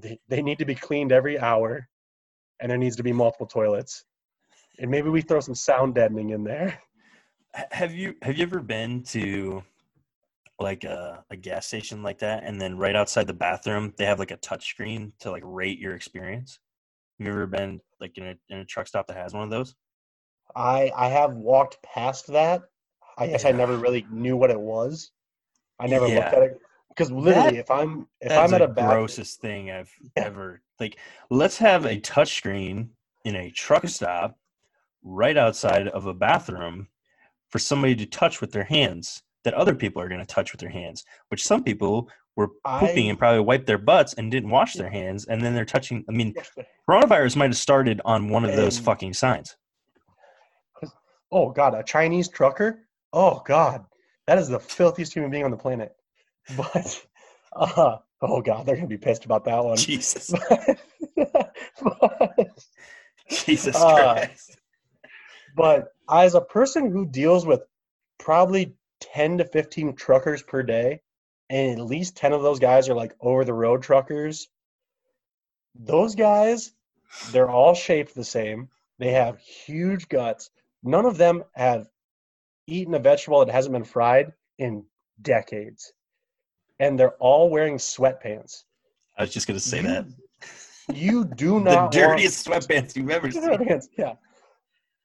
they, 0.00 0.18
they 0.28 0.42
need 0.42 0.58
to 0.58 0.64
be 0.64 0.74
cleaned 0.74 1.12
every 1.12 1.38
hour 1.38 1.88
and 2.60 2.70
there 2.70 2.78
needs 2.78 2.96
to 2.96 3.02
be 3.02 3.12
multiple 3.12 3.46
toilets. 3.46 4.04
And 4.78 4.90
maybe 4.90 5.08
we 5.08 5.20
throw 5.20 5.40
some 5.40 5.54
sound 5.54 5.94
deadening 5.94 6.30
in 6.30 6.42
there. 6.44 6.78
Have 7.70 7.94
you 7.94 8.16
have 8.22 8.36
you 8.36 8.42
ever 8.42 8.60
been 8.60 9.04
to 9.04 9.62
like 10.58 10.82
a, 10.82 11.24
a 11.30 11.36
gas 11.36 11.66
station 11.66 12.02
like 12.02 12.18
that 12.18 12.42
and 12.44 12.60
then 12.60 12.76
right 12.76 12.96
outside 12.96 13.28
the 13.28 13.34
bathroom 13.34 13.92
they 13.96 14.04
have 14.04 14.18
like 14.18 14.32
a 14.32 14.36
touch 14.38 14.68
screen 14.68 15.12
to 15.20 15.30
like 15.30 15.44
rate 15.46 15.78
your 15.78 15.94
experience? 15.94 16.58
Have 17.18 17.28
you 17.28 17.32
ever 17.32 17.46
been 17.46 17.80
like 18.00 18.18
in 18.18 18.26
a 18.26 18.34
in 18.48 18.58
a 18.58 18.64
truck 18.64 18.88
stop 18.88 19.06
that 19.06 19.16
has 19.16 19.32
one 19.34 19.44
of 19.44 19.50
those? 19.50 19.76
I 20.56 20.90
I 20.96 21.08
have 21.08 21.34
walked 21.34 21.80
past 21.84 22.26
that. 22.28 22.62
I 23.16 23.28
guess 23.28 23.44
I 23.44 23.52
never 23.52 23.76
really 23.76 24.04
knew 24.10 24.36
what 24.36 24.50
it 24.50 24.60
was. 24.60 25.12
I 25.78 25.86
never 25.86 26.08
Yeah. 26.08 26.16
looked 26.16 26.32
at 26.34 26.42
it 26.42 26.60
because 26.96 27.10
literally, 27.10 27.58
if 27.58 27.70
I'm 27.70 28.06
if 28.20 28.32
I'm 28.32 28.52
at 28.54 28.58
the 28.58 28.64
a 28.64 28.68
bathroom, 28.68 28.88
grossest 29.00 29.40
thing 29.40 29.70
I've 29.70 29.92
Yeah. 30.16 30.24
ever 30.24 30.62
like. 30.80 30.96
Let's 31.30 31.58
have 31.58 31.84
a 31.86 32.00
touchscreen 32.00 32.88
in 33.24 33.36
a 33.36 33.50
truck 33.50 33.86
stop 33.88 34.38
right 35.02 35.36
outside 35.36 35.88
of 35.88 36.06
a 36.06 36.14
bathroom 36.14 36.88
for 37.50 37.58
somebody 37.58 37.94
to 37.96 38.06
touch 38.06 38.40
with 38.40 38.52
their 38.52 38.64
hands 38.64 39.22
that 39.44 39.54
other 39.54 39.74
people 39.74 40.00
are 40.00 40.08
going 40.08 40.20
to 40.20 40.26
touch 40.26 40.52
with 40.52 40.60
their 40.60 40.70
hands, 40.70 41.04
which 41.28 41.44
some 41.44 41.62
people 41.62 42.08
were 42.36 42.48
pooping 42.66 43.06
I- 43.06 43.10
and 43.10 43.18
probably 43.18 43.40
wiped 43.40 43.66
their 43.66 43.78
butts 43.78 44.14
and 44.14 44.30
didn't 44.30 44.50
wash 44.50 44.74
their 44.74 44.90
hands, 44.90 45.26
and 45.26 45.40
then 45.42 45.54
they're 45.54 45.64
touching. 45.64 46.04
I 46.08 46.12
mean, 46.12 46.34
coronavirus 46.88 47.36
might 47.36 47.50
have 47.50 47.56
started 47.56 48.00
on 48.04 48.28
one 48.28 48.44
of 48.44 48.56
those 48.56 48.76
And- 48.76 48.84
fucking 48.86 49.14
signs. 49.14 49.56
oh 51.32 51.50
god, 51.50 51.74
a 51.74 51.82
Chinese 51.82 52.28
trucker. 52.28 52.86
Oh 53.12 53.42
god, 53.46 53.84
that 54.26 54.38
is 54.38 54.48
the 54.48 54.58
filthiest 54.60 55.12
human 55.14 55.30
being 55.30 55.44
on 55.44 55.50
the 55.50 55.56
planet. 55.56 55.94
But 56.56 57.06
uh, 57.56 57.98
oh 58.22 58.42
god, 58.42 58.66
they're 58.66 58.76
gonna 58.76 58.88
be 58.88 58.98
pissed 58.98 59.24
about 59.24 59.44
that 59.44 59.64
one. 59.64 59.76
Jesus, 59.78 60.32
but, 61.16 62.66
Jesus 63.30 63.74
Uh, 63.74 64.14
Christ. 64.14 64.58
but 65.56 65.88
as 66.10 66.34
a 66.34 66.40
person 66.42 66.90
who 66.90 67.06
deals 67.06 67.46
with 67.46 67.62
probably 68.18 68.76
10 69.00 69.38
to 69.38 69.44
15 69.46 69.96
truckers 69.96 70.42
per 70.42 70.62
day 70.62 71.00
and 71.50 71.78
at 71.80 71.86
least 71.86 72.16
10 72.16 72.32
of 72.32 72.42
those 72.42 72.58
guys 72.60 72.88
are 72.88 72.94
like 72.94 73.14
over 73.20 73.44
the 73.44 73.54
road 73.54 73.82
truckers 73.82 74.48
those 75.74 76.14
guys 76.14 76.72
they're 77.32 77.50
all 77.50 77.74
shaped 77.74 78.14
the 78.14 78.24
same 78.24 78.68
they 78.98 79.10
have 79.12 79.38
huge 79.40 80.08
guts 80.08 80.50
none 80.82 81.06
of 81.06 81.16
them 81.16 81.42
have 81.54 81.88
eaten 82.66 82.94
a 82.94 82.98
vegetable 83.00 83.44
that 83.44 83.52
hasn't 83.52 83.72
been 83.72 83.84
fried 83.84 84.32
in 84.58 84.84
decades 85.22 85.93
and 86.80 86.98
they're 86.98 87.14
all 87.20 87.50
wearing 87.50 87.76
sweatpants 87.76 88.64
I 89.16 89.22
was 89.22 89.32
just 89.32 89.46
going 89.46 89.58
to 89.58 89.64
say 89.64 89.78
you, 89.78 89.82
that. 89.84 90.06
you 90.92 91.24
do 91.24 91.54
The 91.60 91.64
not 91.70 91.80
want- 91.82 91.92
dirtiest 91.92 92.46
sweatpants 92.46 92.96
you've 92.96 93.10
ever 93.10 93.30
seen. 93.30 93.42
Sweatpants, 93.42 93.86
yeah. 93.96 94.14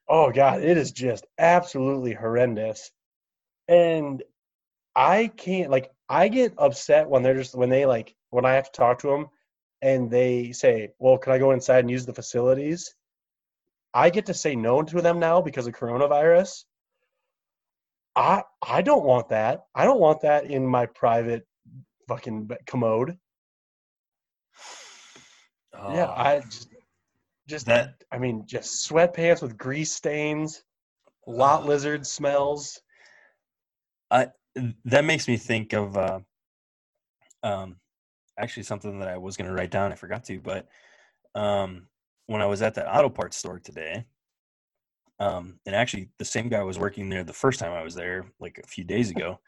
Oh 0.08 0.32
god, 0.32 0.62
it 0.62 0.76
is 0.76 0.90
just 0.90 1.24
absolutely 1.38 2.12
horrendous. 2.12 2.90
And 3.68 4.20
I 4.96 5.28
can't 5.36 5.70
like 5.70 5.92
I 6.08 6.26
get 6.26 6.52
upset 6.58 7.08
when 7.08 7.22
they're 7.22 7.36
just 7.36 7.54
when 7.54 7.68
they 7.70 7.86
like 7.86 8.16
when 8.30 8.44
I 8.44 8.54
have 8.54 8.72
to 8.72 8.76
talk 8.76 8.98
to 9.00 9.06
them 9.08 9.28
and 9.82 10.10
they 10.10 10.50
say, 10.50 10.90
"Well, 10.98 11.16
can 11.16 11.32
I 11.32 11.38
go 11.38 11.52
inside 11.52 11.78
and 11.78 11.90
use 11.90 12.04
the 12.04 12.12
facilities?" 12.12 12.92
I 13.94 14.10
get 14.10 14.26
to 14.26 14.34
say 14.34 14.56
no 14.56 14.82
to 14.82 15.00
them 15.00 15.20
now 15.20 15.40
because 15.40 15.68
of 15.68 15.74
coronavirus. 15.74 16.64
I 18.16 18.42
I 18.60 18.82
don't 18.82 19.04
want 19.04 19.28
that. 19.28 19.66
I 19.76 19.84
don't 19.84 20.00
want 20.00 20.20
that 20.22 20.46
in 20.50 20.66
my 20.66 20.86
private 20.86 21.46
fucking 22.10 22.50
commode. 22.66 23.16
Yeah, 25.72 26.08
Oh, 26.08 26.14
I 26.16 26.40
just 26.40 26.68
just 27.48 27.66
that 27.66 28.02
I 28.10 28.18
mean, 28.18 28.44
just 28.46 28.88
sweatpants 28.88 29.42
with 29.42 29.56
grease 29.56 29.92
stains, 29.92 30.62
lot 31.26 31.64
lizard 31.66 32.04
smells. 32.04 32.80
I 34.10 34.28
that 34.86 35.04
makes 35.04 35.28
me 35.28 35.36
think 35.36 35.72
of 35.72 35.96
uh, 35.96 36.18
um, 37.44 37.76
actually 38.36 38.64
something 38.64 38.98
that 38.98 39.08
I 39.08 39.18
was 39.18 39.36
going 39.36 39.48
to 39.48 39.54
write 39.54 39.70
down. 39.70 39.92
I 39.92 39.94
forgot 39.94 40.24
to, 40.24 40.40
but 40.40 40.66
um, 41.36 41.86
when 42.26 42.42
I 42.42 42.46
was 42.46 42.60
at 42.60 42.74
that 42.74 42.92
auto 42.92 43.08
parts 43.08 43.36
store 43.36 43.60
today, 43.60 44.04
um, 45.20 45.60
and 45.64 45.76
actually 45.76 46.08
the 46.18 46.24
same 46.24 46.48
guy 46.48 46.64
was 46.64 46.78
working 46.78 47.08
there 47.08 47.22
the 47.22 47.32
first 47.32 47.60
time 47.60 47.72
I 47.72 47.84
was 47.84 47.94
there, 47.94 48.26
like 48.40 48.60
a 48.62 48.66
few 48.66 48.82
days 48.82 49.10
ago. 49.10 49.38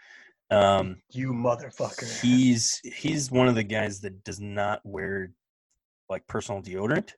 Um, 0.53 1.01
You 1.11 1.33
motherfucker. 1.33 2.21
he's 2.21 2.81
he's 2.85 3.31
one 3.31 3.49
of 3.49 3.55
the 3.55 3.63
guys 3.63 4.01
that 4.01 4.23
does 4.25 4.41
not 4.41 4.81
wear 4.85 5.33
like 6.09 6.27
personal 6.27 6.63
deodorant. 6.63 7.13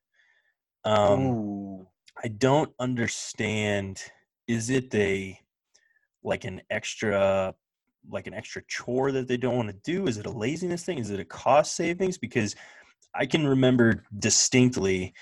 Um, 0.84 1.20
Ooh. 1.20 1.86
I 2.22 2.28
don't 2.28 2.72
understand. 2.78 4.00
Is 4.46 4.70
it 4.70 4.94
a 4.94 5.38
like 6.22 6.44
an 6.44 6.62
extra 6.70 7.54
like 8.08 8.26
an 8.26 8.34
extra 8.34 8.62
chore 8.68 9.12
that 9.12 9.26
they 9.26 9.36
don't 9.36 9.56
want 9.56 9.68
to 9.68 9.92
do? 9.92 10.06
Is 10.06 10.18
it 10.18 10.26
a 10.26 10.30
laziness 10.30 10.84
thing? 10.84 10.98
Is 10.98 11.10
it 11.10 11.20
a 11.20 11.24
cost 11.24 11.74
savings? 11.74 12.18
Because 12.18 12.54
I 13.14 13.26
can 13.26 13.46
remember 13.46 14.04
distinctly 14.18 15.14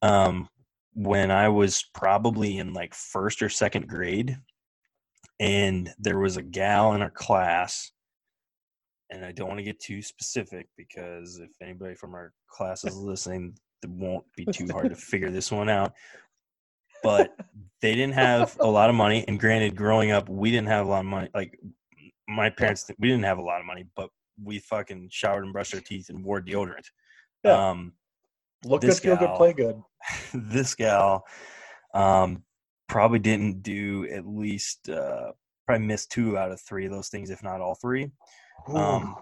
um, 0.00 0.48
when 0.94 1.30
I 1.30 1.48
was 1.48 1.84
probably 1.94 2.58
in 2.58 2.72
like 2.72 2.94
first 2.94 3.42
or 3.42 3.48
second 3.48 3.88
grade, 3.88 4.36
and 5.42 5.92
there 5.98 6.20
was 6.20 6.36
a 6.36 6.42
gal 6.42 6.94
in 6.94 7.02
our 7.02 7.10
class. 7.10 7.90
And 9.10 9.24
I 9.24 9.32
don't 9.32 9.48
want 9.48 9.58
to 9.58 9.64
get 9.64 9.80
too 9.80 10.00
specific 10.00 10.68
because 10.76 11.38
if 11.38 11.50
anybody 11.60 11.96
from 11.96 12.14
our 12.14 12.32
class 12.48 12.84
is 12.84 12.96
listening, 12.96 13.58
it 13.82 13.90
won't 13.90 14.24
be 14.36 14.46
too 14.46 14.68
hard 14.70 14.90
to 14.90 14.96
figure 14.96 15.30
this 15.30 15.50
one 15.50 15.68
out. 15.68 15.92
But 17.02 17.34
they 17.80 17.96
didn't 17.96 18.14
have 18.14 18.56
a 18.60 18.66
lot 18.66 18.88
of 18.88 18.94
money, 18.94 19.24
and 19.26 19.38
granted, 19.38 19.74
growing 19.74 20.12
up, 20.12 20.28
we 20.28 20.52
didn't 20.52 20.68
have 20.68 20.86
a 20.86 20.88
lot 20.88 21.00
of 21.00 21.06
money. 21.06 21.28
Like 21.34 21.58
my 22.28 22.48
parents, 22.48 22.88
we 23.00 23.08
didn't 23.08 23.24
have 23.24 23.38
a 23.38 23.42
lot 23.42 23.58
of 23.58 23.66
money, 23.66 23.86
but 23.96 24.08
we 24.42 24.60
fucking 24.60 25.08
showered 25.10 25.42
and 25.42 25.52
brushed 25.52 25.74
our 25.74 25.80
teeth 25.80 26.08
and 26.08 26.24
wore 26.24 26.40
deodorant. 26.40 26.86
Yeah. 27.42 27.70
Um, 27.70 27.94
Look 28.64 28.82
this 28.82 29.00
good, 29.00 29.18
feel 29.18 29.28
good, 29.28 29.36
play 29.36 29.52
good. 29.52 29.82
this 30.32 30.76
gal 30.76 31.24
um, 31.92 32.44
probably 32.92 33.18
didn't 33.18 33.62
do 33.62 34.06
at 34.12 34.26
least 34.26 34.88
uh, 34.88 35.32
probably 35.66 35.86
missed 35.86 36.10
two 36.10 36.36
out 36.38 36.52
of 36.52 36.60
three 36.60 36.84
of 36.86 36.92
those 36.92 37.08
things, 37.08 37.30
if 37.30 37.42
not 37.42 37.60
all 37.60 37.74
three. 37.74 38.10
Um, 38.68 39.16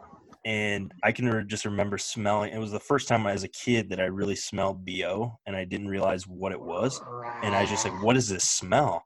and 0.45 0.93
I 1.05 1.13
can 1.13 1.29
re- 1.29 1.45
just 1.47 1.65
remember 1.65 1.97
smelling. 1.99 2.53
It 2.53 2.59
was 2.59 2.73
the 2.73 2.81
first 2.81 3.07
time 3.09 3.27
as 3.27 3.45
a 3.45 3.49
kid 3.49 3.91
that 3.91 4.01
I 4.01 4.05
really 4.07 4.35
smelled 4.37 4.85
bo, 4.85 5.39
and 5.47 5.55
I 5.55 5.65
didn't 5.65 5.89
realize 5.89 6.27
what 6.27 6.53
it 6.53 6.61
was. 6.61 7.01
And 7.43 7.55
I 7.55 7.61
was 7.61 7.71
just 7.71 7.85
like, 7.85 8.03
"What 8.03 8.17
is 8.17 8.29
this 8.29 8.45
smell?" 8.45 9.05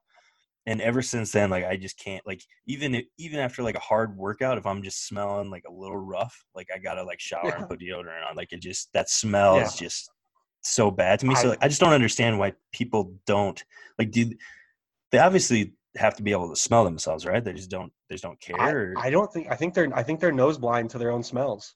And 0.65 0.81
ever 0.81 1.03
since 1.03 1.31
then, 1.31 1.51
like 1.51 1.63
I 1.63 1.77
just 1.77 1.99
can't 1.99 2.25
like 2.25 2.41
even 2.65 2.95
if- 2.95 3.05
even 3.19 3.39
after 3.39 3.61
like 3.61 3.75
a 3.75 3.79
hard 3.79 4.17
workout, 4.17 4.57
if 4.57 4.65
I'm 4.65 4.81
just 4.81 5.05
smelling 5.07 5.51
like 5.51 5.63
a 5.67 5.71
little 5.71 5.97
rough, 5.97 6.43
like 6.55 6.69
I 6.73 6.79
gotta 6.79 7.03
like 7.03 7.19
shower 7.19 7.41
Yeah. 7.45 7.57
and 7.59 7.69
put 7.69 7.79
deodorant 7.79 8.27
on. 8.27 8.35
Like 8.35 8.51
it 8.51 8.61
just 8.61 8.91
that 8.93 9.09
smell 9.09 9.59
is 9.59 9.75
just 9.75 10.09
so 10.65 10.91
bad 10.91 11.19
to 11.19 11.25
me. 11.25 11.35
so 11.35 11.47
I- 11.47 11.49
like, 11.51 11.59
I 11.61 11.67
just 11.67 11.79
don't 11.79 11.93
understand 11.93 12.39
why 12.39 12.53
people 12.71 13.13
don't 13.25 13.63
like. 13.99 14.11
Do 14.11 14.33
they 15.11 15.19
obviously 15.19 15.73
have 15.95 16.15
to 16.17 16.23
be 16.23 16.31
able 16.31 16.49
to 16.49 16.55
smell 16.55 16.83
themselves, 16.83 17.25
right? 17.25 17.43
They 17.43 17.53
just 17.53 17.69
don't. 17.69 17.91
They 18.09 18.15
just 18.15 18.23
don't 18.23 18.39
I, 18.53 18.57
care. 18.57 18.77
or- 18.77 18.93
I 18.97 19.09
don't 19.09 19.31
think 19.31 19.47
I 19.49 19.55
think 19.55 19.73
they're 19.73 19.89
I 19.95 20.03
think 20.03 20.19
they're 20.19 20.31
nose 20.31 20.57
blind 20.57 20.89
to 20.91 20.97
their 20.97 21.11
own 21.11 21.23
smells. 21.23 21.75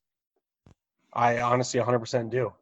I 1.13 1.41
honestly 1.41 1.79
100% 1.79 2.29
do, 2.29 2.53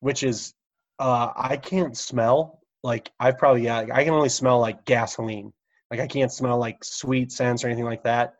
which 0.00 0.22
is 0.22 0.52
uh, 0.98 1.30
I 1.34 1.56
can't 1.56 1.96
smell 1.96 2.60
like 2.82 3.10
I've 3.18 3.38
probably 3.38 3.62
yeah 3.64 3.86
I 3.92 4.04
can 4.04 4.12
only 4.14 4.28
smell 4.28 4.58
like 4.60 4.84
gasoline. 4.84 5.52
Like 5.90 6.00
I 6.00 6.06
can't 6.06 6.32
smell 6.32 6.58
like 6.58 6.82
sweet 6.84 7.30
scents 7.32 7.64
or 7.64 7.68
anything 7.68 7.84
like 7.84 8.02
that. 8.04 8.34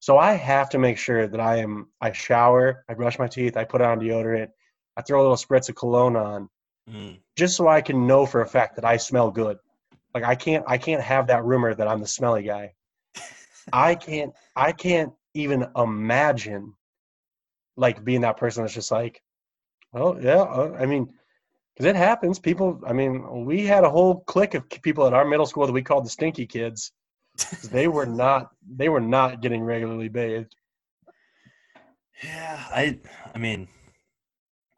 So 0.00 0.16
I 0.16 0.34
have 0.34 0.70
to 0.70 0.78
make 0.78 0.96
sure 0.96 1.26
that 1.26 1.40
I 1.40 1.56
am 1.56 1.88
I 2.00 2.12
shower, 2.12 2.84
I 2.88 2.94
brush 2.94 3.18
my 3.18 3.26
teeth, 3.26 3.56
I 3.56 3.64
put 3.64 3.80
on 3.80 3.98
deodorant, 4.00 4.48
I 4.96 5.02
throw 5.02 5.20
a 5.20 5.22
little 5.22 5.36
spritz 5.36 5.68
of 5.68 5.74
cologne 5.74 6.14
on, 6.16 6.48
Mm. 6.88 7.18
just 7.36 7.56
so 7.56 7.68
I 7.68 7.82
can 7.82 8.06
know 8.06 8.24
for 8.24 8.40
a 8.40 8.46
fact 8.46 8.76
that 8.76 8.84
I 8.84 8.96
smell 8.96 9.30
good. 9.30 9.58
Like 10.14 10.24
I 10.24 10.34
can't 10.34 10.64
I 10.66 10.78
can't 10.78 11.02
have 11.02 11.26
that 11.26 11.44
rumor 11.44 11.74
that 11.74 11.86
I'm 11.86 12.00
the 12.00 12.06
smelly 12.06 12.42
guy. 12.42 12.74
I 13.72 13.94
can't 13.94 14.32
I 14.56 14.72
can't 14.72 15.12
even 15.34 15.66
imagine 15.76 16.74
like 17.76 18.04
being 18.04 18.22
that 18.22 18.38
person 18.38 18.62
that's 18.62 18.74
just 18.74 18.90
like, 18.90 19.22
oh 19.94 20.18
yeah, 20.18 20.40
uh, 20.40 20.76
I 20.78 20.86
mean, 20.86 21.12
because 21.74 21.86
it 21.86 21.96
happens. 21.96 22.38
People, 22.38 22.80
I 22.86 22.92
mean, 22.92 23.44
we 23.44 23.64
had 23.64 23.84
a 23.84 23.90
whole 23.90 24.20
clique 24.20 24.54
of 24.54 24.68
people 24.68 25.06
at 25.06 25.12
our 25.12 25.24
middle 25.24 25.46
school 25.46 25.66
that 25.66 25.72
we 25.72 25.82
called 25.82 26.04
the 26.04 26.10
stinky 26.10 26.46
kids. 26.46 26.92
They 27.70 27.86
were 27.86 28.06
not 28.06 28.48
they 28.66 28.88
were 28.88 29.00
not 29.00 29.40
getting 29.42 29.62
regularly 29.62 30.08
bathed. 30.08 30.54
Yeah, 32.24 32.64
I. 32.70 32.98
I 33.32 33.38
mean, 33.38 33.68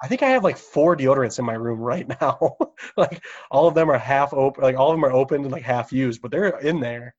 I 0.02 0.08
think 0.08 0.22
I 0.22 0.28
have 0.30 0.44
like 0.44 0.56
four 0.56 0.96
deodorants 0.96 1.38
in 1.38 1.44
my 1.44 1.52
room 1.54 1.78
right 1.78 2.08
now. 2.20 2.56
like 2.96 3.22
all 3.50 3.68
of 3.68 3.74
them 3.74 3.90
are 3.90 3.98
half 3.98 4.32
open, 4.32 4.62
like 4.64 4.76
all 4.76 4.90
of 4.90 4.96
them 4.96 5.04
are 5.04 5.12
open 5.12 5.42
and 5.42 5.52
like 5.52 5.62
half 5.62 5.92
used, 5.92 6.22
but 6.22 6.30
they're 6.30 6.58
in 6.60 6.80
there. 6.80 7.14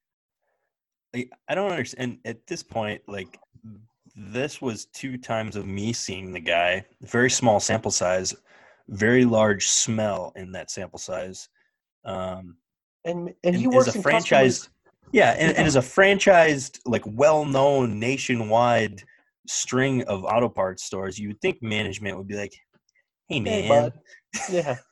like, 1.13 1.29
I 1.47 1.55
don't 1.55 1.71
understand. 1.71 2.17
At 2.25 2.45
this 2.47 2.63
point, 2.63 3.01
like, 3.07 3.39
this 4.15 4.61
was 4.61 4.85
two 4.87 5.17
times 5.17 5.55
of 5.55 5.65
me 5.67 5.93
seeing 5.93 6.33
the 6.33 6.39
guy. 6.39 6.85
Very 7.01 7.29
small 7.29 7.59
sample 7.59 7.91
size, 7.91 8.33
very 8.89 9.25
large 9.25 9.67
smell 9.67 10.33
in 10.35 10.51
that 10.53 10.69
sample 10.71 10.99
size. 10.99 11.47
Um, 12.03 12.57
And 13.05 13.33
and 13.43 13.55
he 13.55 13.65
and 13.65 13.73
works 13.73 13.87
is 13.89 13.95
a 13.95 13.97
in 13.99 14.03
customer- 14.03 14.39
franchised. 14.41 14.69
Yeah, 15.13 15.31
and, 15.31 15.55
and 15.57 15.71
Yeah. 15.71 15.79
a 15.79 15.83
franchised, 15.83 16.79
like, 16.85 17.03
well-known 17.05 17.99
nationwide 17.99 19.03
string 19.47 20.03
of 20.03 20.23
auto 20.23 20.47
parts 20.49 20.83
stores. 20.83 21.19
You 21.19 21.27
would 21.29 21.41
think 21.41 21.61
management 21.61 22.17
would 22.17 22.27
be 22.27 22.35
like, 22.35 22.53
"Hey, 23.33 23.39
man, 23.39 23.63
Hey, 23.63 23.69
bud. 23.69 23.93
Yeah. 24.51 24.77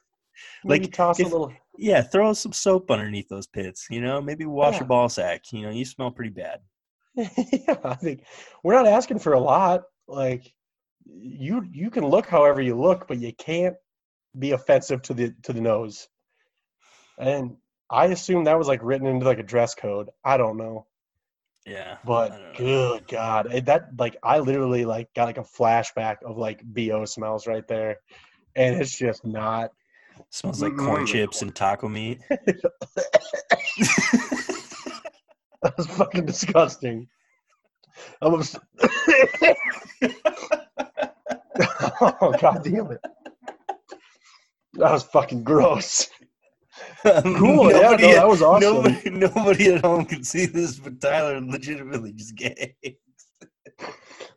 Like, 0.64 0.82
Maybe 0.82 0.91
toss 0.91 1.20
if- 1.20 1.28
a 1.28 1.30
little. 1.30 1.53
yeah, 1.78 2.02
throw 2.02 2.32
some 2.34 2.52
soap 2.53 2.91
underneath 2.91 3.28
those 3.30 3.48
pits. 3.48 3.88
You 3.90 4.02
know, 4.02 4.22
maybe 4.22 4.45
wash 4.45 4.74
Yeah. 4.74 4.80
your 4.82 4.88
ball 4.88 5.10
sack. 5.10 5.52
You 5.52 5.64
know, 5.64 5.70
you 5.70 5.86
smell 5.86 6.11
pretty 6.11 6.32
bad." 6.32 6.60
yeah, 7.16 7.76
I 7.84 7.95
think 7.95 8.24
we're 8.64 8.74
not 8.74 8.88
asking 8.88 9.20
for 9.20 9.34
a 9.34 9.40
lot. 9.40 9.84
Like 10.07 10.53
you 11.06 11.66
you 11.72 11.90
can 11.90 12.06
look 12.06 12.26
however 12.28 12.61
you 12.61 12.76
look, 12.80 13.07
but 13.07 13.20
you 13.20 13.34
can't 13.34 13.76
be 14.38 14.52
offensive 14.52 15.02
to 15.03 15.14
the 15.14 15.34
to 15.44 15.53
the 15.53 15.61
nose. 15.61 16.07
And 17.18 17.57
I 17.90 18.06
assume 18.06 18.44
that 18.45 18.57
was 18.57 18.68
like 18.68 18.82
written 18.84 19.07
into 19.07 19.26
like 19.26 19.40
a 19.40 19.44
dress 19.44 19.76
code. 19.76 20.10
I 20.24 20.38
don't 20.38 20.57
know. 20.57 20.88
Yeah, 21.66 21.98
But 22.06 22.56
good 22.57 23.07
God. 23.07 23.53
it- 23.53 23.66
That 23.66 23.90
like 23.98 24.16
I 24.24 24.40
literally 24.40 24.86
like 24.86 25.14
got 25.14 25.26
like 25.26 25.38
a 25.38 25.44
flashback 25.44 26.18
of 26.24 26.38
like 26.38 26.61
BO 26.64 27.06
smells 27.06 27.48
right 27.48 27.68
there. 27.68 27.98
And 28.60 28.81
it's 28.81 28.98
just 28.98 29.26
not 29.26 29.72
Smells 30.31 30.61
like 30.61 30.76
corn 30.76 31.06
chips 31.06 31.41
and 31.41 31.56
taco 31.56 31.88
meat. 31.88 32.19
that 32.30 32.61
was 35.77 35.88
fucking 35.88 36.26
disgusting. 36.26 37.07
I'm 38.22 38.34
obs- 38.34 38.60
oh 42.02 42.36
god 42.40 42.64
damn 42.65 42.91
it. 42.91 42.99
That 44.73 44.91
was 44.91 45.03
fucking 45.03 45.44
gross. 45.44 46.10
Cool, 47.03 47.72
yeah, 47.72 47.77
no, 47.77 47.91
Nobody- 47.91 48.14
that 48.14 48.27
was 48.27 48.41
awesome. 48.41 48.73
Nobody, 48.84 49.10
nobody 49.10 49.73
at 49.73 49.81
home 49.81 50.06
can 50.06 50.23
see 50.23 50.45
this, 50.45 50.77
but 50.80 50.99
Tyler 51.02 51.40
legitimately 51.41 52.11
just 52.14 52.36
gay. 52.36 52.76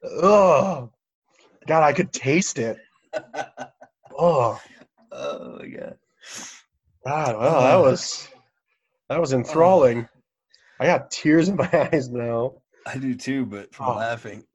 Oh 0.05 0.90
God, 1.66 1.82
I 1.82 1.93
could 1.93 2.12
taste 2.12 2.59
it. 2.59 2.77
Oh 4.18 4.60
oh 5.10 5.59
my 5.59 5.66
god! 5.68 5.97
God, 7.06 7.39
well 7.39 7.60
that 7.62 7.76
was 7.90 8.28
that 9.09 9.20
was 9.20 9.32
enthralling. 9.32 10.09
I 10.80 10.86
got 10.86 11.10
tears 11.10 11.48
in 11.48 11.56
my 11.56 11.68
eyes 11.93 12.09
now. 12.09 12.55
I 12.86 12.98
do 12.98 13.14
too, 13.14 13.47
but 13.47 13.72
from 13.74 13.89
Oh. 13.89 13.94
laughing. 13.97 14.44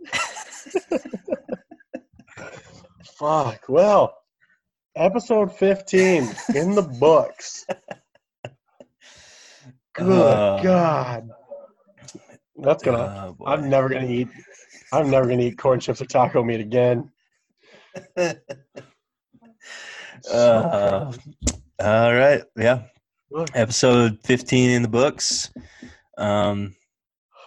Fuck. 3.18 3.66
Well, 3.68 4.16
episode 4.96 5.56
15 5.58 6.30
in 6.56 6.76
the 6.76 6.82
books. 7.00 7.66
Good 9.94 10.08
Uh, 10.12 10.62
God. 10.62 11.30
That's 12.58 12.84
gonna. 12.84 13.28
Oh, 13.30 13.34
boy. 13.34 13.46
I'm 13.46 13.70
never 13.70 13.90
gonna 13.90 14.08
eat. 14.08 14.28
I'm 14.92 15.10
never 15.10 15.28
gonna 15.28 15.42
eat 15.44 15.58
corn 15.58 15.80
chips 15.80 16.02
or 16.02 16.06
taco 16.06 16.44
meat 16.44 16.60
again. 16.60 17.12
Uh, 20.32 21.12
all 21.80 22.14
right, 22.14 22.44
yeah. 22.56 22.84
Good. 23.34 23.50
Episode 23.54 24.20
15 24.24 24.70
in 24.70 24.82
the 24.82 24.88
books. 24.88 25.52
Um, 26.18 26.76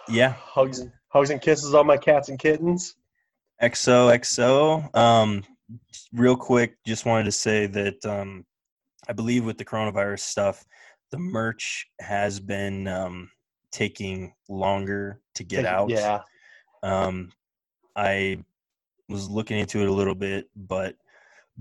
yeah, 0.07 0.33
Hugs, 0.33 0.85
hugs 1.09 1.29
and 1.29 1.41
kisses 1.41 1.73
on 1.73 1.87
my 1.87 1.97
cats 1.97 2.29
and 2.29 2.37
kittens. 2.37 2.95
XOXO. 3.61 4.95
Um, 4.95 5.43
real 6.13 6.35
quick, 6.35 6.75
just 6.85 7.05
wanted 7.05 7.25
to 7.25 7.31
say 7.31 7.65
that 7.67 8.05
um, 8.05 8.45
I 9.07 9.13
believe 9.13 9.45
with 9.45 9.57
the 9.57 9.65
coronavirus 9.65 10.19
stuff, 10.19 10.65
the 11.11 11.17
merch 11.17 11.87
has 11.99 12.39
been 12.39 12.87
um, 12.87 13.29
taking 13.71 14.33
longer 14.49 15.19
to 15.35 15.43
get 15.43 15.65
out. 15.65 15.89
Yeah. 15.89 16.21
Um, 16.83 17.31
I 17.95 18.43
was 19.09 19.29
looking 19.29 19.59
into 19.59 19.81
it 19.81 19.89
a 19.89 19.93
little 19.93 20.15
bit, 20.15 20.49
but 20.55 20.95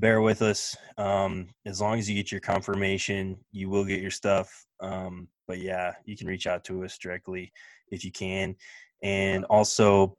bear 0.01 0.21
with 0.23 0.43
us. 0.43 0.77
Um, 0.99 1.49
as 1.67 1.81
long 1.81 1.99
as 1.99 2.09
you 2.09 2.17
get 2.17 2.33
your 2.33 2.41
confirmation, 2.41 3.37
you 3.53 3.69
will 3.69 3.85
get 3.85 4.01
your 4.01 4.11
stuff. 4.11 4.67
Um, 4.81 5.29
but 5.47 5.59
yeah, 5.59 5.93
you 6.05 6.17
can 6.17 6.27
reach 6.27 6.47
out 6.47 6.65
to 6.65 6.85
us 6.85 6.99
directly 6.99 7.53
if 7.89 8.05
you 8.05 8.11
can. 8.11 8.57
And 9.03 9.45
also, 9.45 10.17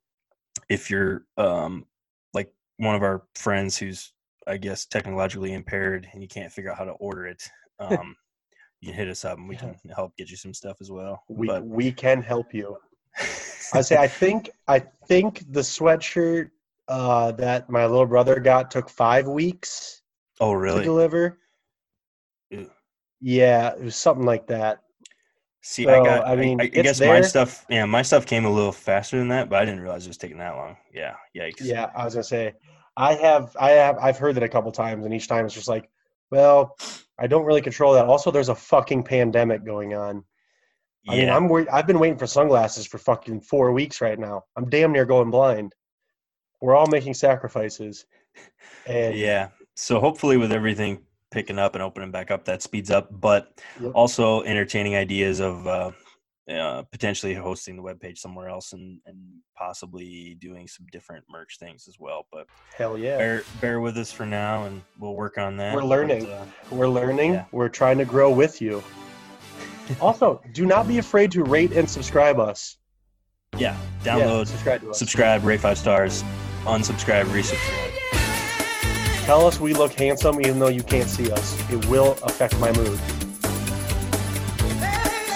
if 0.69 0.89
you're 0.89 1.25
um, 1.37 1.85
like 2.33 2.51
one 2.77 2.95
of 2.95 3.01
our 3.01 3.23
friends 3.35 3.77
who's, 3.77 4.13
I 4.47 4.57
guess, 4.57 4.85
technologically 4.85 5.53
impaired 5.53 6.07
and 6.13 6.21
you 6.21 6.27
can't 6.27 6.51
figure 6.51 6.71
out 6.71 6.77
how 6.77 6.85
to 6.85 6.91
order 6.93 7.25
it, 7.27 7.43
um, 7.79 8.15
you 8.79 8.89
can 8.89 8.97
hit 8.97 9.09
us 9.09 9.25
up 9.25 9.37
and 9.37 9.47
we 9.47 9.55
can 9.55 9.75
help 9.95 10.15
get 10.17 10.29
you 10.29 10.37
some 10.37 10.53
stuff 10.53 10.77
as 10.81 10.91
well. 10.91 11.23
We 11.27 11.47
but 11.47 11.65
we 11.65 11.91
can 11.91 12.21
help 12.21 12.53
you. 12.53 12.77
I 13.73 13.81
say 13.81 13.97
I 13.97 14.07
think 14.23 14.49
I 14.67 14.79
think 15.07 15.51
the 15.51 15.61
sweatshirt 15.61 16.49
uh, 16.91 17.31
that 17.31 17.69
my 17.69 17.85
little 17.85 18.05
brother 18.05 18.39
got 18.39 18.69
took 18.69 18.89
five 18.89 19.25
weeks 19.27 20.01
oh, 20.41 20.51
really? 20.51 20.79
to 20.79 20.83
deliver. 20.83 21.39
Ew. 22.49 22.69
Yeah, 23.21 23.69
it 23.69 23.81
was 23.81 23.95
something 23.95 24.25
like 24.25 24.47
that. 24.47 24.79
See, 25.63 25.87
I 25.87 26.03
got. 26.03 26.27
I 26.27 26.35
mean, 26.35 26.59
I, 26.59 26.65
I 26.65 26.67
guess 26.67 26.99
my 26.99 27.21
stuff. 27.21 27.65
Yeah, 27.69 27.85
my 27.85 28.01
stuff 28.01 28.25
came 28.25 28.45
a 28.45 28.49
little 28.49 28.71
faster 28.71 29.17
than 29.17 29.29
that, 29.29 29.49
but 29.49 29.61
I 29.61 29.65
didn't 29.65 29.79
realize 29.79 30.05
it 30.05 30.09
was 30.09 30.17
taking 30.17 30.39
that 30.39 30.55
long. 30.55 30.75
Yeah, 30.93 31.15
yikes. 31.37 31.61
Yeah, 31.61 31.91
I 31.95 32.03
was 32.03 32.15
gonna 32.15 32.23
say 32.23 32.53
I 32.97 33.13
have 33.13 33.55
I 33.59 33.71
have 33.71 33.97
I've 33.99 34.17
heard 34.17 34.35
that 34.35 34.43
a 34.43 34.49
couple 34.49 34.71
times, 34.71 35.05
and 35.05 35.13
each 35.13 35.27
time 35.27 35.45
it's 35.45 35.53
just 35.53 35.67
like, 35.67 35.89
well, 36.31 36.75
I 37.19 37.27
don't 37.27 37.45
really 37.45 37.61
control 37.61 37.93
that. 37.93 38.07
Also, 38.07 38.31
there's 38.31 38.49
a 38.49 38.55
fucking 38.55 39.03
pandemic 39.03 39.63
going 39.63 39.93
on. 39.93 40.25
Yeah. 41.03 41.11
I 41.11 41.15
mean, 41.17 41.29
I'm 41.29 41.67
I've 41.71 41.87
been 41.87 41.99
waiting 41.99 42.17
for 42.17 42.27
sunglasses 42.27 42.87
for 42.87 42.97
fucking 42.97 43.41
four 43.41 43.71
weeks 43.71 44.01
right 44.01 44.17
now. 44.19 44.43
I'm 44.57 44.67
damn 44.67 44.91
near 44.91 45.05
going 45.05 45.29
blind. 45.29 45.73
We're 46.61 46.75
all 46.75 46.87
making 46.87 47.13
sacrifices, 47.15 48.05
and 48.87 49.15
Yeah. 49.15 49.49
So 49.75 49.99
hopefully, 49.99 50.37
with 50.37 50.51
everything 50.51 50.99
picking 51.31 51.57
up 51.57 51.75
and 51.75 51.81
opening 51.83 52.11
back 52.11 52.29
up, 52.29 52.45
that 52.45 52.61
speeds 52.61 52.91
up. 52.91 53.07
But 53.11 53.61
Yep. 53.81 53.91
also 53.95 54.43
entertaining 54.43 54.95
ideas 54.95 55.39
of 55.39 55.65
uh, 55.65 55.91
uh, 56.49 56.83
potentially 56.91 57.33
hosting 57.33 57.77
the 57.77 57.81
webpage 57.83 58.17
somewhere 58.17 58.49
else 58.49 58.73
and 58.73 58.99
and 59.05 59.17
possibly 59.57 60.35
doing 60.39 60.67
some 60.67 60.85
different 60.91 61.23
merch 61.29 61.57
things 61.59 61.87
as 61.87 61.97
well. 61.99 62.27
But 62.31 62.47
Hell 62.75 62.97
yeah. 62.97 63.17
bear 63.17 63.43
bear 63.61 63.79
with 63.81 63.97
us 63.97 64.11
for 64.11 64.25
now, 64.25 64.65
and 64.65 64.81
we'll 64.99 65.15
work 65.15 65.37
on 65.37 65.57
that. 65.57 65.73
We're 65.73 65.83
learning. 65.83 66.25
But, 66.25 66.31
uh, 66.31 66.45
We're 66.71 66.89
learning. 66.89 67.33
Yeah. 67.33 67.45
We're 67.51 67.69
trying 67.69 67.97
to 67.99 68.05
grow 68.05 68.29
with 68.31 68.61
you. 68.61 68.83
also, 70.01 70.41
do 70.53 70.65
not 70.65 70.87
be 70.87 70.97
afraid 70.99 71.31
to 71.31 71.43
rate 71.43 71.71
and 71.71 71.89
subscribe 71.89 72.39
us. 72.39 72.77
yeah, 73.57 73.77
Yeah, 74.05 74.17
download, 74.17 74.47
subscribe 74.47 74.81
to 74.81 74.89
us. 74.91 74.99
subscribe, 74.99 75.43
rate 75.43 75.59
five 75.59 75.77
stars, 75.77 76.23
unsubscribe, 76.65 77.25
resubscribe. 77.25 77.91
Tell 79.25 79.45
us 79.45 79.59
we 79.59 79.73
look 79.73 79.93
handsome 79.93 80.41
even 80.41 80.59
though 80.59 80.67
you 80.67 80.83
can't 80.83 81.09
see 81.09 81.31
us. 81.31 81.57
It 81.71 81.85
will 81.87 82.17
affect 82.23 82.57
my 82.59 82.71
mood. 82.71 82.99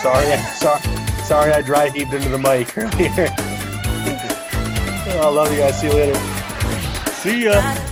Sorry, 0.02 0.38
sorry, 0.57 0.81
sorry 1.23 1.52
I 1.52 1.61
dry 1.61 1.89
heaved 1.89 2.14
into 2.14 2.30
the 2.30 2.38
mic 2.38 2.77
earlier. 2.77 3.30
I 5.07 5.30
love 5.30 5.52
you 5.52 5.60
guys. 5.60 5.80
See 5.80 5.88
you 5.88 5.93
later. 5.93 6.19
See 7.22 7.43
ya. 7.45 7.85